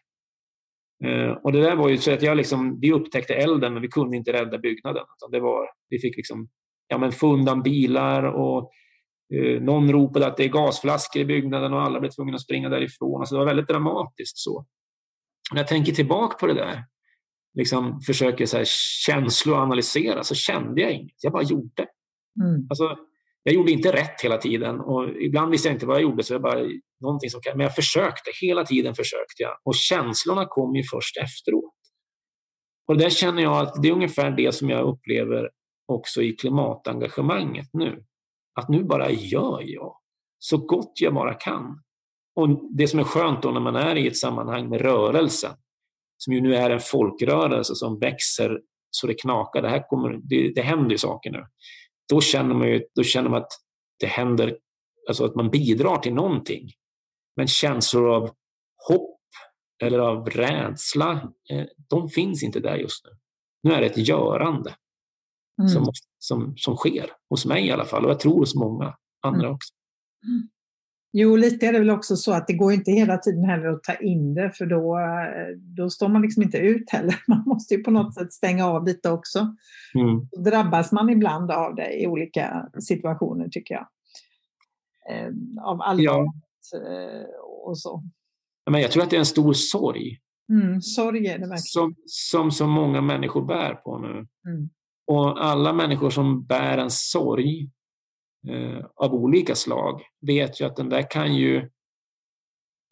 Eh, 1.06 1.32
och 1.32 1.52
det 1.52 1.62
där 1.62 1.76
var 1.76 1.90
ju 1.90 1.98
så 1.98 2.14
att 2.14 2.22
jag 2.22 2.38
liksom, 2.38 2.80
vi 2.80 2.94
upptäckte 2.94 3.34
elden 3.34 3.74
men 3.74 3.82
vi 3.82 3.88
kunde 3.88 4.18
inte 4.18 4.34
rädda 4.34 4.58
byggnaden. 4.58 5.04
det 5.32 5.40
var, 5.40 5.70
vi 5.90 6.00
fick 6.00 6.18
liksom, 6.18 6.48
ja 6.88 6.98
men 6.98 7.12
få 7.12 7.34
undan 7.34 7.62
bilar 7.62 8.24
och 8.24 8.72
någon 9.62 9.92
ropade 9.92 10.28
att 10.28 10.38
det 10.38 10.44
är 10.44 10.50
gasflaskor 10.50 11.22
i 11.22 11.26
byggnaden 11.26 11.74
och 11.74 11.82
alla 11.82 12.00
blev 12.00 12.10
tvungna 12.10 12.36
att 12.36 12.42
springa 12.42 12.70
därifrån. 12.70 13.22
Alltså 13.22 13.36
det 13.36 13.40
var 13.40 13.46
väldigt 13.46 13.68
dramatiskt 13.68 14.38
så. 14.38 14.66
När 15.52 15.60
jag 15.60 15.68
tänker 15.68 15.92
tillbaka 15.92 16.38
på 16.38 16.48
det 16.48 16.54
där, 16.54 16.84
liksom 17.58 18.02
försöker 18.02 18.46
så 18.46 18.58
här 18.58 18.66
känsloanalysera, 19.06 20.24
så 20.24 20.36
kände 20.36 20.82
jag 20.82 20.92
inget. 20.92 21.24
Jag 21.24 21.34
bara 21.34 21.44
gjorde. 21.44 21.88
Mm. 22.44 22.68
Alltså, 22.70 22.98
jag 23.44 23.56
gjorde 23.56 23.72
inte 23.72 23.92
rätt 23.92 24.22
hela 24.22 24.38
tiden 24.38 24.80
och 24.80 25.10
ibland 25.10 25.52
visste 25.52 25.68
jag 25.68 25.76
inte 25.76 25.86
vad 25.86 25.96
jag 25.96 26.04
gjorde 26.04 26.24
så 26.24 26.34
jag 26.34 26.42
bara 26.42 26.68
någonting 27.02 27.30
som 27.30 27.42
men 27.46 27.60
jag 27.60 27.76
försökte, 27.76 28.32
hela 28.42 28.66
tiden 28.66 28.96
försökte 28.96 29.44
jag 29.44 29.58
och 29.64 29.76
känslorna 29.76 30.46
kom 30.46 30.76
ju 30.76 30.84
först 30.84 31.18
efteråt. 31.18 31.74
Och 32.88 32.98
där 32.98 33.10
känner 33.10 33.44
jag 33.44 33.58
att 33.58 33.82
det 33.82 33.88
är 33.88 33.92
ungefär 33.92 34.32
det 34.32 34.56
som 34.56 34.70
jag 34.70 34.88
upplever 34.88 35.50
också 35.86 36.22
i 36.22 36.34
klimatengagemanget 36.34 37.70
nu. 37.74 38.04
Att 38.58 38.70
nu 38.70 38.84
bara 38.84 39.12
gör 39.12 39.62
jag 39.66 39.98
så 40.40 40.58
gott 40.58 40.92
jag 41.02 41.14
bara 41.14 41.34
kan. 41.34 41.84
Och 42.36 42.50
det 42.72 42.88
som 42.88 43.00
är 43.00 43.04
skönt 43.04 43.44
då 43.44 43.52
när 43.52 43.60
man 43.60 43.76
är 43.76 43.96
i 43.96 44.08
ett 44.08 44.18
sammanhang 44.18 44.70
med 44.70 44.82
rörelsen, 44.82 45.52
som 46.18 46.34
ju 46.34 46.42
nu 46.42 46.56
är 46.56 46.70
en 46.70 46.80
folkrörelse 46.80 47.76
som 47.76 48.00
växer 48.00 48.62
så 48.90 49.08
det 49.08 49.14
knakar. 49.14 49.62
Det, 49.62 49.70
här 49.70 49.88
kommer, 49.90 50.20
det, 50.24 50.54
det 50.56 50.62
händer 50.62 50.92
ju 50.92 50.98
saker 50.98 51.32
nu 51.32 51.46
då 52.08 52.22
känner 52.22 52.56
man 52.56 52.68
ju 52.68 52.86
då 52.96 53.04
känner 53.04 53.30
man 53.30 53.42
att 53.42 53.52
det 54.00 54.08
händer, 54.08 54.58
alltså 55.08 55.26
att 55.26 55.36
man 55.36 55.50
bidrar 55.50 55.98
till 55.98 56.14
någonting. 56.14 56.72
Men 57.36 57.48
känslor 57.48 58.10
av 58.10 58.30
hopp 58.88 59.20
eller 59.84 60.00
av 60.00 60.30
rädsla, 60.30 61.32
eh, 61.50 61.66
de 61.90 62.10
finns 62.10 62.44
inte 62.44 62.60
där 62.60 62.76
just 62.76 63.06
nu. 63.06 63.12
Nu 63.64 63.74
är 63.74 63.82
det 63.82 63.86
ett 63.86 64.08
görande 64.08 64.76
mm. 65.62 65.70
som, 65.70 65.92
som, 66.28 66.54
som 66.58 66.76
sker, 66.76 67.06
hos 67.30 67.46
mig 67.46 67.68
i 67.68 67.72
alla 67.72 67.86
fall, 67.86 68.06
och 68.06 68.12
jag 68.12 68.20
tror 68.20 68.40
hos 68.40 68.56
många 68.56 68.96
andra 69.22 69.46
mm. 69.46 69.56
också. 69.56 69.74
Mm. 70.28 70.50
Jo, 71.12 71.36
lite 71.36 71.68
är 71.68 71.74
det 71.74 71.80
väl 71.80 71.90
också 71.90 72.16
så 72.16 72.34
att 72.34 72.48
det 72.48 72.54
går 72.54 72.74
inte 72.74 72.92
hela 72.92 73.18
tiden 73.18 73.44
heller 73.44 73.68
att 73.68 73.84
ta 73.84 73.94
in 73.94 74.34
det 74.34 74.52
för 74.52 74.66
då, 74.66 75.00
då 75.58 75.90
står 75.90 76.08
man 76.08 76.22
liksom 76.22 76.44
inte 76.44 76.58
ut 76.58 76.90
heller. 76.90 77.16
Man 77.28 77.44
måste 77.46 77.74
ju 77.74 77.84
på 77.84 77.92
något 77.92 78.14
sätt 78.14 78.34
stänga 78.34 78.66
av 78.66 78.86
lite 78.86 79.10
också. 79.10 79.40
Mm. 79.96 80.28
Då 80.32 80.42
drabbas 80.50 80.92
man 80.92 81.10
ibland 81.10 81.52
av 81.52 81.76
det 81.76 82.02
i 82.02 82.08
olika 82.08 82.70
situationer 82.80 83.50
tycker 83.50 83.74
jag. 83.76 83.88
Eh, 85.10 85.34
av 85.64 85.82
allvar 85.82 86.04
ja. 86.04 86.34
Eh, 86.76 87.30
och 87.66 87.80
så. 87.80 88.04
Men 88.70 88.82
jag 88.82 88.92
tror 88.92 89.04
att 89.04 89.10
det 89.10 89.16
är 89.16 89.20
en 89.20 89.26
stor 89.26 89.54
sorg. 89.54 90.20
Mm, 90.50 90.82
sorg 90.82 91.28
är 91.28 91.38
det 91.38 91.48
verkligen. 91.48 91.58
Som, 91.58 91.96
som 92.06 92.52
så 92.52 92.68
många 92.68 93.02
människor 93.02 93.46
bär 93.46 93.74
på 93.74 93.98
nu. 93.98 94.28
Mm. 94.52 94.70
Och 95.08 95.46
alla 95.46 95.74
människor 95.74 96.10
som 96.10 96.46
bär 96.46 96.78
en 96.78 96.92
sorg 96.92 97.70
eh, 98.50 98.86
av 98.96 99.14
olika 99.14 99.56
slag 99.56 100.02
vet 100.28 100.62
ju 100.62 100.66
att 100.66 100.76
den 100.76 100.90
där 100.90 101.12
kan 101.12 101.36
ju 101.36 101.70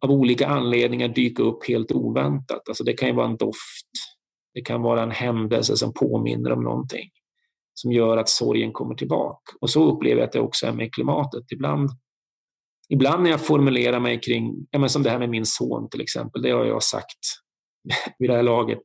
av 0.04 0.10
olika 0.10 0.46
anledningar 0.46 1.08
dyka 1.08 1.42
upp 1.42 1.68
helt 1.68 1.92
oväntat. 1.92 2.68
Alltså 2.68 2.84
det 2.84 2.92
kan 2.92 3.08
ju 3.08 3.14
vara 3.14 3.26
en 3.26 3.36
doft, 3.36 3.90
det 4.54 4.60
kan 4.60 4.82
vara 4.82 5.02
en 5.02 5.10
händelse 5.10 5.76
som 5.76 5.94
påminner 5.94 6.52
om 6.52 6.64
någonting 6.64 7.10
som 7.74 7.92
gör 7.92 8.16
att 8.16 8.28
sorgen 8.28 8.72
kommer 8.72 8.94
tillbaka. 8.94 9.52
Och 9.60 9.70
så 9.70 9.92
upplever 9.92 10.20
jag 10.20 10.26
att 10.26 10.32
det 10.32 10.40
också 10.40 10.66
är 10.66 10.72
med 10.72 10.94
klimatet. 10.94 11.52
Ibland, 11.52 11.90
ibland 12.88 13.22
när 13.22 13.30
jag 13.30 13.46
formulerar 13.46 14.00
mig 14.00 14.20
kring, 14.20 14.66
ja 14.70 14.78
men 14.78 14.90
som 14.90 15.02
det 15.02 15.10
här 15.10 15.18
med 15.18 15.30
min 15.30 15.46
son 15.46 15.88
till 15.90 16.00
exempel, 16.00 16.42
det 16.42 16.50
har 16.50 16.64
jag 16.64 16.82
sagt 16.82 17.18
vid 18.18 18.30
det 18.30 18.36
här 18.36 18.42
laget 18.42 18.82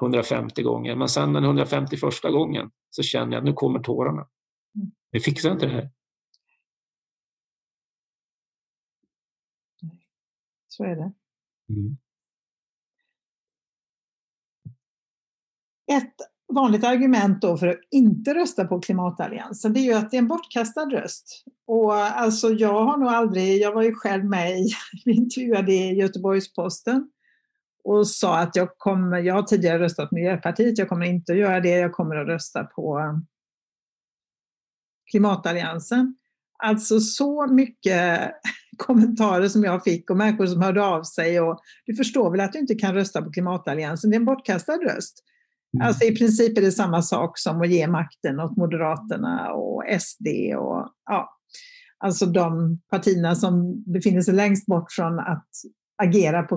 150 0.00 0.62
gånger. 0.62 0.96
Men 0.96 1.08
sen 1.08 1.32
den 1.32 1.44
151 1.44 2.00
gången 2.22 2.70
så 2.90 3.02
känner 3.02 3.32
jag 3.32 3.38
att 3.38 3.44
nu 3.44 3.52
kommer 3.52 3.80
tårarna. 3.80 4.28
Vi 5.10 5.20
fixar 5.20 5.52
inte 5.52 5.66
det 5.66 5.72
här. 5.72 5.90
Så 10.68 10.84
är 10.84 10.96
det. 10.96 11.12
Mm. 11.68 11.96
Ett 15.92 16.14
vanligt 16.52 16.84
argument 16.84 17.42
då 17.42 17.56
för 17.56 17.66
att 17.66 17.78
inte 17.90 18.34
rösta 18.34 18.64
på 18.64 18.80
klimatalliansen 18.80 19.72
det 19.72 19.80
är 19.80 19.84
ju 19.84 19.92
att 19.92 20.10
det 20.10 20.16
är 20.16 20.18
en 20.18 20.28
bortkastad 20.28 20.84
röst. 20.84 21.44
Och 21.66 21.94
alltså 21.94 22.48
jag 22.48 22.84
har 22.84 22.96
nog 22.96 23.08
aldrig, 23.08 23.62
jag 23.62 23.72
var 23.72 23.82
ju 23.82 23.94
själv 23.94 24.24
med 24.24 24.60
i, 24.60 24.70
vi 25.04 25.12
intervjuade 25.12 25.72
i 25.72 25.94
Göteborgs-Posten 25.94 27.10
och 27.86 28.08
sa 28.08 28.38
att 28.38 28.56
jag 28.56 28.78
kommer, 28.78 29.18
jag 29.18 29.34
har 29.34 29.42
tidigare 29.42 29.78
röstat 29.78 30.12
Miljöpartiet, 30.12 30.78
jag 30.78 30.88
kommer 30.88 31.06
inte 31.06 31.32
att 31.32 31.38
göra 31.38 31.60
det, 31.60 31.68
jag 31.68 31.92
kommer 31.92 32.16
att 32.16 32.26
rösta 32.26 32.64
på 32.64 33.00
klimatalliansen. 35.10 36.16
Alltså 36.58 37.00
så 37.00 37.46
mycket 37.46 38.32
kommentarer 38.76 39.48
som 39.48 39.64
jag 39.64 39.84
fick 39.84 40.10
och 40.10 40.16
människor 40.16 40.46
som 40.46 40.62
hörde 40.62 40.84
av 40.84 41.02
sig 41.02 41.40
och 41.40 41.60
du 41.86 41.94
förstår 41.94 42.30
väl 42.30 42.40
att 42.40 42.52
du 42.52 42.58
inte 42.58 42.74
kan 42.74 42.94
rösta 42.94 43.22
på 43.22 43.32
klimatalliansen, 43.32 44.10
det 44.10 44.16
är 44.16 44.20
en 44.20 44.24
bortkastad 44.24 44.76
röst. 44.76 45.22
Mm. 45.74 45.86
Alltså 45.86 46.04
i 46.04 46.16
princip 46.16 46.58
är 46.58 46.62
det 46.62 46.72
samma 46.72 47.02
sak 47.02 47.38
som 47.38 47.60
att 47.60 47.70
ge 47.70 47.86
makten 47.86 48.40
åt 48.40 48.56
Moderaterna 48.56 49.52
och 49.52 49.84
SD 50.00 50.26
och 50.56 50.88
ja, 51.06 51.36
alltså 51.98 52.26
de 52.26 52.78
partierna 52.90 53.34
som 53.34 53.84
befinner 53.92 54.20
sig 54.20 54.34
längst 54.34 54.66
bort 54.66 54.92
från 54.92 55.18
att 55.18 55.48
agera 56.02 56.42
på 56.42 56.56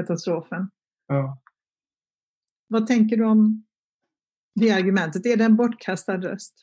klimatkatastrofen. 0.00 0.70
Ja. 1.06 1.38
Vad 2.68 2.86
tänker 2.86 3.16
du 3.16 3.24
om 3.24 3.64
det 4.54 4.70
argumentet? 4.70 5.26
Är 5.26 5.36
det 5.36 5.44
en 5.44 5.56
bortkastad 5.56 6.16
röst? 6.16 6.54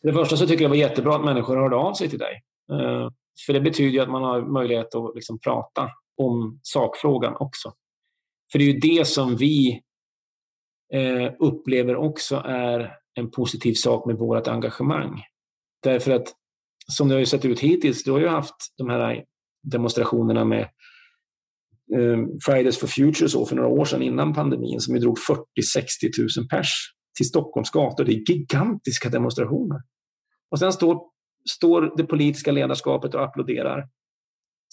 För 0.00 0.08
det 0.08 0.14
första 0.14 0.36
så 0.36 0.46
tycker 0.46 0.62
jag 0.62 0.70
det 0.70 0.76
var 0.76 0.88
jättebra 0.88 1.16
att 1.16 1.24
människor 1.24 1.56
hörde 1.56 1.76
av 1.76 1.94
sig 1.94 2.08
till 2.08 2.18
dig. 2.18 2.42
Eh, 2.72 3.10
för 3.46 3.52
det 3.52 3.60
betyder 3.60 3.90
ju 3.90 4.00
att 4.00 4.10
man 4.10 4.22
har 4.22 4.42
möjlighet 4.42 4.94
att 4.94 5.14
liksom 5.14 5.38
prata 5.38 5.90
om 6.16 6.60
sakfrågan 6.62 7.36
också. 7.36 7.72
För 8.52 8.58
det 8.58 8.64
är 8.64 8.72
ju 8.72 8.78
det 8.78 9.06
som 9.06 9.36
vi 9.36 9.82
eh, 10.92 11.32
upplever 11.38 11.96
också 11.96 12.36
är 12.36 12.96
en 13.14 13.30
positiv 13.30 13.74
sak 13.74 14.06
med 14.06 14.16
vårt 14.16 14.48
engagemang. 14.48 15.22
Därför 15.82 16.10
att 16.12 16.34
som 16.92 17.08
det 17.08 17.14
har 17.14 17.24
sett 17.24 17.44
ut 17.44 17.60
hittills, 17.60 18.04
du 18.04 18.12
har 18.12 18.20
ju 18.20 18.28
haft 18.28 18.56
de 18.78 18.90
här 18.90 19.24
demonstrationerna 19.62 20.44
med 20.44 20.68
Eh, 21.94 22.18
Fridays 22.44 22.78
for 22.78 22.86
Future 22.86 23.28
så 23.28 23.46
för 23.46 23.56
några 23.56 23.68
år 23.68 23.84
sedan 23.84 24.02
innan 24.02 24.34
pandemin 24.34 24.80
som 24.80 24.94
ju 24.94 25.00
drog 25.00 25.18
40-60 25.18 26.38
000 26.38 26.48
pers 26.48 26.72
till 27.16 27.28
Stockholms 27.28 27.70
gator. 27.70 28.04
Det 28.04 28.12
är 28.12 28.30
gigantiska 28.30 29.08
demonstrationer. 29.08 29.78
Och 30.50 30.58
sen 30.58 30.72
står, 30.72 31.00
står 31.50 31.96
det 31.96 32.04
politiska 32.04 32.52
ledarskapet 32.52 33.14
och 33.14 33.24
applåderar 33.24 33.88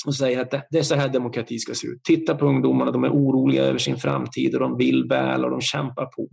och 0.05 0.15
säger 0.15 0.41
att 0.41 0.51
det, 0.51 0.67
det, 0.71 0.77
är 0.77 0.83
så 0.83 0.95
här 0.95 1.09
demokrati 1.09 1.59
ska 1.59 1.73
se 1.73 1.87
ut. 1.87 2.03
Titta 2.03 2.35
på 2.35 2.45
ungdomarna, 2.45 2.91
de 2.91 3.03
är 3.03 3.09
oroliga 3.09 3.63
över 3.63 3.79
sin 3.79 3.97
framtid 3.97 4.53
och 4.53 4.59
de 4.59 4.77
vill 4.77 5.07
väl 5.09 5.45
och 5.45 5.51
de 5.51 5.61
kämpar 5.61 6.05
på. 6.05 6.29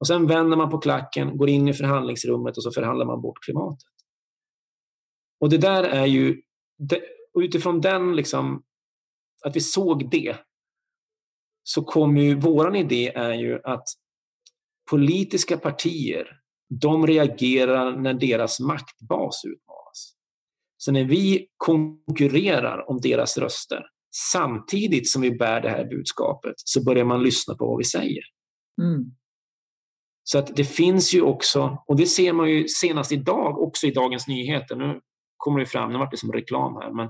Och 0.00 0.06
sen 0.06 0.26
vänder 0.26 0.56
man 0.56 0.70
på 0.70 0.78
klacken, 0.78 1.36
går 1.36 1.48
in 1.48 1.68
i 1.68 1.72
förhandlingsrummet 1.72 2.56
och 2.56 2.62
så 2.62 2.70
förhandlar 2.70 3.06
man 3.06 3.22
bort 3.22 3.38
klimatet. 3.44 3.88
Och 5.40 5.50
det 5.50 5.58
där 5.58 5.84
är 5.84 6.06
ju, 6.06 6.42
det, 6.78 7.00
utifrån 7.38 7.80
den, 7.80 8.16
liksom, 8.16 8.62
att 9.44 9.56
vi 9.56 9.60
såg 9.60 10.10
det, 10.10 10.36
så 11.62 11.82
kommer 11.82 12.20
ju, 12.20 12.34
våran 12.34 12.76
idé 12.76 13.12
är 13.14 13.34
ju 13.34 13.60
att 13.64 13.84
politiska 14.90 15.58
partier, 15.58 16.40
de 16.80 17.06
reagerar 17.06 17.96
när 17.96 18.14
deras 18.14 18.60
maktbas 18.60 19.44
utmanas. 19.44 20.14
Så 20.76 20.92
när 20.92 21.04
vi 21.04 21.46
konkurrerar 21.56 22.90
om 22.90 23.00
deras 23.00 23.38
röster 23.38 23.82
samtidigt 24.32 25.08
som 25.08 25.22
vi 25.22 25.30
bär 25.30 25.60
det 25.60 25.70
här 25.70 25.84
budskapet 25.84 26.54
så 26.56 26.84
börjar 26.84 27.04
man 27.04 27.22
lyssna 27.22 27.54
på 27.54 27.66
vad 27.66 27.78
vi 27.78 27.84
säger. 27.84 28.22
Mm. 28.82 29.04
Så 30.22 30.38
att 30.38 30.56
det 30.56 30.64
finns 30.64 31.14
ju 31.14 31.22
också, 31.22 31.82
och 31.86 31.96
det 31.96 32.06
ser 32.06 32.32
man 32.32 32.50
ju 32.50 32.68
senast 32.68 33.12
idag 33.12 33.58
också 33.58 33.86
i 33.86 33.90
Dagens 33.90 34.28
Nyheter. 34.28 34.76
Nu 34.76 35.00
kommer 35.36 35.60
det 35.60 35.66
fram, 35.66 35.92
nu 35.92 35.98
vart 35.98 36.10
det 36.10 36.16
som 36.16 36.32
reklam 36.32 36.74
här, 36.74 36.92
men 36.92 37.08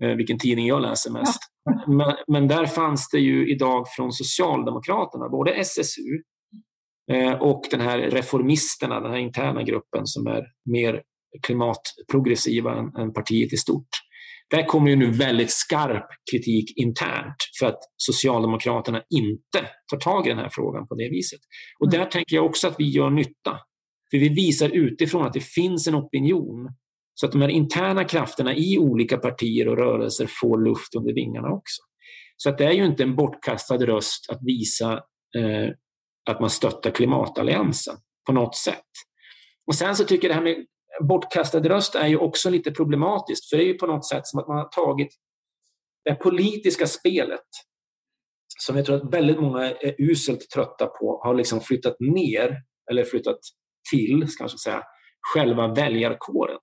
vilken 0.00 0.38
tidning 0.38 0.66
jag 0.66 0.82
läser 0.82 1.10
mest. 1.10 1.40
Men, 1.86 2.14
men, 2.28 2.48
där 2.48 2.66
fanns 2.66 3.08
det 3.12 3.18
ju 3.18 3.50
idag 3.50 3.86
från 3.96 4.12
Socialdemokraterna, 4.12 5.28
både 5.28 5.52
SSU 5.52 6.22
Eh, 7.12 7.32
och 7.32 7.62
den 7.70 7.80
här 7.80 7.98
reformisterna, 7.98 9.00
den 9.00 9.10
här 9.10 9.18
interna 9.18 9.62
gruppen 9.62 10.06
som 10.06 10.26
är 10.26 10.42
mer 10.70 11.02
klimatprogressiva 11.46 12.78
än, 12.78 12.96
än 12.96 13.12
partiet 13.12 13.52
i 13.52 13.56
stort. 13.56 13.88
Där 14.50 14.66
kommer 14.66 14.90
ju 14.90 14.96
nu 14.96 15.10
väldigt 15.10 15.50
skarp 15.50 16.06
kritik 16.32 16.72
internt 16.76 17.36
för 17.58 17.66
att 17.66 17.78
Socialdemokraterna 17.96 19.02
inte 19.10 19.68
tar 19.90 19.98
tag 19.98 20.26
i 20.26 20.28
den 20.28 20.38
här 20.38 20.48
frågan 20.52 20.86
på 20.88 20.94
det 20.94 21.08
viset. 21.08 21.40
Och 21.80 21.86
mm. 21.86 22.00
där 22.00 22.10
tänker 22.10 22.36
jag 22.36 22.46
också 22.46 22.68
att 22.68 22.74
vi 22.78 22.90
gör 22.90 23.10
nytta. 23.10 23.58
För 24.10 24.18
vi 24.18 24.28
visar 24.28 24.68
utifrån 24.68 25.26
att 25.26 25.32
det 25.32 25.44
finns 25.44 25.88
en 25.88 25.94
opinion 25.94 26.68
så 27.20 27.26
att 27.26 27.32
de 27.32 27.42
här 27.42 27.48
interna 27.48 28.04
krafterna 28.04 28.54
i 28.54 28.78
olika 28.78 29.18
partier 29.18 29.68
och 29.68 29.76
rörelser 29.76 30.26
får 30.40 30.58
luft 30.64 30.94
under 30.94 31.14
vingarna 31.14 31.48
också. 31.48 31.82
Så 32.36 32.48
att 32.48 32.58
det 32.58 32.64
är 32.64 32.72
ju 32.72 32.86
inte 32.86 33.02
en 33.02 33.16
bortkastad 33.16 33.76
röst 33.76 34.30
att 34.30 34.38
visa 34.42 34.92
eh, 35.36 35.70
att 36.30 36.40
man 36.40 36.50
stöttar 36.50 36.90
klimatalliansen 36.90 37.96
på 38.26 38.32
något 38.32 38.56
sätt. 38.56 38.86
Och 39.66 39.74
sen 39.74 39.96
så 39.96 40.04
tycker 40.04 40.28
jag 40.28 40.36
det 40.36 40.38
här 40.40 40.56
med 40.56 40.66
bortkastad 41.08 41.60
röst 41.60 41.94
är 41.94 42.06
ju 42.06 42.16
också 42.16 42.50
lite 42.50 42.70
problematiskt, 42.70 43.50
för 43.50 43.56
det 43.56 43.62
är 43.62 43.66
ju 43.66 43.78
på 43.78 43.86
något 43.86 44.08
sätt 44.08 44.26
som 44.26 44.40
att 44.40 44.48
man 44.48 44.56
har 44.56 44.68
tagit 44.68 45.08
det 46.04 46.14
politiska 46.14 46.86
spelet 46.86 47.46
som 48.58 48.76
jag 48.76 48.86
tror 48.86 48.96
att 48.96 49.14
väldigt 49.14 49.40
många 49.40 49.70
är 49.70 49.94
uselt 49.98 50.50
trötta 50.50 50.86
på, 50.86 51.20
har 51.24 51.34
liksom 51.34 51.60
flyttat 51.60 51.96
ner, 52.00 52.56
eller 52.90 53.04
flyttat 53.04 53.38
till, 53.90 54.28
ska 54.28 54.42
man 54.44 54.50
säga, 54.50 54.82
själva 55.34 55.74
väljarkåren. 55.74 56.58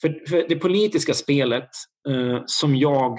För, 0.00 0.28
för 0.28 0.48
det 0.48 0.56
politiska 0.56 1.14
spelet 1.14 1.68
eh, 2.08 2.42
som 2.46 2.76
jag 2.76 3.18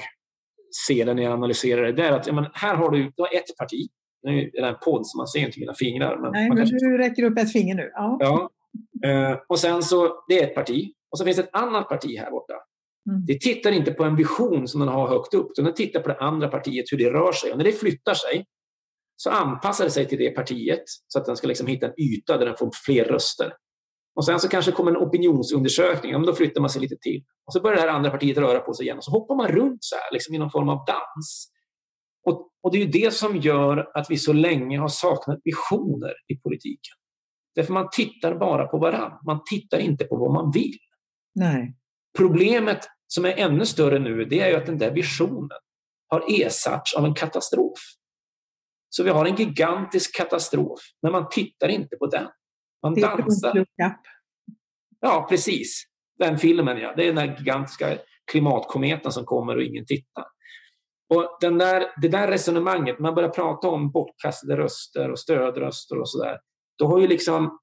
ser 0.88 1.06
det 1.06 1.14
när 1.14 1.24
jag 1.24 1.34
analyserar 1.34 1.84
det, 1.84 1.92
det 1.92 2.04
är 2.04 2.12
att 2.12 2.28
ja, 2.28 2.34
men 2.34 2.46
här 2.54 2.76
har 2.76 2.92
du, 2.92 3.04
du 3.16 3.22
har 3.22 3.36
ett 3.36 3.58
parti 3.58 3.88
nu 4.24 4.52
är 4.54 4.62
det 4.62 4.68
en 4.68 4.76
podd 4.84 5.08
så 5.08 5.18
man 5.18 5.28
ser 5.28 5.40
inte 5.40 5.60
mina 5.60 5.74
fingrar. 5.74 6.18
Men 6.22 6.32
Nej, 6.32 6.50
men 6.50 6.58
kanske... 6.58 6.76
du 6.76 6.98
räcker 6.98 7.24
upp 7.24 7.38
ett 7.38 7.52
finger 7.52 7.76
nu. 7.76 7.92
Ja. 7.94 8.18
ja. 8.20 8.50
Eh, 9.10 9.38
och 9.48 9.60
sen 9.60 9.84
så, 9.84 10.24
det 10.28 10.40
är 10.40 10.44
ett 10.44 10.56
parti. 10.56 10.92
Och 11.12 11.18
så 11.18 11.26
finns 11.26 11.38
det 11.38 11.44
ett 11.44 11.56
annat 11.56 11.90
parti 11.90 12.18
här 12.20 12.32
borta. 12.32 12.54
Mm. 13.10 13.26
Det 13.26 13.42
tittar 13.42 13.72
inte 13.72 13.92
på 13.92 14.04
en 14.04 14.16
vision 14.16 14.68
som 14.68 14.80
den 14.80 14.90
har 14.90 15.08
högt 15.08 15.34
upp, 15.34 15.52
utan 15.52 15.66
det 15.66 15.74
tittar 15.74 16.00
på 16.00 16.08
det 16.08 16.18
andra 16.20 16.48
partiet, 16.48 16.86
hur 16.92 16.98
det 16.98 17.10
rör 17.10 17.32
sig. 17.32 17.52
Och 17.52 17.58
när 17.58 17.66
det 17.66 17.72
flyttar 17.72 18.14
sig 18.14 18.46
så 19.16 19.30
anpassar 19.30 19.86
det 19.86 19.92
sig 19.92 20.06
till 20.06 20.18
det 20.18 20.30
partiet 20.30 20.84
så 21.08 21.20
att 21.20 21.26
den 21.26 21.38
ska 21.38 21.48
liksom 21.48 21.68
hitta 21.68 21.88
en 21.88 22.02
yta 22.02 22.38
där 22.38 22.46
den 22.46 22.58
får 22.58 22.72
fler 22.86 23.04
röster. 23.04 23.54
Och 24.18 24.26
sen 24.26 24.40
så 24.40 24.50
kanske 24.50 24.72
kommer 24.72 24.92
en 24.92 24.98
opinionsundersökning, 24.98 26.12
ja, 26.12 26.18
men 26.18 26.28
då 26.28 26.34
flyttar 26.34 26.62
man 26.62 26.70
sig 26.70 26.82
lite 26.82 26.96
till. 27.02 27.24
Och 27.46 27.54
så 27.54 27.62
börjar 27.62 27.76
det 27.76 27.82
här 27.82 27.96
andra 27.96 28.10
partiet 28.10 28.38
röra 28.38 28.60
på 28.60 28.74
sig 28.74 28.86
igen 28.86 28.98
och 28.98 29.04
så 29.04 29.12
hoppar 29.12 29.36
man 29.36 29.48
runt 29.48 29.78
så 29.84 29.96
här, 29.96 30.14
liksom 30.14 30.36
i 30.36 30.38
någon 30.38 30.52
form 30.52 30.70
av 30.70 30.86
dans. 30.86 31.52
Och, 32.26 32.50
och 32.64 32.72
det 32.72 32.82
är 32.82 32.88
det 32.88 33.14
som 33.14 33.38
gör 33.38 33.92
att 33.94 34.10
vi 34.10 34.18
så 34.18 34.34
länge 34.34 34.80
har 34.80 34.88
saknat 34.88 35.40
visioner 35.44 36.14
i 36.28 36.36
politiken. 36.36 36.96
Därför 37.56 37.74
man 37.74 37.90
tittar 37.92 38.36
bara 38.36 38.68
på 38.68 38.78
varann. 38.78 39.20
Man 39.26 39.40
tittar 39.46 39.80
inte 39.80 40.06
på 40.06 40.18
vad 40.18 40.34
man 40.34 40.52
vill. 40.52 40.78
Nej. 41.36 41.76
Problemet 42.18 42.80
som 43.08 43.26
är 43.26 43.38
ännu 43.38 43.66
större 43.66 44.00
nu, 44.00 44.26
det 44.26 44.40
är 44.40 44.50
ju 44.50 44.56
att 44.56 44.66
den 44.66 44.78
där 44.78 44.92
visionen 44.92 45.60
har 46.08 46.24
ersatts 46.28 46.94
av 46.94 47.06
en 47.06 47.14
katastrof. 47.14 47.80
Så 48.90 49.04
vi 49.04 49.10
har 49.10 49.26
en 49.26 49.36
gigantisk 49.36 50.16
katastrof, 50.16 50.80
men 51.02 51.12
man 51.12 51.30
tittar 51.30 51.68
inte 51.68 51.96
på 51.96 52.06
den. 52.06 52.28
Man 52.84 52.94
det 52.94 53.02
dansar. 53.02 53.66
Ja, 55.00 55.28
precis. 55.30 55.84
Den 56.20 56.38
filmen, 56.38 56.78
ja. 56.78 56.94
Det 56.96 57.04
är 57.04 57.14
den 57.14 57.28
där 57.28 57.38
gigantiska 57.38 57.98
klimatkometen 58.32 59.12
som 59.12 59.26
kommer 59.26 59.56
och 59.56 59.64
ingen 59.64 59.86
tittar. 59.86 60.26
Och 61.10 61.38
den 61.42 61.58
där, 61.58 61.94
det 62.02 62.08
där 62.08 62.28
resonemanget, 62.28 63.00
man 63.00 63.16
börjar 63.16 63.30
prata 63.30 63.70
om 63.70 63.92
bortkastade 63.92 64.58
röster 64.58 65.12
och 65.12 65.20
stödröster 65.20 66.00
och 66.00 66.10
sådär. 66.10 66.40
Då 66.78 66.88
har 66.88 67.00
ju 67.00 67.08
liksom 67.08 67.60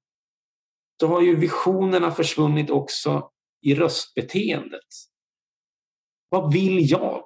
då 0.99 1.07
har 1.07 1.21
ju 1.21 1.35
visionerna 1.35 2.11
försvunnit 2.11 2.69
också 2.69 3.29
i 3.61 3.75
röstbeteendet. 3.75 4.87
Vad 6.29 6.53
vill 6.53 6.91
jag? 6.91 7.23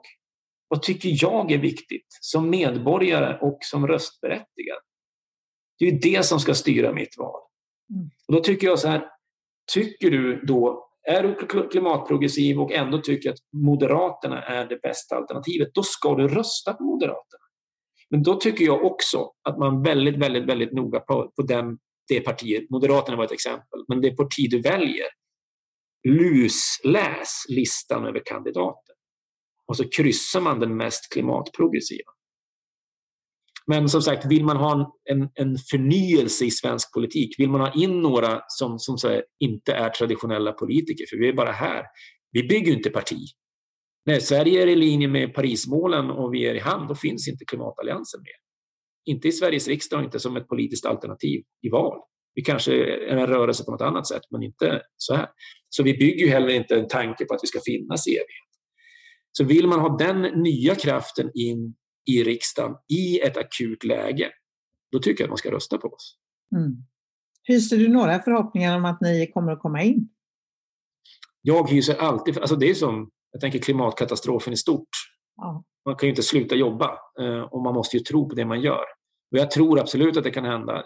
Vad 0.68 0.82
tycker 0.82 1.24
jag 1.24 1.52
är 1.52 1.58
viktigt 1.58 2.08
som 2.22 2.50
medborgare 2.50 3.38
och 3.42 3.58
som 3.62 3.88
röstberättigad? 3.88 4.80
Det 5.80 5.86
är 5.86 5.92
ju 5.92 5.98
det 5.98 6.26
som 6.26 6.40
ska 6.40 6.54
styra 6.54 6.94
mitt 6.94 7.18
val. 7.18 7.42
Mm. 7.90 8.10
Och 8.28 8.34
då 8.34 8.40
tycker 8.40 8.68
jag 8.68 8.80
så 8.80 8.88
här, 8.88 9.08
tycker 9.74 10.12
du 10.12 10.46
då, 10.46 10.90
är 11.08 11.24
du 11.24 11.68
klimatprogressiv 11.68 12.60
och 12.60 12.72
ändå 12.72 12.98
tycker 12.98 13.30
att 13.30 13.38
Moderaterna 13.54 14.42
är 14.42 14.66
det 14.66 14.82
bästa 14.82 15.16
alternativet, 15.16 15.74
då 15.74 15.84
ska 15.84 16.16
du 16.16 16.28
rösta 16.28 16.74
på 16.74 16.84
Moderaterna. 16.84 17.44
Men 18.10 18.24
då 18.24 18.36
tycker 18.36 18.66
jag 18.66 18.86
också 18.86 19.32
att 19.50 19.58
man 19.58 19.84
väldigt, 19.84 20.18
väldigt, 20.18 20.46
väldigt 20.46 20.74
noga 20.74 21.00
på, 21.00 21.32
på 21.36 21.42
den, 21.42 21.78
det 22.08 22.20
partiet, 22.20 22.70
Moderaterna 22.70 23.18
var 23.18 23.26
ett 23.26 23.32
exempel, 23.32 23.86
men 23.88 24.02
det 24.02 24.16
parti 24.16 24.48
du 24.50 24.62
väljer, 24.62 25.08
lusläs 26.08 27.46
listan 27.50 28.06
över 28.06 28.22
kandidater. 28.26 28.96
Och 29.68 29.78
så 29.78 29.90
kryssar 29.90 30.42
man 30.42 30.60
den 30.60 30.78
mest 30.78 31.14
klimatprogressiva. 31.14 32.12
Men 33.70 33.90
som 33.90 34.02
sagt, 34.02 34.26
vill 34.26 34.46
man 34.46 34.58
ha 34.58 34.98
en, 35.10 35.30
en 35.34 35.58
förnyelse 35.58 36.46
i 36.46 36.52
svensk 36.52 36.94
politik, 36.94 37.40
vill 37.40 37.50
man 37.50 37.62
ha 37.62 37.74
in 37.74 38.02
några 38.02 38.42
som, 38.48 38.80
som 38.80 38.98
här, 39.04 39.24
inte 39.40 39.74
är 39.74 39.90
traditionella 39.90 40.52
politiker, 40.52 41.06
för 41.10 41.18
vi 41.18 41.30
är 41.30 41.34
bara 41.34 41.52
här. 41.52 41.84
Vi 42.32 42.44
bygger 42.44 42.74
inte 42.74 42.90
parti. 42.90 43.20
När 44.06 44.20
Sverige 44.20 44.62
är 44.62 44.68
i 44.68 44.76
linje 44.76 45.08
med 45.08 45.34
Parismålen 45.34 46.10
och 46.10 46.34
vi 46.34 46.46
är 46.46 46.56
i 46.56 46.60
hamn, 46.60 46.88
då 46.88 46.96
finns 46.96 47.28
inte 47.28 47.46
klimatalliansen 47.46 48.22
med. 48.22 48.34
Inte 49.14 49.28
i 49.28 49.32
Sveriges 49.32 49.68
riksdag, 49.68 50.04
inte 50.04 50.20
som 50.20 50.38
ett 50.38 50.48
politiskt 50.48 50.86
alternativ 50.86 51.44
i 51.62 51.70
val. 51.70 52.00
Vi 52.36 52.42
kanske 52.42 52.74
är 52.74 53.18
en 53.18 53.28
rörelse 53.28 53.64
på 53.64 53.72
något 53.72 53.82
annat 53.82 54.08
sätt, 54.08 54.24
men 54.32 54.44
inte 54.44 54.82
så 54.98 55.16
här. 55.16 55.28
Så 55.70 55.84
vi 55.84 55.94
bygger 55.94 56.26
ju 56.26 56.32
heller 56.32 56.50
inte 56.50 56.76
en 56.76 56.88
tanke 56.88 57.26
på 57.26 57.34
att 57.34 57.44
vi 57.44 57.48
ska 57.48 57.60
finnas 57.66 58.08
i 58.08 58.12
evighet. 58.12 58.50
Så 59.32 59.44
vill 59.44 59.68
man 59.68 59.80
ha 59.80 59.98
den 59.98 60.22
nya 60.22 60.76
kraften 60.76 61.32
in 61.34 61.76
i 62.10 62.24
riksdagen 62.24 62.76
i 62.88 63.20
ett 63.20 63.38
akut 63.38 63.84
läge, 63.84 64.32
då 64.92 65.00
tycker 65.00 65.24
jag 65.24 65.28
att 65.28 65.32
man 65.32 65.38
ska 65.38 65.52
rösta 65.52 65.78
på 65.78 65.88
oss. 65.88 66.18
Mm. 66.56 66.72
Hyser 67.44 67.78
du 67.78 67.88
några 67.88 68.20
förhoppningar 68.20 68.78
om 68.78 68.86
att 68.86 69.02
ni 69.02 69.32
kommer 69.34 69.52
att 69.52 69.60
komma 69.60 69.84
in? 69.84 70.10
Jag 71.42 71.70
hyser 71.70 71.96
alltid, 71.96 72.38
alltså 72.38 72.56
det 72.56 72.70
är 72.70 72.74
som, 72.74 73.10
jag 73.32 73.42
tänker 73.42 73.60
klimatkatastrofen 73.60 74.54
i 74.54 74.58
stort. 74.58 74.90
Ja. 75.36 75.64
Man 75.86 75.96
kan 75.96 76.08
ju 76.08 76.10
inte 76.10 76.24
sluta 76.24 76.56
jobba 76.56 76.98
eh, 77.20 77.42
och 77.42 77.62
man 77.62 77.74
måste 77.74 77.98
ju 77.98 78.04
tro 78.04 78.30
på 78.30 78.36
det 78.36 78.46
man 78.46 78.62
gör. 78.62 78.84
Och 79.32 79.38
jag 79.38 79.52
tror 79.52 79.80
absolut 79.80 80.18
att 80.18 80.24
det 80.24 80.32
kan 80.32 80.46
hända. 80.46 80.84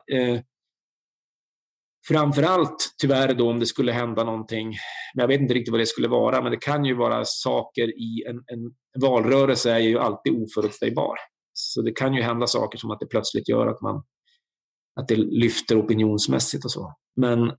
Framförallt 2.08 2.95
tyvärr 3.01 3.34
då 3.34 3.49
om 3.49 3.60
det 3.60 3.66
skulle 3.66 3.91
hända 3.91 4.24
någonting, 4.24 4.74
jag 5.14 5.28
vet 5.28 5.41
inte 5.41 5.54
riktigt 5.54 5.72
vad 5.72 5.80
det 5.80 5.86
skulle 5.86 6.08
vara, 6.08 6.41
men 6.41 6.51
det 6.51 6.58
kan 6.58 6.86
ju 6.86 6.93
vara 6.93 7.26
saker 7.26 7.88
i 7.88 8.26
en, 8.30 8.36
en 8.36 8.74
valrörelse 9.01 9.72
är 9.72 9.80
ju 9.80 9.99
alltid 9.99 10.34
oförutsägbar. 10.34 11.16
Så 11.54 11.82
det 11.82 11.91
kan 11.91 12.14
ju 12.14 12.22
hända 12.22 12.47
saker 12.47 12.78
som 12.78 12.91
att 12.91 12.99
det 12.99 13.06
plötsligt 13.06 13.49
gör 13.49 13.68
att 13.68 13.82
man 13.82 14.04
att 14.95 15.08
det 15.08 15.16
lyfter 15.16 15.82
opinionsmässigt 15.82 16.66
och 16.66 16.72
så. 16.72 16.95
Men, 17.16 17.51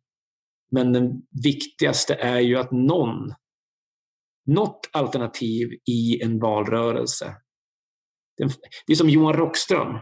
men 0.71 0.93
det 0.93 1.21
viktigaste 1.43 2.15
är 2.15 2.41
ju 2.41 2.57
att 2.57 2.73
någon, 2.73 3.35
något 4.47 4.91
alternativ 4.93 5.69
i 5.91 6.23
en 6.23 6.41
valrörelse. 6.41 7.37
Det 8.87 8.93
är 8.93 8.97
som 8.97 9.09
Johan 9.09 9.35
Rockström 9.35 9.99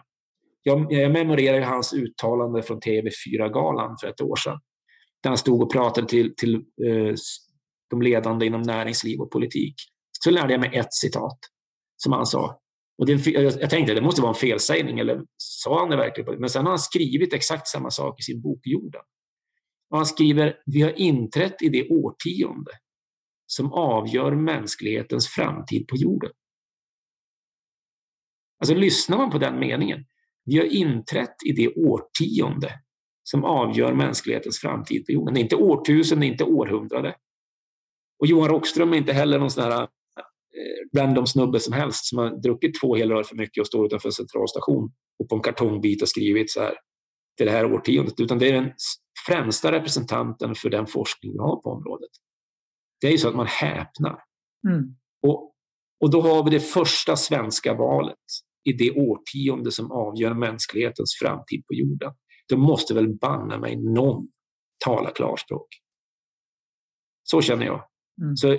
jag, 0.63 0.93
jag 0.93 1.13
memorerar 1.13 1.61
hans 1.61 1.93
uttalande 1.93 2.63
från 2.63 2.81
TV4-galan 2.81 3.97
för 4.01 4.09
ett 4.09 4.21
år 4.21 4.37
sedan. 4.37 4.61
Där 5.23 5.31
han 5.31 5.39
stod 5.39 5.63
och 5.63 5.73
pratade 5.73 6.09
till, 6.09 6.35
till 6.37 6.55
eh, 6.55 7.15
de 7.91 8.03
ledande 8.03 8.47
inom 8.47 8.63
näringsliv 8.63 9.21
och 9.21 9.31
politik. 9.31 9.75
Så 10.25 10.31
lärde 10.31 10.53
jag 10.53 10.61
mig 10.61 10.71
ett 10.75 10.95
citat 10.95 11.39
som 11.97 12.13
han 12.13 12.27
sa. 12.27 12.59
Och 12.99 13.07
det, 13.07 13.27
jag 13.27 13.71
tänkte 13.71 13.95
det 13.95 14.01
måste 14.01 14.23
vara 14.23 14.33
en 14.33 14.35
felsägning, 14.35 14.99
eller 14.99 15.25
sa 15.37 15.79
han 15.79 15.91
det 15.91 15.97
verkligen? 15.97 16.41
Men 16.41 16.51
sen 16.51 16.65
har 16.65 16.71
han 16.71 16.79
skrivit 16.79 17.35
exakt 17.35 17.69
samma 17.69 17.91
sak 17.91 18.21
i 18.21 18.23
sin 18.23 18.43
bok 18.43 18.61
Jorden. 18.65 19.03
Och 19.91 19.97
han 19.97 20.07
skriver, 20.07 20.57
vi 20.67 20.83
har 20.83 20.99
inträtt 20.99 21.63
i 21.63 21.69
det 21.69 21.89
årtionde 21.89 22.71
som 23.47 23.73
avgör 23.73 24.33
mänsklighetens 24.33 25.29
framtid 25.29 25.89
på 25.89 25.97
jorden. 25.97 26.31
Alltså 28.61 28.75
lyssnar 28.75 29.17
man 29.17 29.31
på 29.31 29.39
den 29.39 29.59
meningen, 29.59 30.05
vi 30.45 30.59
har 30.59 30.65
inträtt 30.65 31.37
i 31.47 31.53
det 31.53 31.69
årtionde 31.69 32.73
som 33.23 33.45
avgör 33.45 33.93
mänsklighetens 33.93 34.59
framtid 34.59 35.07
på 35.07 35.13
jorden. 35.13 35.35
Det 35.35 35.41
är 35.41 35.43
inte 35.43 35.57
årtusende, 35.57 36.27
inte 36.27 36.45
århundrade. 36.45 37.15
Och 38.19 38.27
Johan 38.27 38.49
Rockström 38.49 38.93
är 38.93 38.97
inte 38.97 39.13
heller 39.13 39.39
någon 39.39 39.51
sån 39.51 39.65
här 39.65 39.83
eh, 39.83 40.99
random 40.99 41.27
snubbe 41.27 41.61
som 41.61 41.73
helst 41.73 42.07
som 42.07 42.19
har 42.19 42.43
druckit 42.43 42.81
två 42.81 42.97
helrör 42.97 43.23
för 43.23 43.37
mycket 43.37 43.61
och 43.61 43.67
står 43.67 43.87
utanför 43.87 44.09
en 44.09 44.13
centralstation 44.13 44.93
och 45.19 45.29
på 45.29 45.35
en 45.35 45.43
kartongbit 45.43 46.03
och 46.03 46.09
skrivit 46.09 46.51
så 46.51 46.61
här 46.61 46.75
till 47.37 47.47
det 47.47 47.53
här 47.53 47.73
årtiondet. 47.73 48.21
Utan 48.21 48.39
det 48.39 48.49
är 48.49 48.53
den 48.53 48.73
främsta 49.27 49.73
representanten 49.73 50.55
för 50.55 50.71
den 50.71 50.87
forskning 50.87 51.33
vi 51.33 51.39
har 51.39 51.57
på 51.57 51.71
området. 51.71 52.11
Det 53.01 53.07
är 53.07 53.11
ju 53.11 53.19
så 53.19 53.29
att 53.29 53.37
man 53.37 53.47
häpnar. 53.47 54.19
Mm. 54.69 54.97
Och, 55.23 55.55
och 56.01 56.11
då 56.11 56.21
har 56.21 56.45
vi 56.45 56.51
det 56.51 56.61
första 56.61 57.17
svenska 57.17 57.75
valet 57.75 58.19
i 58.65 58.73
det 58.73 58.91
årtionde 58.91 59.73
som 59.73 59.93
avgör 59.93 60.35
mänsklighetens 60.35 61.19
framtid 61.23 61.67
på 61.67 61.75
jorden. 61.75 62.13
Då 62.49 62.57
måste 62.57 62.95
väl 62.95 63.09
banna 63.09 63.59
mig 63.59 63.77
någon 63.77 64.29
tala 64.85 65.11
klarspråk. 65.11 65.69
Så 67.23 67.41
känner 67.41 67.67
jag. 67.67 67.85
Mm. 68.23 68.37
Så 68.37 68.59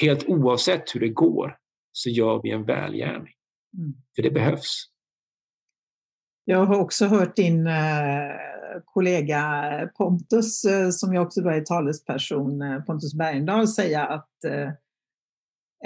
helt 0.00 0.28
oavsett 0.28 0.94
hur 0.94 1.00
det 1.00 1.08
går 1.08 1.56
så 1.92 2.10
gör 2.10 2.40
vi 2.42 2.50
en 2.50 2.64
välgärning. 2.64 3.34
Mm. 3.78 3.94
För 4.16 4.22
det 4.22 4.30
behövs. 4.30 4.84
Jag 6.44 6.66
har 6.66 6.80
också 6.80 7.06
hört 7.06 7.36
din 7.36 7.66
eh, 7.66 8.30
kollega 8.84 9.90
Pontus, 9.98 10.64
eh, 10.64 10.90
som 10.90 11.14
jag 11.14 11.26
också 11.26 11.40
är 11.40 11.60
talesperson, 11.60 12.62
eh, 12.62 12.80
Pontus 12.82 13.14
Bergendahl, 13.14 13.68
säga 13.68 14.04
att 14.04 14.30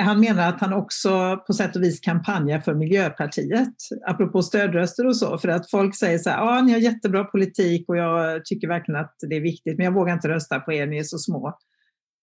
han 0.01 0.21
menar 0.21 0.49
att 0.49 0.61
han 0.61 0.73
också 0.73 1.37
på 1.47 1.53
sätt 1.53 1.77
och 1.77 1.83
vis 1.83 2.01
kampanjar 2.01 2.61
för 2.61 2.75
Miljöpartiet, 2.75 3.75
apropå 4.07 4.43
stödröster 4.43 5.07
och 5.07 5.17
så, 5.17 5.39
för 5.39 5.49
att 5.49 5.71
folk 5.71 5.97
säger 5.97 6.19
så 6.19 6.31
här, 6.31 6.39
ja 6.39 6.59
ah, 6.59 6.63
ni 6.63 6.73
har 6.73 6.79
jättebra 6.79 7.25
politik 7.25 7.89
och 7.89 7.97
jag 7.97 8.45
tycker 8.45 8.69
verkligen 8.69 9.01
att 9.01 9.15
det 9.29 9.37
är 9.37 9.41
viktigt, 9.41 9.77
men 9.77 9.85
jag 9.85 9.95
vågar 9.95 10.15
inte 10.15 10.29
rösta 10.29 10.61
på 10.61 10.73
er, 10.73 10.87
ni 10.87 10.99
är 10.99 11.03
så 11.03 11.19
små. 11.19 11.59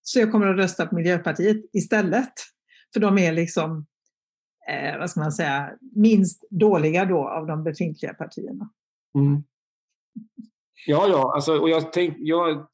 Så 0.02 0.20
jag 0.20 0.32
kommer 0.32 0.48
att 0.48 0.58
rösta 0.58 0.86
på 0.86 0.96
Miljöpartiet 0.96 1.58
istället, 1.74 2.34
för 2.94 3.00
de 3.00 3.18
är 3.18 3.32
liksom, 3.32 3.86
eh, 4.70 5.00
vad 5.00 5.10
ska 5.10 5.20
man 5.20 5.32
säga, 5.32 5.72
minst 5.96 6.48
dåliga 6.50 7.06
då 7.06 7.30
av 7.30 7.48
de 7.48 7.64
befintliga 7.64 8.14
partierna. 8.14 8.70
Mm. 9.16 9.44
Ja, 10.88 11.08
ja, 11.08 11.32
alltså, 11.36 11.60
och 11.60 11.70
jag, 11.70 11.94
tänk, 11.94 12.16
jag, 12.18 12.68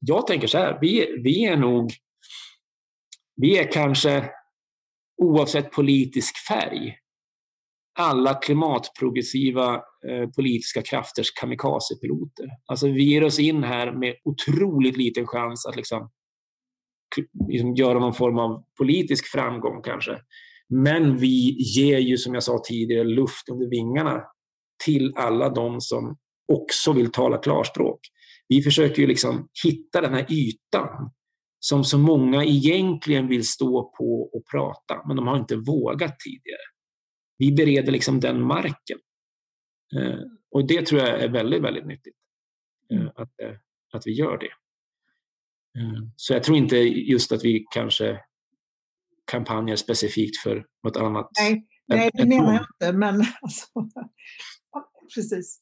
jag 0.00 0.26
tänker 0.26 0.46
så 0.46 0.58
här, 0.58 0.78
vi, 0.80 1.20
vi 1.22 1.44
är 1.44 1.56
nog 1.56 1.92
vi 3.36 3.58
är 3.58 3.72
kanske, 3.72 4.30
oavsett 5.22 5.70
politisk 5.70 6.36
färg, 6.48 6.96
alla 7.98 8.34
klimatprogressiva 8.34 9.74
eh, 10.08 10.30
politiska 10.36 10.82
krafters 10.82 11.30
kamikazepiloter. 11.30 12.48
Alltså 12.66 12.88
vi 12.88 13.04
ger 13.04 13.24
oss 13.24 13.38
in 13.38 13.64
här 13.64 13.92
med 13.92 14.14
otroligt 14.24 14.96
liten 14.96 15.26
chans 15.26 15.66
att 15.66 15.76
liksom, 15.76 16.10
liksom 17.48 17.74
göra 17.74 17.98
någon 17.98 18.14
form 18.14 18.38
av 18.38 18.64
politisk 18.78 19.26
framgång 19.26 19.82
kanske. 19.82 20.18
Men 20.68 21.16
vi 21.16 21.56
ger 21.76 21.98
ju, 21.98 22.16
som 22.16 22.34
jag 22.34 22.42
sa 22.42 22.62
tidigare, 22.64 23.04
luft 23.04 23.48
under 23.48 23.66
vingarna 23.66 24.22
till 24.84 25.12
alla 25.16 25.48
de 25.48 25.80
som 25.80 26.16
också 26.52 26.92
vill 26.92 27.12
tala 27.12 27.38
klarspråk. 27.38 28.00
Vi 28.48 28.62
försöker 28.62 29.02
ju 29.02 29.08
liksom 29.08 29.48
hitta 29.64 30.00
den 30.00 30.14
här 30.14 30.26
ytan 30.32 31.10
som 31.68 31.84
så 31.84 31.98
många 31.98 32.44
egentligen 32.44 33.28
vill 33.28 33.46
stå 33.46 33.92
på 33.98 34.22
och 34.22 34.46
prata, 34.50 35.02
men 35.06 35.16
de 35.16 35.26
har 35.26 35.36
inte 35.38 35.56
vågat 35.56 36.20
tidigare. 36.20 36.66
Vi 37.38 37.52
bereder 37.52 37.92
liksom 37.92 38.20
den 38.20 38.42
marken. 38.42 38.98
Eh, 39.96 40.20
och 40.50 40.66
det 40.66 40.86
tror 40.86 41.00
jag 41.00 41.08
är 41.08 41.28
väldigt, 41.28 41.62
väldigt 41.62 41.86
nyttigt, 41.86 42.16
eh, 42.90 43.00
mm. 43.00 43.08
att, 43.14 43.40
eh, 43.42 43.56
att 43.92 44.06
vi 44.06 44.12
gör 44.12 44.38
det. 44.38 44.50
Så 46.16 46.32
jag 46.32 46.42
tror 46.42 46.56
inte 46.56 46.76
just 46.76 47.32
att 47.32 47.44
vi 47.44 47.66
kanske 47.70 48.20
kampanjer 49.24 49.76
specifikt 49.76 50.36
för 50.36 50.66
något 50.84 50.96
annat. 50.96 51.30
Nej, 51.40 51.66
nej 51.86 52.10
det 52.12 52.26
menar 52.26 52.52
jag 52.52 52.66
inte, 52.74 52.98
men 52.98 53.14
alltså, 53.42 53.66
precis. 55.14 55.60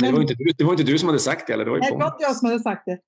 Men, 0.00 0.10
det, 0.10 0.16
var 0.16 0.22
inte, 0.22 0.34
det 0.58 0.64
var 0.64 0.72
inte 0.72 0.84
du 0.84 0.98
som 0.98 1.08
hade 1.08 1.18
sagt 1.18 1.46
det? 1.46 1.52
Eller? 1.52 1.64
Det 1.64 1.70
var, 1.70 1.78
nej, 1.78 1.90
det 1.90 1.96
var 1.96 2.06
inte 2.06 2.22
jag 2.22 2.36
som 2.36 2.48
hade 2.48 2.60
sagt 2.60 2.82
det. 2.86 2.98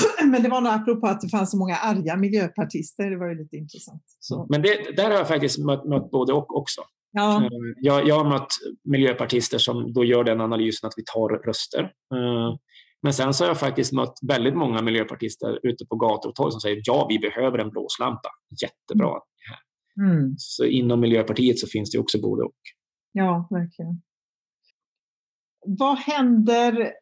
Men 0.30 0.42
det 0.42 0.48
var 0.48 0.60
nog 0.60 0.72
apropå 0.72 1.06
att 1.06 1.20
det 1.20 1.28
fanns 1.28 1.50
så 1.50 1.56
många 1.58 1.76
arga 1.76 2.16
miljöpartister. 2.16 3.10
Det 3.10 3.18
var 3.18 3.28
ju 3.28 3.34
lite 3.34 3.56
intressant. 3.56 4.02
Så. 4.18 4.46
Men 4.50 4.62
det, 4.62 4.96
där 4.96 5.04
har 5.04 5.12
jag 5.12 5.28
faktiskt 5.28 5.58
mött, 5.58 5.84
mött 5.84 6.10
både 6.10 6.32
och 6.32 6.56
också. 6.56 6.80
Ja. 7.12 7.42
Eh, 7.42 7.48
Jag, 7.76 8.08
jag 8.08 8.14
har 8.24 8.28
mött 8.30 8.48
miljöpartister 8.84 9.58
som 9.58 9.92
då 9.92 10.04
gör 10.04 10.24
den 10.24 10.40
analysen 10.40 10.86
att 10.88 10.94
vi 10.96 11.02
tar 11.04 11.28
röster. 11.46 11.82
Eh, 12.14 12.56
Men 13.02 13.12
sen 13.12 13.34
så 13.34 13.44
har 13.44 13.48
jag 13.48 13.60
faktiskt 13.60 13.92
mött 13.92 14.14
väldigt 14.28 14.54
många 14.56 14.82
miljöpartister 14.82 15.60
ute 15.62 15.86
på 15.86 15.96
gator 15.96 16.28
och 16.28 16.34
torg 16.34 16.52
som 16.52 16.60
säger 16.60 16.80
ja, 16.84 17.06
vi 17.08 17.18
behöver 17.18 17.58
en 17.58 17.70
blåslampa. 17.70 18.28
Jättebra. 18.62 19.20
Mm. 20.00 20.34
Så 20.38 20.64
inom 20.64 21.00
Miljöpartiet 21.00 21.58
så 21.58 21.66
finns 21.66 21.90
det 21.90 21.98
också 21.98 22.20
både 22.20 22.42
och. 22.42 22.54
Ja, 23.12 23.48
verkligen. 23.50 24.02
Vad 25.66 25.98
händer 25.98 26.92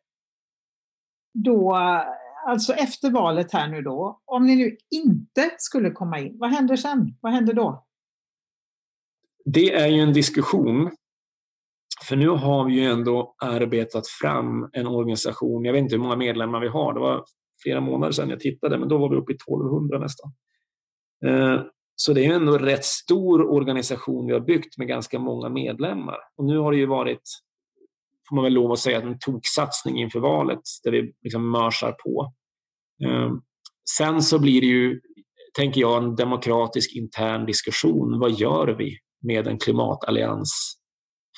då, 1.45 1.77
alltså 2.47 2.73
efter 2.73 3.11
valet 3.11 3.53
här 3.53 3.69
nu 3.69 3.83
då? 3.83 4.21
Om 4.25 4.47
ni 4.47 4.57
nu 4.57 4.77
inte 4.91 5.51
skulle 5.59 5.91
komma 5.91 6.19
in, 6.19 6.39
vad 6.39 6.51
händer 6.51 6.77
sen? 6.77 7.17
Vad 7.21 7.33
händer 7.33 7.55
då? 7.55 7.87
Det 9.45 9.75
är 9.75 9.87
ju 9.87 10.01
en 10.01 10.13
diskussion. 10.13 10.91
För 12.09 12.17
nu 12.17 12.29
har 12.29 12.65
vi 12.65 12.73
ju 12.73 12.85
ändå 12.85 13.35
arbetat 13.39 14.09
fram 14.09 14.71
en 14.73 14.87
organisation. 14.87 15.65
Jag 15.65 15.73
vet 15.73 15.81
inte 15.81 15.95
hur 15.95 16.03
många 16.03 16.17
medlemmar 16.17 16.61
vi 16.61 16.69
har. 16.69 16.95
Det 16.95 17.01
var 17.01 17.25
flera 17.63 17.81
månader 17.81 18.13
sedan 18.13 18.31
jag 18.31 18.41
tittade, 18.41 18.79
men 18.79 18.89
då 18.89 18.99
var 18.99 19.11
vi 19.11 19.17
uppe 19.17 19.33
i 19.33 19.35
1200 19.35 19.99
nästan. 19.99 20.33
Eh, 21.27 21.63
så 21.97 22.13
det 22.13 22.21
är 22.21 22.25
ju 22.25 22.33
ändå 22.33 22.53
en 22.53 22.65
rätt 22.65 22.85
stor 22.85 23.53
organisation 23.53 24.27
vi 24.27 24.33
har 24.33 24.41
byggt 24.41 24.79
med 24.79 24.89
ganska 24.89 25.19
många 25.19 25.49
medlemmar. 25.49 26.17
Och 26.37 26.45
nu 26.45 26.59
har 26.59 26.73
det 26.73 26.79
ju 26.79 26.87
varit, 26.87 27.23
får 28.29 28.37
man 28.37 28.45
väl 28.45 28.53
lov 28.53 28.73
att 28.73 28.79
säga, 28.79 29.01
en 29.01 29.19
toksatsning 29.19 30.01
inför 30.01 30.21
valet 30.21 30.61
där 30.85 30.91
vi 30.91 31.13
liksom 31.23 31.51
mörsar 31.51 31.93
på. 31.93 32.33
Eh, 33.05 33.31
Sen 33.91 34.23
så 34.23 34.39
blir 34.39 34.61
det 34.61 34.67
ju, 34.67 35.01
tänker 35.57 35.81
jag, 35.81 36.05
en 36.05 36.17
demokratisk 36.17 36.97
intern 36.97 37.47
diskussion. 37.47 38.19
Vad 38.19 38.33
gör 38.33 38.69
vi 38.79 38.99
med 39.23 39.47
en 39.47 39.59
klimatallians 39.59 40.77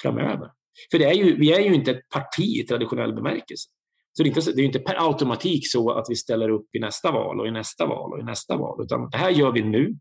framöver? 0.03 0.51
För 0.91 0.99
det 0.99 1.05
är 1.05 1.14
ju, 1.14 1.37
vi 1.37 1.53
är 1.53 1.61
ju 1.61 1.74
inte 1.74 1.91
ett 1.91 2.09
parti 2.09 2.62
i 2.62 2.66
traditionell 2.66 3.14
bemärkelse. 3.14 3.68
Så 4.12 4.22
det 4.22 4.28
är, 4.28 4.37
inte, 4.37 4.53
det 4.53 4.62
är 4.62 4.66
inte 4.66 4.78
per 4.78 5.09
automatik 5.09 5.72
så 5.72 5.91
att 5.91 6.07
vi 6.09 6.16
ställer 6.16 6.49
upp 6.49 6.74
i 6.74 6.78
nästa 6.78 7.11
val 7.12 7.41
och 7.41 7.47
i 7.47 7.51
nästa 7.51 7.87
val 7.87 8.12
och 8.12 8.20
i 8.20 8.22
nästa 8.22 8.57
val. 8.57 8.84
Utan 8.84 9.11
det 9.11 9.16
här 9.16 9.30
gör 9.30 9.53
vi 9.53 9.62
nu. 9.62 9.99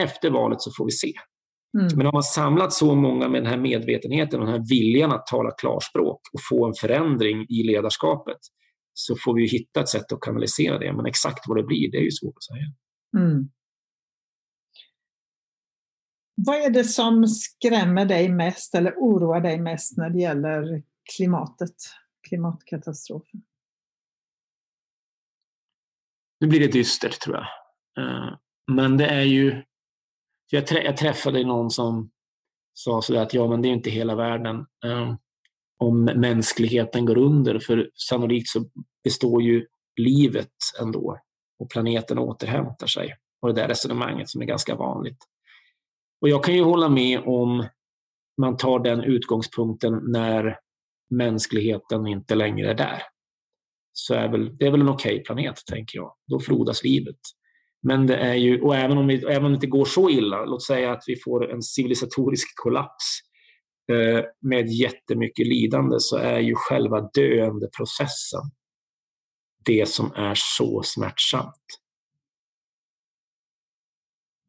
Efter 0.00 0.30
valet 0.30 0.60
så 0.60 0.70
får 0.78 0.84
vi 0.84 0.90
se. 0.90 1.12
Mm. 1.78 1.96
Men 1.96 2.06
har 2.06 2.12
man 2.12 2.22
samlat 2.22 2.72
så 2.72 2.94
många 2.94 3.28
med 3.28 3.42
den 3.42 3.50
här 3.50 3.58
medvetenheten 3.58 4.40
och 4.40 4.46
den 4.46 4.54
här 4.54 4.68
viljan 4.68 5.12
att 5.12 5.26
tala 5.26 5.50
klarspråk 5.50 6.20
och 6.32 6.40
få 6.48 6.66
en 6.66 6.74
förändring 6.74 7.46
i 7.48 7.62
ledarskapet 7.62 8.38
så 8.94 9.16
får 9.24 9.34
vi 9.34 9.46
hitta 9.46 9.80
ett 9.80 9.88
sätt 9.88 10.12
att 10.12 10.20
kanalisera 10.20 10.78
det. 10.78 10.92
Men 10.92 11.06
exakt 11.06 11.48
vad 11.48 11.56
det 11.56 11.62
blir, 11.62 11.90
det 11.90 11.98
är 11.98 12.02
ju 12.02 12.10
svårt 12.10 12.34
att 12.36 12.44
säga. 12.44 12.72
Mm. 13.16 13.48
Vad 16.34 16.56
är 16.56 16.70
det 16.70 16.84
som 16.84 17.26
skrämmer 17.26 18.04
dig 18.04 18.28
mest 18.28 18.74
eller 18.74 18.94
oroar 18.96 19.40
dig 19.40 19.60
mest 19.60 19.96
när 19.96 20.10
det 20.10 20.18
gäller 20.18 20.82
klimatet, 21.16 21.74
klimatkatastrofen? 22.28 23.42
Nu 26.40 26.46
blir 26.46 26.60
det 26.60 26.72
dystert 26.72 27.20
tror 27.20 27.36
jag. 27.36 27.46
Eh, 28.04 28.36
Men 28.72 28.96
det 28.96 29.06
är 29.06 29.22
ju... 29.22 29.62
Jag, 30.50 30.66
trä, 30.66 30.82
jag 30.82 30.96
träffade 30.96 31.44
någon 31.44 31.70
som 31.70 32.10
sa 32.74 33.02
sådär 33.02 33.20
att 33.20 33.34
ja, 33.34 33.48
men 33.48 33.62
det 33.62 33.68
är 33.68 33.72
inte 33.72 33.90
hela 33.90 34.14
världen 34.14 34.66
eh, 34.84 35.14
om 35.78 36.04
mänskligheten 36.04 37.04
går 37.04 37.18
under. 37.18 37.58
För 37.58 37.90
sannolikt 37.94 38.48
så 38.48 38.64
består 39.04 39.42
ju 39.42 39.66
livet 39.96 40.52
ändå 40.80 41.18
och 41.58 41.70
planeten 41.70 42.18
återhämtar 42.18 42.86
sig. 42.86 43.14
Och 43.42 43.54
det 43.54 43.60
där 43.60 43.68
resonemanget 43.68 44.28
som 44.28 44.42
är 44.42 44.46
ganska 44.46 44.74
vanligt. 44.74 45.18
Och 46.20 46.28
jag 46.28 46.44
kan 46.44 46.54
ju 46.54 46.62
hålla 46.62 46.88
med 46.88 47.20
om 47.20 47.66
man 48.40 48.56
tar 48.56 48.78
den 48.78 49.04
utgångspunkten 49.04 50.00
när 50.06 50.58
mänskligheten 51.10 52.06
inte 52.06 52.34
längre 52.34 52.70
är 52.70 52.74
där. 52.74 53.02
Så 53.92 54.14
är 54.14 54.28
väl, 54.28 54.56
det 54.58 54.66
är 54.66 54.70
väl 54.70 54.80
en 54.80 54.88
okej 54.88 55.14
okay 55.14 55.24
planet, 55.24 55.66
tänker 55.66 55.98
jag. 55.98 56.14
Då 56.26 56.40
frodas 56.40 56.84
livet. 56.84 57.16
Men 57.82 58.06
det 58.06 58.16
är 58.16 58.34
ju, 58.34 58.62
och 58.62 58.76
även 58.76 58.98
om, 58.98 59.06
vi, 59.06 59.24
även 59.24 59.44
om 59.44 59.52
det 59.52 59.54
inte 59.54 59.66
går 59.66 59.84
så 59.84 60.10
illa, 60.10 60.44
låt 60.44 60.62
säga 60.62 60.92
att 60.92 61.04
vi 61.06 61.16
får 61.16 61.50
en 61.50 61.62
civilisatorisk 61.62 62.48
kollaps 62.56 63.20
eh, 63.92 64.24
med 64.40 64.68
jättemycket 64.68 65.46
lidande, 65.46 65.96
så 66.00 66.16
är 66.16 66.38
ju 66.38 66.54
själva 66.54 67.00
döendeprocessen 67.00 68.42
det 69.64 69.88
som 69.88 70.12
är 70.12 70.34
så 70.36 70.82
smärtsamt. 70.82 71.80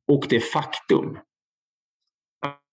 Och 0.08 0.26
det 0.30 0.40
faktum 0.40 1.20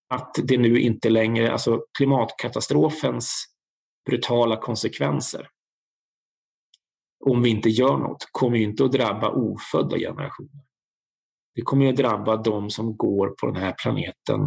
att 0.08 0.34
det 0.44 0.58
nu 0.58 0.80
inte 0.80 1.10
längre, 1.10 1.52
alltså 1.52 1.84
klimatkatastrofens 1.98 3.44
brutala 4.06 4.56
konsekvenser, 4.56 5.48
om 7.30 7.42
vi 7.42 7.50
inte 7.50 7.68
gör 7.68 7.98
något, 7.98 8.28
kommer 8.32 8.56
ju 8.56 8.64
inte 8.64 8.84
att 8.84 8.92
drabba 8.92 9.30
ofödda 9.30 9.98
generationer. 9.98 10.64
Det 11.54 11.62
kommer 11.62 11.84
ju 11.84 11.90
att 11.90 11.96
drabba 11.96 12.36
de 12.36 12.70
som 12.70 12.96
går 12.96 13.28
på 13.28 13.46
den 13.46 13.56
här 13.56 13.74
planeten 13.82 14.40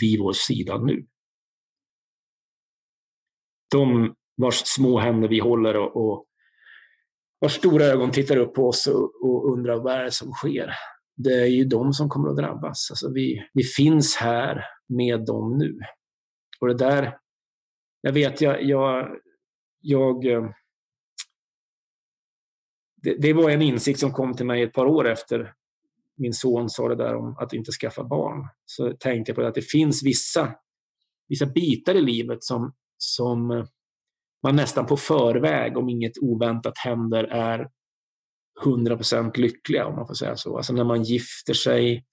vid 0.00 0.20
vår 0.20 0.32
sida 0.32 0.78
nu. 0.78 1.06
De 3.70 4.14
vars 4.36 4.62
små 4.66 4.98
händer 4.98 5.28
vi 5.28 5.38
håller 5.38 5.76
och, 5.76 5.96
och 5.96 6.26
vars 7.40 7.52
stora 7.52 7.84
ögon 7.84 8.10
tittar 8.10 8.36
upp 8.36 8.54
på 8.54 8.68
oss 8.68 8.86
och, 8.86 9.24
och 9.24 9.52
undrar 9.52 9.76
vad 9.76 9.94
är 9.94 10.04
det 10.04 10.10
som 10.10 10.32
sker. 10.32 10.74
Det 11.16 11.34
är 11.42 11.46
ju 11.46 11.64
de 11.64 11.92
som 11.92 12.08
kommer 12.08 12.28
att 12.28 12.36
drabbas. 12.36 12.90
Alltså 12.90 13.12
vi, 13.12 13.48
vi 13.52 13.62
finns 13.62 14.16
här 14.16 14.64
med 14.88 15.26
dem 15.26 15.58
nu. 15.58 15.78
Och 16.60 16.68
det 16.68 16.74
där, 16.74 17.18
jag 18.00 18.12
vet, 18.12 18.40
jag, 18.40 18.62
jag, 18.62 19.16
jag 19.80 20.26
eh, 20.26 20.50
det, 23.02 23.14
det, 23.14 23.32
var 23.32 23.50
en 23.50 23.62
insikt 23.62 24.00
som 24.00 24.12
kom 24.12 24.34
till 24.34 24.46
mig 24.46 24.62
ett 24.62 24.72
par 24.72 24.86
år 24.86 25.08
efter 25.08 25.52
min 26.16 26.34
son 26.34 26.70
sa 26.70 26.88
det 26.88 26.96
där 26.96 27.14
om 27.14 27.36
att 27.38 27.52
inte 27.52 27.72
skaffa 27.72 28.04
barn. 28.04 28.48
Så 28.66 28.92
tänkte 28.92 29.30
jag 29.30 29.36
på 29.36 29.42
att 29.42 29.54
det 29.54 29.70
finns 29.70 30.02
vissa, 30.02 30.54
vissa 31.28 31.46
bitar 31.46 31.94
i 31.94 32.00
livet 32.00 32.44
som, 32.44 32.72
som 32.98 33.50
eh, 33.50 33.64
man 34.42 34.56
nästan 34.56 34.86
på 34.86 34.96
förväg, 34.96 35.76
om 35.76 35.88
inget 35.88 36.18
oväntat 36.20 36.78
händer, 36.78 37.24
är 37.24 37.68
100% 38.64 39.38
lyckliga, 39.38 39.86
om 39.86 39.96
man 39.96 40.06
får 40.06 40.14
säga 40.14 40.36
så. 40.36 40.56
Alltså 40.56 40.72
när 40.72 40.84
man 40.84 41.02
gifter 41.02 41.54
sig, 41.54 42.04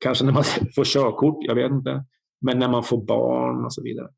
kanske 0.00 0.24
när 0.24 0.32
man 0.32 0.44
får 0.74 0.84
körkort, 0.84 1.44
jag 1.44 1.54
vet 1.54 1.70
inte, 1.70 2.04
men 2.40 2.58
när 2.58 2.68
man 2.68 2.84
får 2.84 3.06
barn 3.06 3.64
och 3.64 3.74
så 3.74 3.82
vidare. 3.82 4.08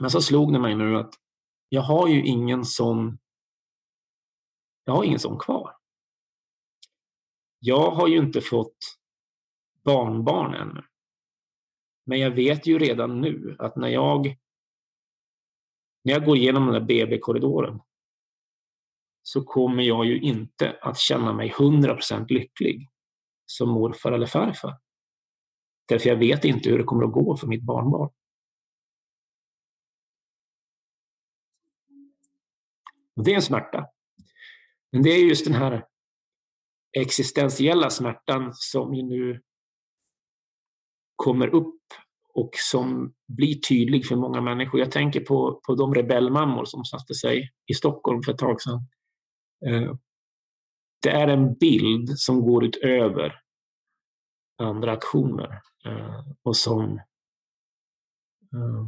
Men 0.00 0.10
så 0.10 0.20
slog 0.20 0.52
det 0.52 0.58
mig 0.58 0.74
nu 0.74 0.96
att 0.96 1.10
jag 1.68 1.82
har 1.82 2.08
ju 2.08 2.24
ingen 2.26 2.64
sån 2.64 3.18
jag 4.84 4.94
har 4.94 5.04
ingen 5.04 5.18
sån 5.18 5.38
kvar. 5.38 5.76
Jag 7.58 7.90
har 7.90 8.08
ju 8.08 8.18
inte 8.18 8.40
fått 8.40 8.76
barnbarn 9.84 10.54
ännu. 10.54 10.84
Men 12.06 12.20
jag 12.20 12.30
vet 12.30 12.66
ju 12.66 12.78
redan 12.78 13.20
nu 13.20 13.56
att 13.58 13.76
när 13.76 13.88
jag, 13.88 14.26
när 16.04 16.12
jag 16.12 16.24
går 16.24 16.36
igenom 16.36 16.66
den 16.66 16.72
där 16.72 16.80
BB-korridoren 16.80 17.80
så 19.22 19.44
kommer 19.44 19.82
jag 19.82 20.06
ju 20.06 20.20
inte 20.20 20.78
att 20.82 20.98
känna 20.98 21.32
mig 21.32 21.50
100% 21.50 22.26
lycklig 22.28 22.90
som 23.46 23.68
morfar 23.68 24.12
eller 24.12 24.26
farfar. 24.26 24.78
Därför 25.88 26.08
jag 26.08 26.16
vet 26.16 26.44
inte 26.44 26.70
hur 26.70 26.78
det 26.78 26.84
kommer 26.84 27.04
att 27.04 27.12
gå 27.12 27.36
för 27.36 27.46
mitt 27.46 27.62
barnbarn. 27.62 28.10
Och 33.16 33.24
det 33.24 33.30
är 33.30 33.36
en 33.36 33.42
smärta. 33.42 33.93
Men 34.94 35.02
det 35.02 35.10
är 35.10 35.28
just 35.28 35.44
den 35.44 35.54
här 35.54 35.86
existentiella 36.98 37.90
smärtan 37.90 38.50
som 38.54 38.94
ju 38.94 39.02
nu 39.02 39.42
kommer 41.16 41.48
upp 41.48 41.80
och 42.34 42.50
som 42.52 43.14
blir 43.28 43.54
tydlig 43.54 44.06
för 44.06 44.16
många 44.16 44.40
människor. 44.40 44.80
Jag 44.80 44.90
tänker 44.90 45.20
på, 45.20 45.60
på 45.66 45.74
de 45.74 45.94
rebellmammor 45.94 46.64
som 46.64 46.84
satte 46.84 47.14
sig 47.14 47.52
i 47.66 47.74
Stockholm 47.74 48.22
för 48.22 48.32
ett 48.32 48.38
tag 48.38 48.62
sedan. 48.62 48.80
Eh, 49.66 49.94
det 51.02 51.10
är 51.10 51.28
en 51.28 51.54
bild 51.54 52.18
som 52.18 52.40
går 52.40 52.64
utöver 52.64 53.40
andra 54.58 54.92
aktioner 54.92 55.60
eh, 55.84 56.24
och 56.42 56.56
som, 56.56 57.00
eh, 58.54 58.86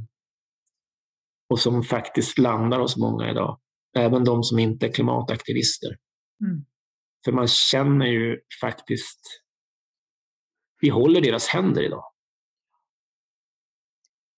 och 1.50 1.59
som 1.59 1.82
faktiskt 1.82 2.38
landar 2.38 2.80
hos 2.80 2.96
många 2.96 3.30
idag. 3.30 3.61
Även 3.97 4.24
de 4.24 4.42
som 4.42 4.59
inte 4.59 4.86
är 4.86 4.92
klimataktivister. 4.92 5.97
Mm. 6.40 6.64
För 7.24 7.32
man 7.32 7.49
känner 7.49 8.07
ju 8.07 8.40
faktiskt... 8.61 9.20
Vi 10.80 10.88
håller 10.88 11.20
deras 11.20 11.49
händer 11.49 11.82
idag. 11.82 12.05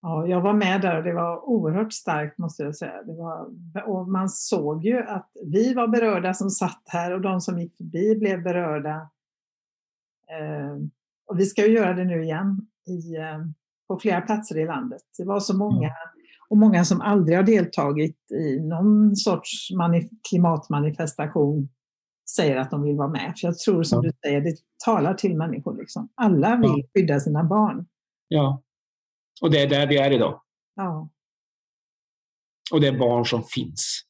Ja, 0.01 0.27
jag 0.27 0.41
var 0.41 0.53
med 0.53 0.81
där 0.81 0.97
och 0.97 1.05
det 1.05 1.15
var 1.15 1.49
oerhört 1.49 1.93
starkt 1.93 2.39
måste 2.39 2.63
jag 2.63 2.77
säga. 2.77 3.03
Det 3.03 3.15
var, 3.15 3.49
och 3.87 4.09
man 4.09 4.29
såg 4.29 4.85
ju 4.85 4.99
att 4.99 5.31
vi 5.47 5.75
var 5.75 5.89
berörda 5.89 6.35
som 6.35 6.51
satt 6.51 6.83
här 6.87 7.13
och 7.13 7.21
de 7.21 7.41
som 7.41 7.59
gick 7.59 7.77
förbi 7.77 8.17
blev 8.17 8.43
berörda. 8.43 9.11
Eh, 10.31 10.77
och 11.27 11.39
vi 11.41 11.47
ska 11.47 11.67
ju 11.67 11.73
göra 11.73 11.95
det 11.95 12.05
nu 12.05 12.23
igen 12.23 12.67
i, 12.87 13.17
eh, 13.17 13.39
på 13.89 13.99
flera 13.99 14.21
platser 14.21 14.59
i 14.59 14.67
landet. 14.67 15.03
Det 15.19 15.25
var 15.25 15.41
så 15.41 15.57
många 15.57 15.89
mm. 15.89 16.18
Och 16.51 16.57
många 16.57 16.85
som 16.85 17.01
aldrig 17.01 17.37
har 17.37 17.45
deltagit 17.45 18.17
i 18.31 18.61
någon 18.61 19.17
sorts 19.17 19.69
klimatmanifestation 20.31 21.69
säger 22.37 22.57
att 22.57 22.71
de 22.71 22.83
vill 22.83 22.97
vara 22.97 23.09
med. 23.09 23.35
För 23.41 23.49
jag 23.49 23.59
tror 23.59 23.83
som 23.83 24.05
ja. 24.05 24.11
du 24.11 24.29
säger, 24.29 24.41
det 24.41 24.57
talar 24.85 25.15
till 25.15 25.37
människor. 25.37 25.79
Liksom. 25.79 26.09
Alla 26.15 26.57
vill 26.57 26.71
ja. 26.77 26.89
skydda 26.95 27.21
sina 27.21 27.45
barn. 27.45 27.87
Ja, 28.29 28.63
och 29.43 29.51
det 29.51 29.63
är 29.63 29.69
där 29.69 29.87
vi 29.87 29.99
är 29.99 30.11
idag. 30.11 30.43
Ja. 30.75 31.11
Och 32.73 32.81
det 32.81 32.89
är 32.89 32.99
barn 32.99 33.25
som 33.25 33.45
finns. 33.45 34.05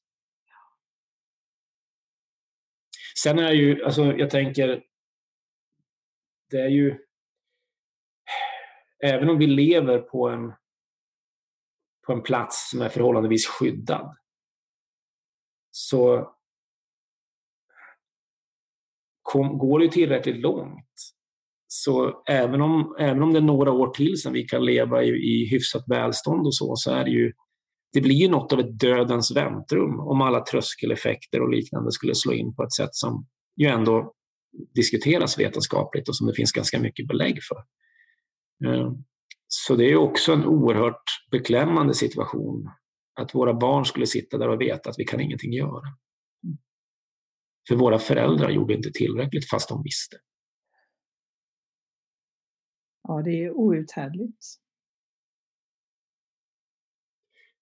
Sen 3.23 3.39
är 3.39 3.53
ju, 3.53 3.85
alltså 3.85 4.05
jag 4.05 4.31
tänker, 4.31 4.83
det 6.51 6.61
är 6.61 6.69
ju, 6.69 6.99
även 9.05 9.31
om 9.31 9.39
vi 9.39 9.47
lever 9.47 9.99
på 9.99 10.29
en, 10.29 10.53
på 12.09 12.15
en 12.15 12.23
plats 12.23 12.71
som 12.71 12.83
är 12.83 12.89
förhållandevis 12.89 13.47
skyddad, 13.47 14.17
så 15.71 16.31
kom, 19.23 19.59
går 19.59 19.79
det 19.79 19.89
tillräckligt 19.89 20.41
långt. 20.41 20.91
Så 21.67 22.23
även 22.29 22.63
om, 22.63 22.97
även 22.99 23.23
om 23.23 23.33
det 23.33 23.39
är 23.39 23.43
några 23.43 23.73
år 23.73 23.91
till 23.91 24.17
som 24.17 24.33
vi 24.33 24.45
kan 24.45 24.65
leva 24.65 25.03
i, 25.03 25.09
i 25.09 25.49
hyfsat 25.51 25.85
välstånd 25.87 26.47
och 26.47 26.55
så, 26.55 26.77
så 26.77 26.91
är 26.91 27.05
det 27.05 27.11
ju 27.11 27.33
det 27.93 28.01
blir 28.01 28.15
ju 28.15 28.29
något 28.29 28.53
av 28.53 28.61
ett 28.61 28.81
dödens 28.81 29.37
väntrum 29.37 30.01
om 30.01 30.21
alla 30.21 30.41
tröskeleffekter 30.41 31.43
och 31.43 31.51
liknande 31.51 31.93
skulle 31.93 32.15
slå 32.15 32.33
in 32.33 32.55
på 32.55 32.63
ett 32.63 32.73
sätt 32.73 32.95
som 32.95 33.27
ju 33.57 33.67
ändå 33.67 34.15
diskuteras 34.75 35.39
vetenskapligt 35.39 36.09
och 36.09 36.17
som 36.17 36.27
det 36.27 36.35
finns 36.35 36.53
ganska 36.53 36.81
mycket 36.81 37.09
belägg 37.09 37.39
för. 37.43 37.57
Eh, 38.69 38.93
så 39.49 39.77
det 39.77 39.85
är 39.85 39.97
också 39.97 40.33
en 40.33 40.45
oerhört 40.45 41.03
beklämmande 41.31 41.95
situation 41.95 42.71
att 43.21 43.35
våra 43.35 43.55
barn 43.55 43.85
skulle 43.85 44.07
sitta 44.07 44.39
där 44.39 44.49
och 44.49 44.61
veta 44.61 44.91
att 44.91 44.99
vi 44.99 45.05
kan 45.05 45.21
ingenting 45.21 45.53
göra. 45.53 45.83
För 47.69 47.77
våra 47.77 47.99
föräldrar 47.99 48.51
gjorde 48.51 48.75
inte 48.75 48.91
tillräckligt 48.91 49.51
fast 49.51 49.69
de 49.69 49.83
visste. 49.83 50.17
Ja, 53.09 53.23
det 53.25 53.45
är 53.45 53.51
outhärdligt. 53.51 54.45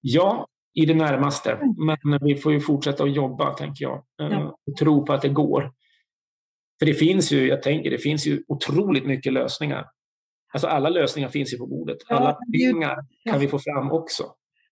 Ja, 0.01 0.49
i 0.75 0.87
det 0.87 0.95
närmaste. 0.95 1.53
Mm. 1.53 1.97
Men 2.05 2.19
vi 2.23 2.37
får 2.37 2.53
ju 2.53 2.61
fortsätta 2.61 3.05
att 3.05 3.15
jobba, 3.15 3.55
tänker 3.55 3.85
jag. 3.85 3.97
Eh, 3.97 4.27
ja. 4.27 4.59
Och 4.67 4.77
tro 4.77 5.07
på 5.07 5.13
att 5.13 5.23
det 5.23 5.29
går. 5.29 5.73
För 6.79 6.87
det 6.87 6.95
finns 6.95 7.33
ju, 7.33 7.47
jag 7.47 7.63
tänker, 7.63 7.91
det 7.91 7.99
finns 7.99 8.27
ju 8.27 8.45
otroligt 8.49 9.07
mycket 9.07 9.33
lösningar. 9.33 9.87
Alltså 10.57 10.67
alla 10.67 10.89
lösningar 10.89 11.29
finns 11.29 11.55
ju 11.55 11.59
på 11.59 11.67
bordet. 11.67 11.97
Alla 12.09 12.39
pengar 12.53 12.97
kan 13.31 13.41
vi 13.41 13.49
få 13.49 13.59
fram 13.59 13.93
också. 13.93 14.25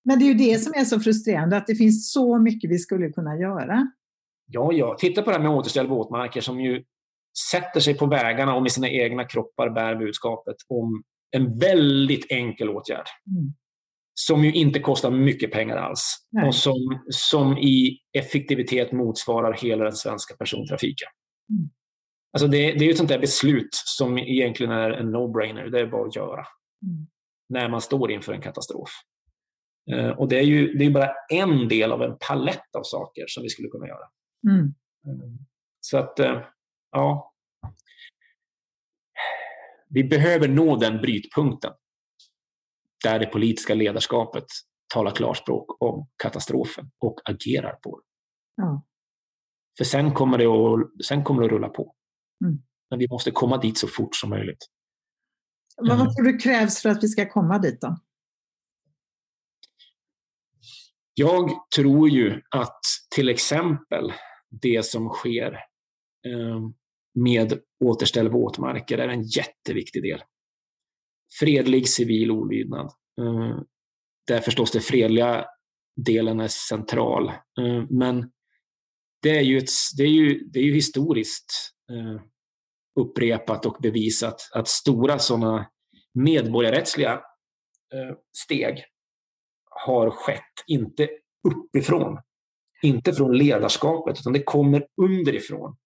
Men 0.05 0.19
det 0.19 0.25
är 0.25 0.27
ju 0.27 0.35
det 0.35 0.59
som 0.59 0.73
är 0.77 0.85
så 0.85 1.01
frustrerande, 1.01 1.57
att 1.57 1.67
det 1.67 1.75
finns 1.75 2.13
så 2.13 2.39
mycket 2.39 2.71
vi 2.71 2.79
skulle 2.79 3.09
kunna 3.09 3.37
göra. 3.37 3.93
Ja, 4.47 4.73
ja. 4.73 4.97
Titta 4.99 5.23
på 5.23 5.31
det 5.31 5.37
här 5.37 5.43
med 5.43 5.53
återställ 5.53 5.87
våtmarker 5.87 6.41
som 6.41 6.61
ju 6.61 6.85
sätter 7.51 7.81
sig 7.81 7.95
på 7.95 8.07
vägarna 8.07 8.55
och 8.55 8.63
med 8.63 8.73
sina 8.73 8.89
egna 8.89 9.25
kroppar 9.25 9.71
bär 9.71 9.97
budskapet 9.97 10.57
om 10.69 11.03
en 11.31 11.59
väldigt 11.59 12.27
enkel 12.31 12.69
åtgärd. 12.69 13.07
Mm. 13.27 13.53
Som 14.15 14.45
ju 14.45 14.53
inte 14.53 14.81
kostar 14.81 15.11
mycket 15.11 15.53
pengar 15.53 15.77
alls 15.77 16.27
Nej. 16.31 16.49
och 16.49 16.55
som, 16.55 17.03
som 17.09 17.59
i 17.59 17.99
effektivitet 18.13 18.93
motsvarar 18.93 19.53
hela 19.53 19.85
den 19.85 19.97
svenska 19.97 20.37
persontrafiken. 20.37 21.09
Mm. 21.51 21.71
Alltså 22.35 22.49
det, 22.49 22.73
det 22.73 22.85
är 22.85 22.91
ett 22.91 22.97
sånt 22.97 23.09
där 23.09 23.19
beslut 23.19 23.69
som 23.73 24.19
egentligen 24.19 24.73
är 24.73 24.91
en 24.91 25.17
no-brainer. 25.17 25.71
Det 25.71 25.81
är 25.81 25.87
bara 25.87 26.07
att 26.07 26.17
göra. 26.17 26.47
Mm. 26.83 27.07
När 27.49 27.69
man 27.69 27.81
står 27.81 28.11
inför 28.11 28.33
en 28.33 28.41
katastrof. 28.41 28.91
Uh, 29.93 30.11
och 30.11 30.29
det 30.29 30.39
är 30.39 30.43
ju 30.43 30.73
det 30.79 30.85
är 30.85 30.91
bara 30.91 31.15
en 31.33 31.69
del 31.69 31.93
av 31.93 32.03
en 32.03 32.17
palett 32.29 32.77
av 32.79 32.83
saker 32.83 33.25
som 33.29 33.43
vi 33.43 33.49
skulle 33.49 33.69
kunna 33.69 33.87
göra. 33.87 34.09
Mm. 34.49 34.65
Uh, 35.07 35.35
så 35.81 35.99
att, 35.99 36.21
uh, 36.21 36.41
ja. 36.91 37.33
Vi 39.89 40.05
behöver 40.05 40.49
nå 40.49 40.77
den 40.77 41.01
brytpunkten 41.01 41.73
där 43.05 43.19
det 43.19 43.27
politiska 43.27 43.75
ledarskapet 43.75 44.47
talar 44.95 45.11
klarspråk 45.11 45.83
om 45.83 46.09
katastrofen 46.23 46.91
och 46.99 47.21
agerar 47.25 47.73
på 47.73 48.01
det. 48.01 48.07
Ja. 48.63 48.87
För 49.79 49.85
sen 49.85 50.15
kommer 50.15 50.39
det 50.39 50.47
att, 50.47 51.05
sen 51.07 51.25
kommer 51.25 51.41
det 51.43 51.47
att 51.47 51.53
rulla 51.53 51.69
på. 51.69 51.95
Mm. 52.45 52.59
Men 52.91 52.99
vi 52.99 53.09
måste 53.11 53.31
komma 53.31 53.59
dit 53.59 53.79
så 53.79 53.89
fort 53.89 54.17
som 54.17 54.31
möjligt. 54.31 54.67
Men 55.83 55.99
vad 55.99 56.17
tror 56.17 56.25
du 56.25 56.39
krävs 56.39 56.83
för 56.83 56.89
att 56.89 57.03
vi 57.05 57.09
ska 57.09 57.29
komma 57.29 57.59
dit 57.59 57.81
då? 57.81 57.97
Jag 61.15 61.51
tror 61.77 62.09
ju 62.09 62.43
att 62.51 62.81
till 63.15 63.29
exempel 63.29 64.13
det 64.51 64.87
som 64.87 65.09
sker 65.09 65.53
eh, 66.27 66.61
med 67.15 67.61
återställ 67.85 68.29
våtmarker 68.29 68.99
är 68.99 69.09
en 69.09 69.23
jätteviktig 69.23 70.03
del. 70.03 70.23
Fredlig 71.41 71.89
civil 71.89 72.31
olydnad. 72.31 72.87
Eh, 73.21 73.59
där 74.27 74.41
förstås 74.41 74.71
den 74.71 74.83
fredliga 74.83 75.45
delen 75.97 76.41
är 76.41 76.49
central. 76.49 77.29
Eh, 77.29 77.87
men 77.91 78.31
det 79.23 79.39
är 79.39 79.43
ju, 79.43 79.59
ett, 79.59 79.71
det 79.97 80.03
är 80.03 80.09
ju, 80.09 80.45
det 80.45 80.59
är 80.59 80.65
ju 80.65 80.75
historiskt 80.75 81.75
upprepat 83.01 83.67
och 83.67 83.77
bevisat 83.83 84.51
att 84.53 84.69
stora 84.69 85.19
sådana 85.19 85.71
medborgarrättsliga 86.15 87.13
eh, 87.95 88.17
steg 88.37 88.85
har 89.71 90.11
skett, 90.11 90.53
inte 90.67 91.09
uppifrån, 91.49 92.19
inte 92.83 93.13
från 93.13 93.39
ledarskapet, 93.39 94.21
utan 94.21 94.33
det 94.33 94.43
kommer 94.43 94.87
underifrån. 95.03 95.77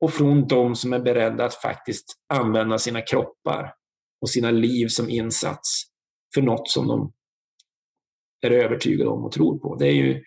Och 0.00 0.12
från 0.12 0.46
de 0.46 0.76
som 0.76 0.92
är 0.92 0.98
beredda 0.98 1.44
att 1.44 1.54
faktiskt 1.54 2.14
använda 2.34 2.78
sina 2.78 3.00
kroppar 3.00 3.74
och 4.20 4.30
sina 4.30 4.50
liv 4.50 4.86
som 4.88 5.10
insats 5.10 5.82
för 6.34 6.42
något 6.42 6.68
som 6.68 6.88
de 6.88 7.12
är 8.46 8.50
övertygade 8.50 9.10
om 9.10 9.24
och 9.24 9.32
tror 9.32 9.58
på. 9.58 9.76
Det 9.76 9.86
är 9.86 9.92
ju 9.92 10.24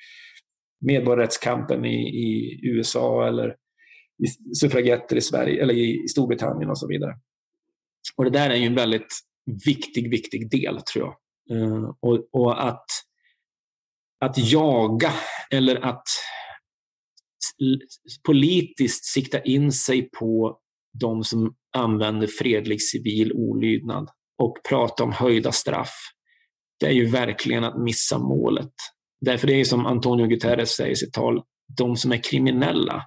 medborgarrättskampen 0.86 1.86
i, 1.86 2.10
i 2.10 2.60
USA 2.64 3.28
eller 3.28 3.56
suffragetter 4.60 5.16
i 5.16 5.22
Sverige 5.22 5.62
eller 5.62 5.74
i 5.74 6.08
Storbritannien 6.08 6.70
och 6.70 6.80
så 6.80 6.88
vidare. 6.88 7.14
Och 8.16 8.24
det 8.24 8.30
där 8.30 8.50
är 8.50 8.56
ju 8.56 8.66
en 8.66 8.76
väldigt 8.76 9.20
viktig, 9.66 10.12
viktig 10.12 10.50
del 10.50 10.82
tror 10.82 11.06
jag. 11.06 11.16
Eh, 11.58 11.90
och, 12.00 12.30
och, 12.32 12.68
att, 12.68 12.86
att 14.20 14.52
jaga 14.52 15.12
eller 15.52 15.86
att 15.86 16.04
politiskt 18.26 19.06
sikta 19.06 19.42
in 19.42 19.72
sig 19.72 20.10
på 20.20 20.60
de 21.00 21.24
som 21.24 21.56
använder 21.78 22.28
fredlig 22.28 22.82
civil 22.82 23.34
olydnad 23.34 24.10
och 24.38 24.58
prata 24.70 25.04
om 25.04 25.12
höjda 25.12 25.52
straff, 25.52 25.96
det 26.80 26.86
är 26.86 26.92
ju 26.92 27.06
verkligen 27.06 27.64
att 27.64 27.82
missa 27.82 28.20
målet. 28.20 28.74
Därför 29.22 29.50
är 29.50 29.64
som 29.64 29.86
Antonio 29.86 30.28
Guterres 30.28 30.76
säger 30.76 30.92
i 30.92 30.96
sitt 30.96 31.14
tal, 31.14 31.44
de 31.78 31.96
som 31.96 32.12
är 32.12 32.24
kriminella 32.24 33.04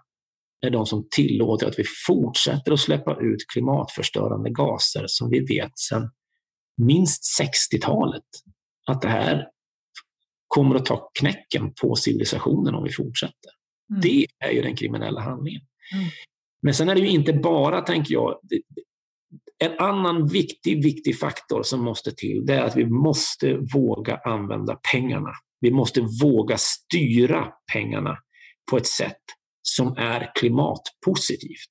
är 0.67 0.71
de 0.71 0.87
som 0.87 1.09
tillåter 1.11 1.67
att 1.67 1.79
vi 1.79 1.85
fortsätter 2.07 2.73
att 2.73 2.81
släppa 2.81 3.21
ut 3.21 3.47
klimatförstörande 3.53 4.51
gaser 4.51 5.05
som 5.07 5.31
vi 5.31 5.41
vet 5.41 5.79
sedan 5.79 6.11
minst 6.77 7.41
60-talet. 7.41 8.25
Att 8.87 9.03
det 9.03 9.09
här 9.09 9.49
kommer 10.49 10.75
att 10.75 10.87
ta 10.87 11.11
knäcken 11.21 11.73
på 11.83 11.97
civilisationen 11.97 12.75
om 12.75 12.85
vi 12.85 12.93
fortsätter. 12.93 13.53
Mm. 13.91 14.01
Det 14.01 14.27
är 14.45 14.51
ju 14.51 14.63
den 14.63 14.77
kriminella 14.77 15.21
handlingen. 15.21 15.63
Mm. 15.95 16.09
Men 16.63 16.75
sen 16.75 16.89
är 16.89 16.95
det 16.95 17.01
ju 17.01 17.09
inte 17.09 17.33
bara, 17.33 17.81
tänker 17.81 18.15
jag, 18.15 18.39
en 19.59 19.79
annan 19.79 20.27
viktig, 20.27 20.85
viktig 20.85 21.19
faktor 21.19 21.63
som 21.63 21.81
måste 21.81 22.13
till, 22.15 22.47
det 22.47 22.55
är 22.55 22.63
att 22.63 22.77
vi 22.77 22.87
måste 22.87 23.59
våga 23.75 24.17
använda 24.17 24.79
pengarna. 24.93 25.31
Vi 25.61 25.71
måste 25.71 26.01
våga 26.23 26.57
styra 26.59 27.53
pengarna 27.73 28.19
på 28.71 28.77
ett 28.77 28.87
sätt 28.87 29.23
som 29.63 29.97
är 29.97 30.33
klimatpositivt. 30.35 31.71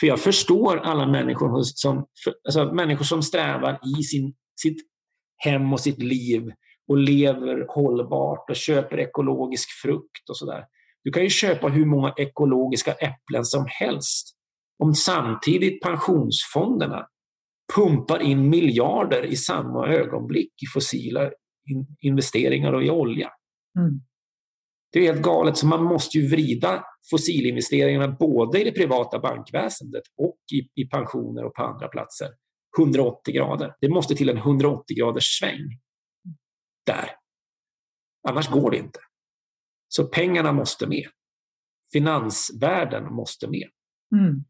För 0.00 0.06
jag 0.06 0.20
förstår 0.20 0.76
alla 0.76 1.06
människor 1.06 1.62
som, 1.62 2.06
alltså 2.44 2.72
människor 2.72 3.04
som 3.04 3.22
strävar 3.22 3.80
i 3.98 4.02
sin, 4.02 4.34
sitt 4.60 4.78
hem 5.36 5.72
och 5.72 5.80
sitt 5.80 5.98
liv 5.98 6.50
och 6.88 6.96
lever 6.96 7.66
hållbart 7.68 8.50
och 8.50 8.56
köper 8.56 9.00
ekologisk 9.00 9.68
frukt 9.82 10.30
och 10.30 10.36
sådär. 10.36 10.64
Du 11.04 11.10
kan 11.10 11.22
ju 11.22 11.30
köpa 11.30 11.68
hur 11.68 11.86
många 11.86 12.14
ekologiska 12.16 12.92
äpplen 12.92 13.44
som 13.44 13.66
helst. 13.68 14.36
Om 14.78 14.94
samtidigt 14.94 15.82
pensionsfonderna 15.82 17.06
pumpar 17.74 18.22
in 18.22 18.50
miljarder 18.50 19.24
i 19.24 19.36
samma 19.36 19.88
ögonblick 19.88 20.52
i 20.62 20.66
fossila 20.74 21.30
investeringar 22.00 22.72
och 22.72 22.84
i 22.84 22.90
olja. 22.90 23.30
Mm. 23.78 24.00
Det 24.92 24.98
är 24.98 25.12
helt 25.12 25.22
galet, 25.22 25.58
så 25.58 25.66
man 25.66 25.84
måste 25.84 26.18
ju 26.18 26.28
vrida 26.28 26.84
fossilinvesteringarna 27.10 28.08
både 28.08 28.60
i 28.60 28.64
det 28.64 28.72
privata 28.72 29.18
bankväsendet 29.18 30.02
och 30.16 30.38
i, 30.52 30.82
i 30.82 30.88
pensioner 30.88 31.44
och 31.44 31.54
på 31.54 31.62
andra 31.62 31.88
platser 31.88 32.28
180 32.78 33.34
grader. 33.34 33.74
Det 33.80 33.88
måste 33.88 34.14
till 34.14 34.28
en 34.28 34.36
180 34.36 34.96
graders 34.96 35.38
sväng 35.38 35.80
där. 36.86 37.10
Annars 38.28 38.48
går 38.48 38.70
det 38.70 38.76
inte. 38.76 39.00
Så 39.88 40.06
pengarna 40.06 40.52
måste 40.52 40.86
med. 40.86 41.08
Finansvärlden 41.92 43.14
måste 43.14 43.48
med. 43.48 43.68
Mm. 44.14 44.44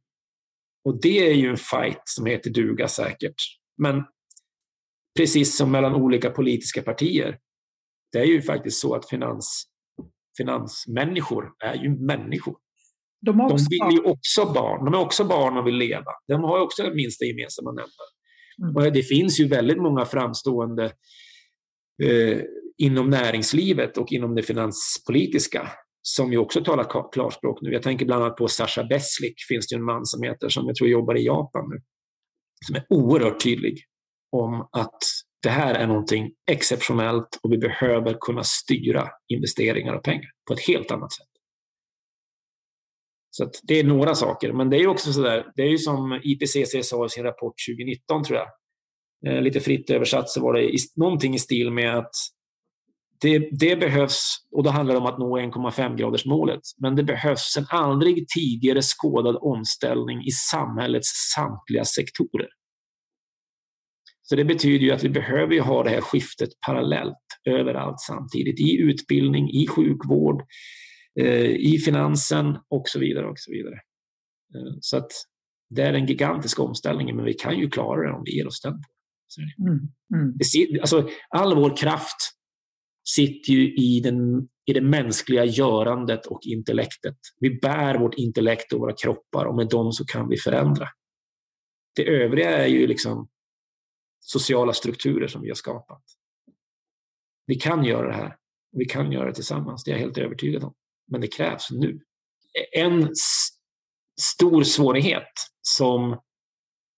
Och 0.85 1.01
det 1.01 1.31
är 1.31 1.35
ju 1.35 1.49
en 1.49 1.57
fight 1.57 2.03
som 2.05 2.27
heter 2.27 2.51
duga 2.51 2.89
säkert. 2.89 3.35
Men 3.83 4.05
precis 5.19 5.57
som 5.57 5.71
mellan 5.71 5.95
olika 5.95 6.31
politiska 6.31 6.83
partier, 6.83 7.39
det 8.13 8.19
är 8.19 8.25
ju 8.25 8.43
faktiskt 8.43 8.81
så 8.81 8.95
att 8.95 9.09
finans, 9.09 9.72
finansmänniskor 10.37 11.53
är 11.65 11.75
ju 11.75 11.91
människor. 12.07 12.57
De, 13.21 13.39
de 13.39 13.57
vill 13.71 13.97
ju 13.99 14.03
också 14.03 14.53
barn. 14.53 14.85
De 14.85 14.95
är 14.95 14.99
också 14.99 15.25
barn 15.25 15.57
och 15.57 15.67
vill 15.67 15.75
leva. 15.75 16.11
De 16.29 16.45
har 16.45 16.61
också 16.61 16.83
den 16.83 16.97
minsta 16.97 17.25
gemensamma 17.25 17.71
nämnaren. 17.71 18.13
Mm. 18.63 18.77
Och 18.77 18.93
det 18.93 19.03
finns 19.03 19.41
ju 19.41 19.49
väldigt 19.49 19.79
många 19.79 20.05
framstående 20.05 20.85
eh, 22.03 22.39
inom 22.79 23.11
näringslivet 23.11 23.99
och 23.99 24.13
inom 24.13 24.35
det 24.35 24.43
finanspolitiska 24.43 25.71
som 26.03 26.33
ju 26.33 26.39
också 26.39 26.65
talar 26.65 27.13
klarspråk 27.13 27.59
nu. 27.63 27.73
Jag 27.73 27.83
tänker 27.83 28.07
bland 28.07 28.25
annat 28.25 28.37
på 28.37 28.49
Sasha 28.49 28.85
Beslik, 28.85 29.35
finns 29.49 29.69
det 29.69 29.77
en 29.77 29.85
man 29.85 30.07
som 30.07 30.23
heter, 30.23 30.49
som 30.49 30.67
jag 30.67 30.77
tror 30.77 30.91
jobbar 30.91 31.15
i 31.15 31.27
Japan 31.27 31.65
nu, 31.71 31.83
som 32.67 32.77
är 32.77 32.87
oerhört 32.89 33.43
tydlig 33.43 33.79
om 34.33 34.69
att 34.73 34.99
det 35.43 35.51
här 35.51 35.75
är 35.75 35.87
någonting 35.87 36.31
exceptionellt 36.51 37.41
och 37.43 37.53
vi 37.53 37.59
behöver 37.59 38.17
kunna 38.21 38.45
styra 38.45 39.09
investeringar 39.29 39.95
och 39.95 40.05
pengar 40.05 40.31
på 40.49 40.55
ett 40.55 40.67
helt 40.67 40.91
annat 40.91 41.13
sätt. 41.13 41.27
Så 43.31 43.51
det 43.63 43.81
är 43.81 43.85
några 43.85 44.15
saker, 44.15 44.53
men 44.53 44.71
det 44.71 44.77
är 44.77 44.87
också 44.87 45.13
så 45.13 45.23
där. 45.23 45.53
det 45.57 45.63
är 45.63 45.69
ju 45.69 45.79
som 45.79 46.21
IPCC 46.25 46.89
sa 46.89 47.07
i 47.07 47.09
sin 47.09 47.25
rapport 47.25 47.55
2019 47.69 48.25
tror 48.25 48.39
jag, 48.39 48.49
eh, 49.27 49.43
lite 49.43 49.61
fritt 49.61 49.91
översatt 49.91 50.31
så 50.31 50.41
var 50.43 50.53
det 50.53 50.71
någonting 50.97 51.35
i 51.35 51.39
stil 51.39 51.71
med 51.71 51.99
att 51.99 52.15
det, 53.21 53.49
det, 53.53 53.77
behövs, 53.77 54.37
och 54.51 54.63
då 54.63 54.71
handlar 54.71 54.95
det 54.95 55.01
om 55.01 55.07
att 55.07 55.19
nå 55.19 55.39
1,5 55.39 55.97
graders 55.97 56.27
målet, 56.27 56.61
men 56.79 56.97
det 56.97 57.03
behövs 57.03 57.57
en 57.59 57.67
aldrig 57.69 58.29
tidigare 58.29 58.83
skådad 58.83 59.37
omställning 59.41 60.19
i 60.25 60.31
samhällets 60.31 61.09
samtliga 61.35 61.85
sektorer. 61.85 62.49
Så 64.33 64.37
det 64.37 64.45
betyder 64.45 64.85
ju 64.87 64.93
att 64.93 65.05
vi 65.05 65.09
behöver 65.09 65.61
ha 65.61 65.83
det 65.83 65.91
här 65.91 66.01
skiftet 66.01 66.49
parallellt 66.67 67.19
överallt 67.45 68.01
samtidigt, 68.01 68.61
i 68.61 68.77
utbildning, 68.81 69.51
i 69.51 69.67
sjukvård, 69.67 70.43
eh, 71.21 71.51
i 71.51 71.79
finansen 71.85 72.59
och 72.69 72.89
så 72.89 72.99
vidare. 72.99 73.27
och 73.27 73.39
Så 73.39 73.53
vidare. 73.53 73.75
Eh, 74.55 74.75
så 74.81 74.97
att 74.97 75.11
det 75.71 75.83
är 75.83 75.95
en 75.95 76.07
gigantisk 76.07 76.61
omställning, 76.61 77.17
men 77.17 77.25
vi 77.25 77.35
kan 77.35 77.59
ju 77.59 77.71
klara 77.71 78.09
det 78.09 78.17
om 78.17 78.23
vi 78.25 78.37
ger 78.37 78.47
oss 78.47 78.61
den. 78.61 78.73
Mm, 79.59 79.79
mm. 80.15 80.81
Alltså, 80.81 81.09
all 81.29 81.55
vår 81.55 81.77
kraft 81.77 82.17
sitter 83.09 83.53
ju 83.53 83.75
i, 83.75 84.01
den, 84.01 84.49
i 84.67 84.73
det 84.73 84.81
mänskliga 84.81 85.45
görandet 85.45 86.27
och 86.27 86.41
intellektet. 86.43 87.17
Vi 87.39 87.59
bär 87.61 87.99
vårt 87.99 88.15
intellekt 88.15 88.73
och 88.73 88.81
våra 88.81 88.95
kroppar 88.95 89.45
och 89.45 89.57
med 89.57 89.69
dem 89.69 89.93
så 89.93 90.05
kan 90.05 90.29
vi 90.29 90.37
förändra. 90.37 90.89
Det 91.97 92.09
övriga 92.09 92.51
är 92.51 92.67
ju 92.67 92.87
liksom 92.87 93.29
sociala 94.23 94.73
strukturer 94.73 95.27
som 95.27 95.43
vi 95.43 95.49
har 95.49 95.55
skapat. 95.55 96.03
Vi 97.47 97.55
kan 97.55 97.85
göra 97.85 98.09
det 98.09 98.15
här. 98.15 98.37
Vi 98.73 98.85
kan 98.85 99.13
göra 99.13 99.27
det 99.27 99.35
tillsammans, 99.35 99.85
det 99.85 99.91
är 99.91 99.95
jag 99.95 100.01
helt 100.01 100.19
övertygad 100.19 100.65
om. 100.65 100.75
Men 101.11 101.21
det 101.21 101.29
krävs 101.29 101.71
nu. 101.71 102.01
En 102.73 103.11
stor 104.21 104.63
svårighet 104.63 105.33
som 105.63 106.21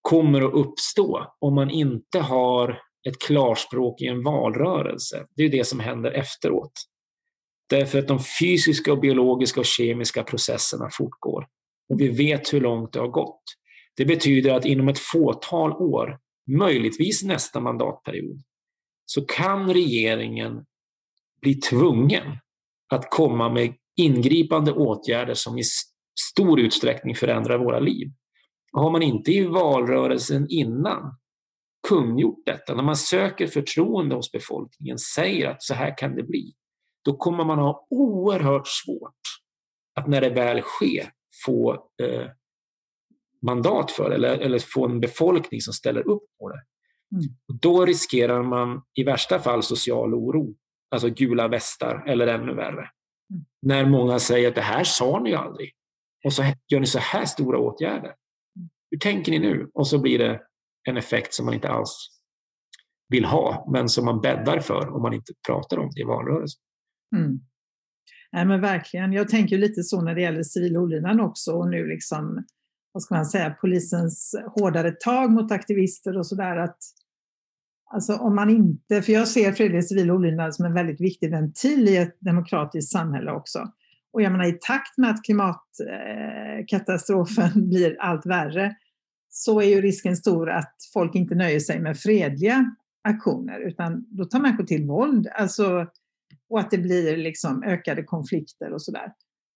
kommer 0.02 0.42
att 0.42 0.54
uppstå 0.54 1.34
om 1.38 1.54
man 1.54 1.70
inte 1.70 2.18
har 2.18 2.82
ett 3.08 3.18
klarspråk 3.18 4.00
i 4.00 4.06
en 4.06 4.22
valrörelse, 4.22 5.26
det 5.36 5.42
är 5.42 5.48
det 5.48 5.64
som 5.64 5.80
händer 5.80 6.10
efteråt. 6.10 6.72
Därför 7.70 7.98
att 7.98 8.08
de 8.08 8.20
fysiska, 8.40 8.92
och 8.92 9.00
biologiska 9.00 9.60
och 9.60 9.66
kemiska 9.66 10.22
processerna 10.22 10.88
fortgår. 10.92 11.46
Och 11.88 12.00
vi 12.00 12.08
vet 12.08 12.52
hur 12.52 12.60
långt 12.60 12.92
det 12.92 13.00
har 13.00 13.08
gått. 13.08 13.42
Det 13.96 14.04
betyder 14.04 14.54
att 14.54 14.64
inom 14.64 14.88
ett 14.88 14.98
fåtal 14.98 15.72
år, 15.72 16.18
möjligtvis 16.46 17.22
nästa 17.22 17.60
mandatperiod, 17.60 18.42
så 19.06 19.24
kan 19.24 19.72
regeringen 19.74 20.64
bli 21.40 21.54
tvungen 21.54 22.38
att 22.92 23.10
komma 23.10 23.48
med 23.48 23.74
ingripande 23.96 24.72
åtgärder 24.72 25.34
som 25.34 25.58
i 25.58 25.62
stor 26.30 26.60
utsträckning 26.60 27.14
förändrar 27.14 27.58
våra 27.58 27.78
liv. 27.78 28.12
har 28.72 28.90
man 28.90 29.02
inte 29.02 29.32
i 29.32 29.46
valrörelsen 29.46 30.46
innan 30.48 31.16
kungjort 31.88 32.42
detta, 32.46 32.74
när 32.74 32.82
man 32.82 32.96
söker 32.96 33.46
förtroende 33.46 34.14
hos 34.14 34.32
befolkningen, 34.32 34.98
säger 34.98 35.48
att 35.48 35.62
så 35.62 35.74
här 35.74 35.98
kan 35.98 36.16
det 36.16 36.22
bli, 36.22 36.54
då 37.04 37.16
kommer 37.16 37.44
man 37.44 37.58
ha 37.58 37.86
oerhört 37.90 38.68
svårt 38.68 39.20
att 39.94 40.08
när 40.08 40.20
det 40.20 40.30
väl 40.30 40.62
sker 40.62 41.10
få 41.44 41.72
eh, 42.02 42.26
mandat 43.46 43.90
för 43.90 44.10
eller, 44.10 44.38
eller 44.38 44.58
få 44.58 44.86
en 44.86 45.00
befolkning 45.00 45.60
som 45.60 45.72
ställer 45.72 46.00
upp 46.08 46.22
på 46.38 46.48
det. 46.48 46.60
Mm. 47.16 47.24
Då 47.60 47.86
riskerar 47.86 48.42
man 48.42 48.82
i 48.94 49.04
värsta 49.04 49.38
fall 49.38 49.62
social 49.62 50.14
oro, 50.14 50.54
alltså 50.90 51.08
gula 51.08 51.48
västar 51.48 52.04
eller 52.06 52.26
ännu 52.26 52.54
värre. 52.54 52.90
Mm. 53.30 53.44
När 53.62 53.86
många 53.86 54.18
säger 54.18 54.48
att 54.48 54.54
det 54.54 54.60
här 54.60 54.84
sa 54.84 55.20
ni 55.20 55.34
aldrig 55.34 55.72
och 56.24 56.32
så 56.32 56.42
gör 56.68 56.80
ni 56.80 56.86
så 56.86 56.98
här 56.98 57.24
stora 57.24 57.58
åtgärder. 57.58 58.14
Mm. 58.56 58.68
Hur 58.90 58.98
tänker 58.98 59.32
ni 59.32 59.38
nu? 59.38 59.70
Och 59.74 59.86
så 59.86 59.98
blir 59.98 60.18
det 60.18 60.40
en 60.88 60.96
effekt 60.96 61.34
som 61.34 61.46
man 61.46 61.54
inte 61.54 61.68
alls 61.68 62.08
vill 63.08 63.24
ha, 63.24 63.68
men 63.72 63.88
som 63.88 64.04
man 64.04 64.20
bäddar 64.20 64.60
för 64.60 64.94
om 64.94 65.02
man 65.02 65.12
inte 65.12 65.32
pratar 65.46 65.78
om 65.78 65.90
det 65.94 66.00
i 66.00 66.04
valrörelsen. 66.04 66.60
Mm. 67.16 67.40
Nej, 68.32 68.46
men 68.46 68.60
verkligen. 68.60 69.12
Jag 69.12 69.28
tänker 69.28 69.58
lite 69.58 69.82
så 69.82 70.02
när 70.02 70.14
det 70.14 70.22
gäller 70.22 70.42
civil 70.42 70.76
olydnad 70.76 71.20
också 71.20 71.52
och 71.52 71.68
nu 71.68 71.86
liksom, 71.86 72.44
vad 72.94 73.02
ska 73.02 73.14
man 73.14 73.26
säga, 73.26 73.50
polisens 73.50 74.34
hårdare 74.46 74.90
tag 74.90 75.30
mot 75.30 75.52
aktivister 75.52 76.18
och 76.18 76.26
sådär. 76.26 76.56
Att 76.56 76.78
Alltså 77.94 78.16
om 78.16 78.34
man 78.34 78.50
inte, 78.50 79.02
för 79.02 79.12
jag 79.12 79.28
ser 79.28 79.52
fredlig 79.52 79.84
civil 79.84 80.10
olydnad 80.10 80.54
som 80.54 80.64
en 80.64 80.74
väldigt 80.74 81.00
viktig 81.00 81.30
ventil 81.30 81.88
i 81.88 81.96
ett 81.96 82.16
demokratiskt 82.20 82.92
samhälle 82.92 83.32
också. 83.32 83.72
Och 84.12 84.22
jag 84.22 84.32
menar 84.32 84.44
i 84.44 84.58
takt 84.60 84.98
med 84.98 85.10
att 85.10 85.24
klimatkatastrofen 85.24 87.44
eh, 87.44 87.56
blir 87.68 87.96
allt 88.00 88.26
värre 88.26 88.74
så 89.28 89.60
är 89.60 89.64
ju 89.64 89.80
risken 89.80 90.16
stor 90.16 90.50
att 90.50 90.74
folk 90.92 91.14
inte 91.14 91.34
nöjer 91.34 91.60
sig 91.60 91.80
med 91.80 91.98
fredliga 91.98 92.74
aktioner 93.08 93.60
utan 93.60 94.06
då 94.10 94.24
tar 94.24 94.40
människor 94.40 94.64
till 94.64 94.86
våld. 94.86 95.28
Alltså, 95.34 95.86
och 96.48 96.60
att 96.60 96.70
det 96.70 96.78
blir 96.78 97.16
liksom 97.16 97.62
ökade 97.62 98.02
konflikter 98.02 98.72
och 98.72 98.82
sådär. 98.82 99.12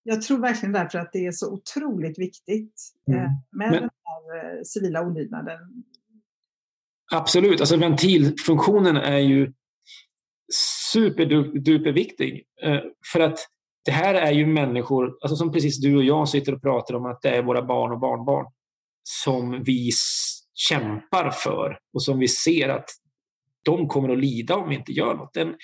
Jag 0.08 0.22
tror 0.22 0.38
verkligen 0.38 0.72
därför 0.72 0.98
att 0.98 1.12
det 1.12 1.26
är 1.26 1.32
så 1.32 1.52
otroligt 1.52 2.18
viktigt 2.18 2.74
mm. 3.08 3.20
Eh, 3.20 3.30
med 3.50 3.70
Men, 3.70 3.72
den 3.72 3.90
här 4.04 4.36
eh, 4.36 4.62
civila 4.64 5.02
olydnaden. 5.02 5.58
Absolut, 7.14 7.60
alltså 7.60 7.76
ventilfunktionen 7.76 8.96
är 8.96 9.18
ju 9.18 9.52
superduperviktig. 10.92 12.44
Eh, 12.62 12.80
för 13.12 13.20
att 13.20 13.38
det 13.84 13.90
här 13.90 14.14
är 14.14 14.32
ju 14.32 14.46
människor, 14.46 15.18
alltså 15.20 15.36
som 15.36 15.52
precis 15.52 15.80
du 15.80 15.96
och 15.96 16.04
jag 16.04 16.28
sitter 16.28 16.54
och 16.54 16.62
pratar 16.62 16.94
om 16.94 17.06
att 17.06 17.22
det 17.22 17.28
är 17.28 17.42
våra 17.42 17.62
barn 17.62 17.92
och 17.92 18.00
barnbarn 18.00 18.46
som 19.02 19.62
vi 19.62 19.90
kämpar 20.54 21.30
för 21.30 21.78
och 21.94 22.02
som 22.02 22.18
vi 22.18 22.28
ser 22.28 22.68
att 22.68 22.90
de 23.64 23.88
kommer 23.88 24.08
att 24.08 24.18
lida 24.18 24.56
om 24.56 24.68
vi 24.68 24.74
inte 24.74 24.92
gör 24.92 25.14
något. 25.14 25.34
Den, 25.34 25.54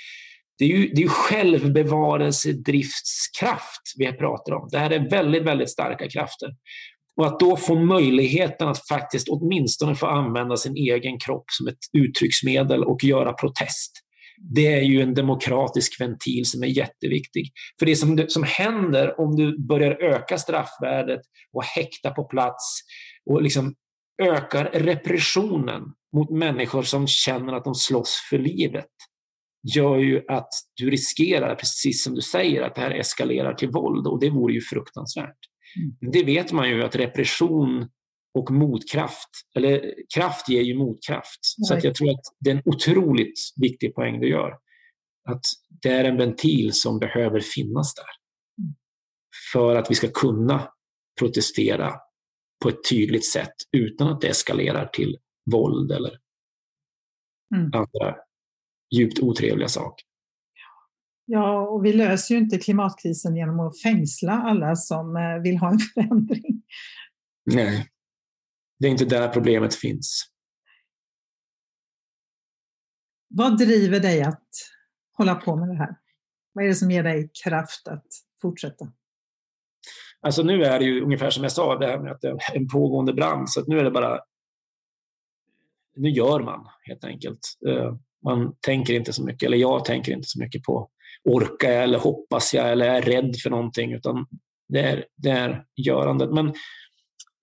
det 0.59 0.65
är 0.65 0.69
ju, 0.69 0.89
det 0.89 1.01
är 1.01 1.03
ju 1.03 1.09
självbevarelsedriftskraft 1.09 3.93
vi 3.97 4.13
pratar 4.13 4.53
om. 4.53 4.69
Det 4.71 4.79
här 4.79 4.91
är 4.91 5.11
väldigt, 5.11 5.43
väldigt 5.43 5.71
starka 5.71 6.09
krafter. 6.09 6.49
Och 7.17 7.27
att 7.27 7.41
då 7.41 7.57
få 7.57 7.75
möjligheten 7.75 8.69
att 8.69 8.89
faktiskt 8.89 9.29
åtminstone 9.29 9.95
få 9.95 10.07
använda 10.07 10.57
sin 10.57 10.77
egen 10.77 11.19
kropp 11.19 11.45
som 11.49 11.69
ett 11.69 11.79
uttrycksmedel 11.93 12.85
och 12.85 13.05
göra 13.05 13.33
protest. 13.33 13.93
Det 14.55 14.67
är 14.67 14.83
ju 14.83 15.03
en 15.03 15.15
demokratisk 15.15 16.01
ventil 16.01 16.47
som 16.47 16.63
är 16.63 16.67
jätteviktig. 16.67 17.53
För 17.79 17.87
det 17.87 17.97
som, 17.97 18.25
som 18.29 18.43
händer 18.43 19.21
om 19.21 19.37
du 19.37 19.67
börjar 19.67 20.03
öka 20.03 20.39
straffvärdet 20.39 21.21
och 21.53 21.65
häkta 21.65 22.11
på 22.11 22.25
plats 22.25 22.81
och 23.31 23.43
liksom 23.43 23.75
ökar 24.23 24.65
repressionen 24.65 25.83
mot 26.17 26.31
människor 26.31 26.83
som 26.83 27.07
känner 27.07 27.53
att 27.53 27.65
de 27.65 27.75
slåss 27.75 28.27
för 28.31 28.39
livet 28.39 28.91
gör 29.65 29.99
ju 29.99 30.23
att 30.29 30.49
du 30.75 30.91
riskerar, 30.91 31.55
precis 31.55 32.05
som 32.05 32.15
du 32.15 32.21
säger, 32.21 32.63
att 32.63 32.75
det 32.75 32.81
här 32.81 32.91
eskalerar 32.91 33.55
till 33.55 33.71
våld 33.71 34.07
och 34.07 34.21
det 34.21 34.31
vore 34.31 34.55
ju 34.55 34.61
fruktansvärt. 34.61 35.39
Mm. 35.77 36.13
Det 36.13 36.25
vet 36.25 36.53
man 36.53 36.69
ju 36.69 36.83
att 36.83 36.97
repression 36.97 37.89
och 38.35 38.51
motkraft. 38.51 39.31
Eller 39.57 39.95
kraft 40.15 40.49
ger 40.49 40.63
ju 40.63 40.79
motkraft. 40.79 41.41
Nej. 41.59 41.81
Så 41.81 41.87
jag 41.87 41.95
tror 41.95 42.11
att 42.11 42.23
det 42.41 42.51
är 42.51 42.55
en 42.55 42.63
otroligt 42.65 43.39
viktig 43.57 43.95
poäng 43.95 44.21
du 44.21 44.29
gör. 44.29 44.51
Att 45.29 45.43
det 45.83 45.89
är 45.89 46.05
en 46.05 46.17
ventil 46.17 46.73
som 46.73 46.99
behöver 46.99 47.41
finnas 47.41 47.95
där. 47.95 48.07
För 49.53 49.77
att 49.77 49.91
vi 49.91 49.95
ska 49.95 50.09
kunna 50.09 50.69
protestera 51.19 51.95
på 52.63 52.69
ett 52.69 52.89
tydligt 52.91 53.33
sätt 53.33 53.55
utan 53.77 54.09
att 54.09 54.21
det 54.21 54.29
eskalerar 54.29 54.87
till 54.87 55.17
våld 55.53 55.93
eller 55.93 56.19
mm. 57.57 57.71
andra 57.75 58.17
djupt 58.91 59.19
otrevliga 59.19 59.69
saker. 59.69 60.05
Ja, 61.27 61.69
och 61.69 61.85
vi 61.85 61.93
löser 61.93 62.35
ju 62.35 62.41
inte 62.41 62.59
klimatkrisen 62.59 63.37
genom 63.37 63.61
att 63.61 63.81
fängsla 63.81 64.33
alla 64.33 64.77
som 64.77 65.17
eh, 65.17 65.43
vill 65.43 65.57
ha 65.57 65.71
en 65.71 65.79
förändring. 65.95 66.63
Nej, 67.45 67.89
det 68.79 68.87
är 68.87 68.91
inte 68.91 69.05
där 69.05 69.29
problemet 69.29 69.75
finns. 69.75 70.31
Vad 73.29 73.59
driver 73.59 74.01
dig 74.01 74.23
att 74.23 74.49
hålla 75.17 75.35
på 75.35 75.57
med 75.57 75.69
det 75.69 75.77
här? 75.77 75.97
Vad 76.53 76.65
är 76.65 76.69
det 76.69 76.75
som 76.75 76.91
ger 76.91 77.03
dig 77.03 77.31
kraft 77.45 77.89
att 77.89 78.07
fortsätta? 78.43 78.93
Alltså 80.21 80.43
nu 80.43 80.65
är 80.65 80.79
det 80.79 80.85
ju 80.85 81.03
ungefär 81.03 81.31
som 81.31 81.43
jag 81.43 81.53
sa, 81.53 81.79
det 81.79 81.87
här 81.87 81.99
med 81.99 82.13
att 82.13 82.21
det 82.21 82.29
är 82.29 82.57
en 82.57 82.69
pågående 82.69 83.13
brand, 83.13 83.51
så 83.51 83.65
nu 83.67 83.79
är 83.79 83.85
det 83.85 83.91
bara... 83.91 84.21
Nu 85.97 86.09
gör 86.09 86.41
man 86.41 86.67
helt 86.83 87.05
enkelt. 87.05 87.41
Man 88.25 88.57
tänker 88.61 88.95
inte 88.95 89.13
så 89.13 89.25
mycket, 89.25 89.47
eller 89.47 89.57
jag 89.57 89.85
tänker 89.85 90.13
inte 90.13 90.29
så 90.29 90.41
mycket 90.41 90.63
på 90.63 90.91
orkar 91.25 91.71
jag 91.71 91.83
eller 91.83 91.99
hoppas 91.99 92.55
jag 92.55 92.73
eller 92.73 92.89
är 92.89 93.03
rädd 93.03 93.37
för 93.43 93.51
någonting, 93.51 93.93
utan 93.93 94.27
det 94.69 94.81
är, 94.81 95.07
det 95.17 95.31
är 95.31 95.65
görandet. 95.77 96.31
Men 96.31 96.49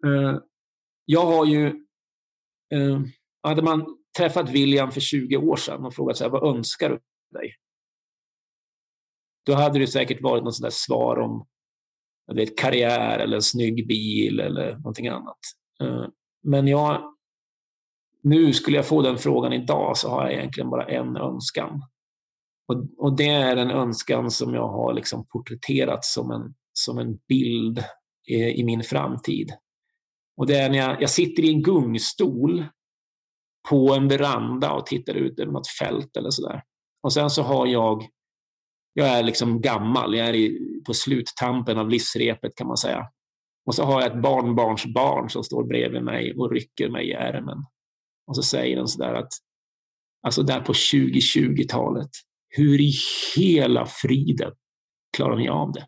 eh, 0.05 0.39
jag 1.05 1.25
har 1.25 1.45
ju... 1.45 1.67
Eh, 2.73 3.01
hade 3.43 3.61
man 3.61 3.97
träffat 4.17 4.49
William 4.49 4.91
för 4.91 5.01
20 5.01 5.38
år 5.38 5.55
sedan 5.55 5.86
och 5.86 5.93
frågat 5.93 6.17
så 6.17 6.23
här, 6.23 6.32
vad 6.32 6.55
önskar 6.55 6.89
du 6.89 6.99
dig? 7.39 7.55
Då 9.45 9.53
hade 9.53 9.79
det 9.79 9.88
säkert 9.88 10.21
varit 10.21 10.43
något 10.43 10.55
sånt 10.55 10.63
där 10.63 10.69
svar 10.73 11.19
om 11.19 11.47
vet, 12.36 12.57
karriär 12.57 13.19
eller 13.19 13.36
en 13.36 13.41
snygg 13.41 13.88
bil 13.88 14.39
eller 14.39 14.75
någonting 14.75 15.07
annat. 15.07 15.39
Eh, 15.82 16.05
men 16.43 16.67
jag, 16.67 17.15
nu 18.24 18.53
skulle 18.53 18.78
jag 18.78 18.88
få 18.88 19.01
den 19.01 19.17
frågan 19.17 19.53
idag 19.53 19.97
så 19.97 20.09
har 20.09 20.24
jag 20.24 20.34
egentligen 20.34 20.69
bara 20.69 20.86
en 20.86 21.17
önskan. 21.17 21.82
Och, 22.67 22.86
och 22.97 23.15
det 23.15 23.30
är 23.30 23.57
en 23.57 23.72
önskan 23.72 24.32
som 24.32 24.53
jag 24.53 24.67
har 24.67 24.93
liksom 24.93 25.28
porträtterat 25.28 26.05
som 26.05 26.32
en, 26.32 26.53
som 26.74 26.97
en 26.97 27.17
bild 27.28 27.84
i, 28.28 28.36
i 28.36 28.63
min 28.63 28.84
framtid. 28.84 29.51
Och 30.38 30.47
det 30.47 30.55
är 30.55 30.69
när 30.69 30.78
jag, 30.78 31.01
jag 31.01 31.09
sitter 31.09 31.43
i 31.43 31.53
en 31.53 31.63
gungstol 31.63 32.65
på 33.69 33.93
en 33.93 34.07
veranda 34.07 34.72
och 34.72 34.86
tittar 34.86 35.13
ut 35.13 35.39
över 35.39 35.51
något 35.51 35.67
fält 35.80 36.17
eller 36.17 36.30
sådär. 36.30 36.63
Och 37.03 37.13
sen 37.13 37.30
så 37.30 37.41
har 37.41 37.67
jag, 37.67 38.07
jag 38.93 39.07
är 39.07 39.24
liksom 39.24 39.61
gammal, 39.61 40.15
jag 40.15 40.28
är 40.28 40.34
i, 40.34 40.59
på 40.86 40.93
sluttampen 40.93 41.78
av 41.78 41.89
livsrepet 41.89 42.55
kan 42.55 42.67
man 42.67 42.78
säga. 42.78 43.07
Och 43.65 43.76
så 43.76 43.84
har 43.84 44.01
jag 44.01 44.11
ett 44.11 44.22
barnbarnsbarn 44.22 45.30
som 45.30 45.43
står 45.43 45.63
bredvid 45.63 46.03
mig 46.03 46.34
och 46.38 46.51
rycker 46.51 46.89
mig 46.89 47.09
i 47.09 47.11
ärmen. 47.11 47.57
Och 48.32 48.36
så 48.36 48.43
säger 48.43 48.75
den 48.75 48.88
sådär 48.88 49.13
att, 49.13 49.34
alltså 50.23 50.43
där 50.43 50.61
på 50.61 50.73
2020-talet, 50.73 52.09
hur 52.49 52.82
i 52.82 52.93
hela 53.36 53.86
friden 53.86 54.51
klarar 55.17 55.36
ni 55.36 55.49
av 55.49 55.71
det? 55.71 55.88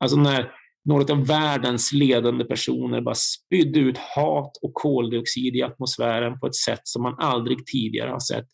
Alltså 0.00 0.16
när 0.16 0.52
några 0.84 1.14
av 1.14 1.26
världens 1.26 1.92
ledande 1.92 2.44
personer 2.44 3.00
bara 3.00 3.14
spydde 3.14 3.80
ut 3.80 3.98
hat 3.98 4.56
och 4.62 4.74
koldioxid 4.74 5.56
i 5.56 5.62
atmosfären 5.62 6.40
på 6.40 6.46
ett 6.46 6.54
sätt 6.54 6.80
som 6.84 7.02
man 7.02 7.18
aldrig 7.18 7.66
tidigare 7.66 8.10
har 8.10 8.20
sett. 8.20 8.46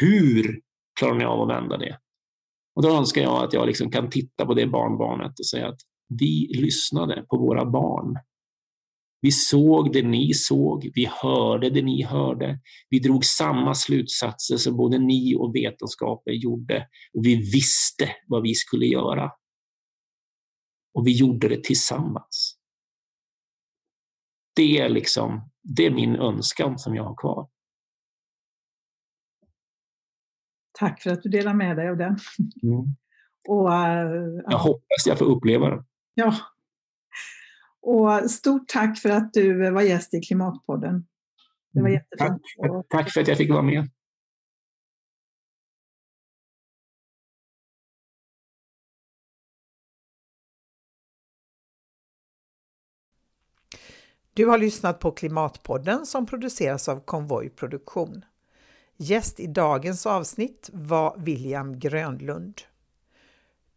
Hur 0.00 0.60
klarar 0.98 1.14
ni 1.14 1.24
av 1.24 1.40
att 1.40 1.56
vända 1.56 1.76
det? 1.76 1.98
Och 2.76 2.82
då 2.82 2.96
önskar 2.96 3.22
jag 3.22 3.44
att 3.44 3.52
jag 3.52 3.66
liksom 3.66 3.90
kan 3.90 4.10
titta 4.10 4.46
på 4.46 4.54
det 4.54 4.66
barnbarnet 4.66 5.38
och 5.38 5.46
säga 5.46 5.68
att 5.68 5.80
vi 6.20 6.50
lyssnade 6.54 7.24
på 7.28 7.36
våra 7.36 7.64
barn. 7.64 8.16
Vi 9.20 9.30
såg 9.30 9.92
det 9.92 10.02
ni 10.02 10.34
såg, 10.34 10.90
vi 10.94 11.10
hörde 11.22 11.70
det 11.70 11.82
ni 11.82 12.02
hörde. 12.02 12.60
Vi 12.88 12.98
drog 12.98 13.24
samma 13.24 13.74
slutsatser 13.74 14.56
som 14.56 14.76
både 14.76 14.98
ni 14.98 15.36
och 15.36 15.54
vetenskapen 15.54 16.38
gjorde 16.38 16.88
och 17.12 17.26
vi 17.26 17.36
visste 17.36 18.08
vad 18.26 18.42
vi 18.42 18.54
skulle 18.54 18.86
göra. 18.86 19.30
Och 20.94 21.06
vi 21.06 21.12
gjorde 21.12 21.48
det 21.48 21.64
tillsammans. 21.64 22.58
Det 24.56 24.78
är, 24.78 24.88
liksom, 24.88 25.50
det 25.62 25.86
är 25.86 25.90
min 25.90 26.16
önskan 26.16 26.78
som 26.78 26.94
jag 26.94 27.04
har 27.04 27.16
kvar. 27.16 27.48
Tack 30.78 31.02
för 31.02 31.10
att 31.10 31.22
du 31.22 31.28
delar 31.28 31.54
med 31.54 31.76
dig 31.76 31.88
av 31.88 31.96
den. 31.96 32.18
Mm. 32.62 32.96
Och, 33.48 33.68
uh, 33.68 34.42
jag 34.50 34.58
hoppas 34.58 35.06
jag 35.06 35.18
får 35.18 35.24
uppleva 35.24 35.70
den. 35.70 35.84
Ja. 36.14 36.34
Och 37.88 38.30
stort 38.30 38.68
tack 38.68 38.98
för 38.98 39.08
att 39.08 39.32
du 39.32 39.70
var 39.70 39.82
gäst 39.82 40.14
i 40.14 40.20
Klimatpodden. 40.20 41.06
Det 41.72 41.80
var 41.80 41.88
mm. 41.88 41.92
jättefint. 41.92 42.42
Tack, 42.60 42.88
tack 42.88 43.12
för 43.12 43.20
att 43.20 43.28
jag 43.28 43.36
fick 43.36 43.50
vara 43.50 43.62
med. 43.62 43.90
Du 54.32 54.46
har 54.46 54.58
lyssnat 54.58 54.98
på 54.98 55.10
Klimatpodden 55.10 56.06
som 56.06 56.26
produceras 56.26 56.88
av 56.88 57.00
Konvoj 57.00 57.50
Produktion. 57.50 58.24
Gäst 58.96 59.40
i 59.40 59.46
dagens 59.46 60.06
avsnitt 60.06 60.70
var 60.72 61.18
William 61.18 61.78
Grönlund. 61.78 62.60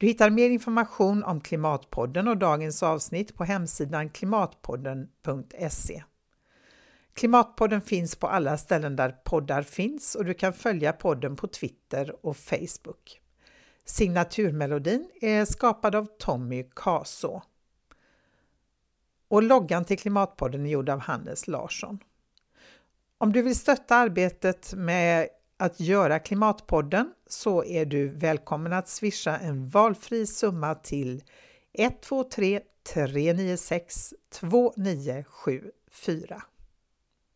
Du 0.01 0.07
hittar 0.07 0.29
mer 0.29 0.49
information 0.49 1.23
om 1.23 1.41
Klimatpodden 1.41 2.27
och 2.27 2.37
dagens 2.37 2.83
avsnitt 2.83 3.35
på 3.35 3.43
hemsidan 3.43 4.09
klimatpodden.se. 4.09 6.03
Klimatpodden 7.13 7.81
finns 7.81 8.15
på 8.15 8.27
alla 8.27 8.57
ställen 8.57 8.95
där 8.95 9.09
poddar 9.09 9.61
finns 9.61 10.15
och 10.15 10.25
du 10.25 10.33
kan 10.33 10.53
följa 10.53 10.93
podden 10.93 11.35
på 11.35 11.47
Twitter 11.47 12.25
och 12.25 12.37
Facebook. 12.37 13.21
Signaturmelodin 13.85 15.09
är 15.21 15.45
skapad 15.45 15.95
av 15.95 16.07
Tommy 16.19 16.63
Kaso. 16.75 17.41
Och 19.27 19.43
loggan 19.43 19.85
till 19.85 19.99
Klimatpodden 19.99 20.65
är 20.65 20.69
gjord 20.69 20.89
av 20.89 20.99
Hannes 20.99 21.47
Larsson. 21.47 21.99
Om 23.17 23.33
du 23.33 23.41
vill 23.41 23.55
stötta 23.55 23.95
arbetet 23.95 24.73
med 24.73 25.27
att 25.61 25.79
göra 25.79 26.19
Klimatpodden 26.19 27.13
så 27.27 27.63
är 27.63 27.85
du 27.85 28.07
välkommen 28.07 28.73
att 28.73 28.89
swisha 28.89 29.37
en 29.37 29.69
valfri 29.69 30.27
summa 30.27 30.75
till 30.75 31.23
123 31.73 32.59
396 32.93 34.13
2974. 34.39 36.41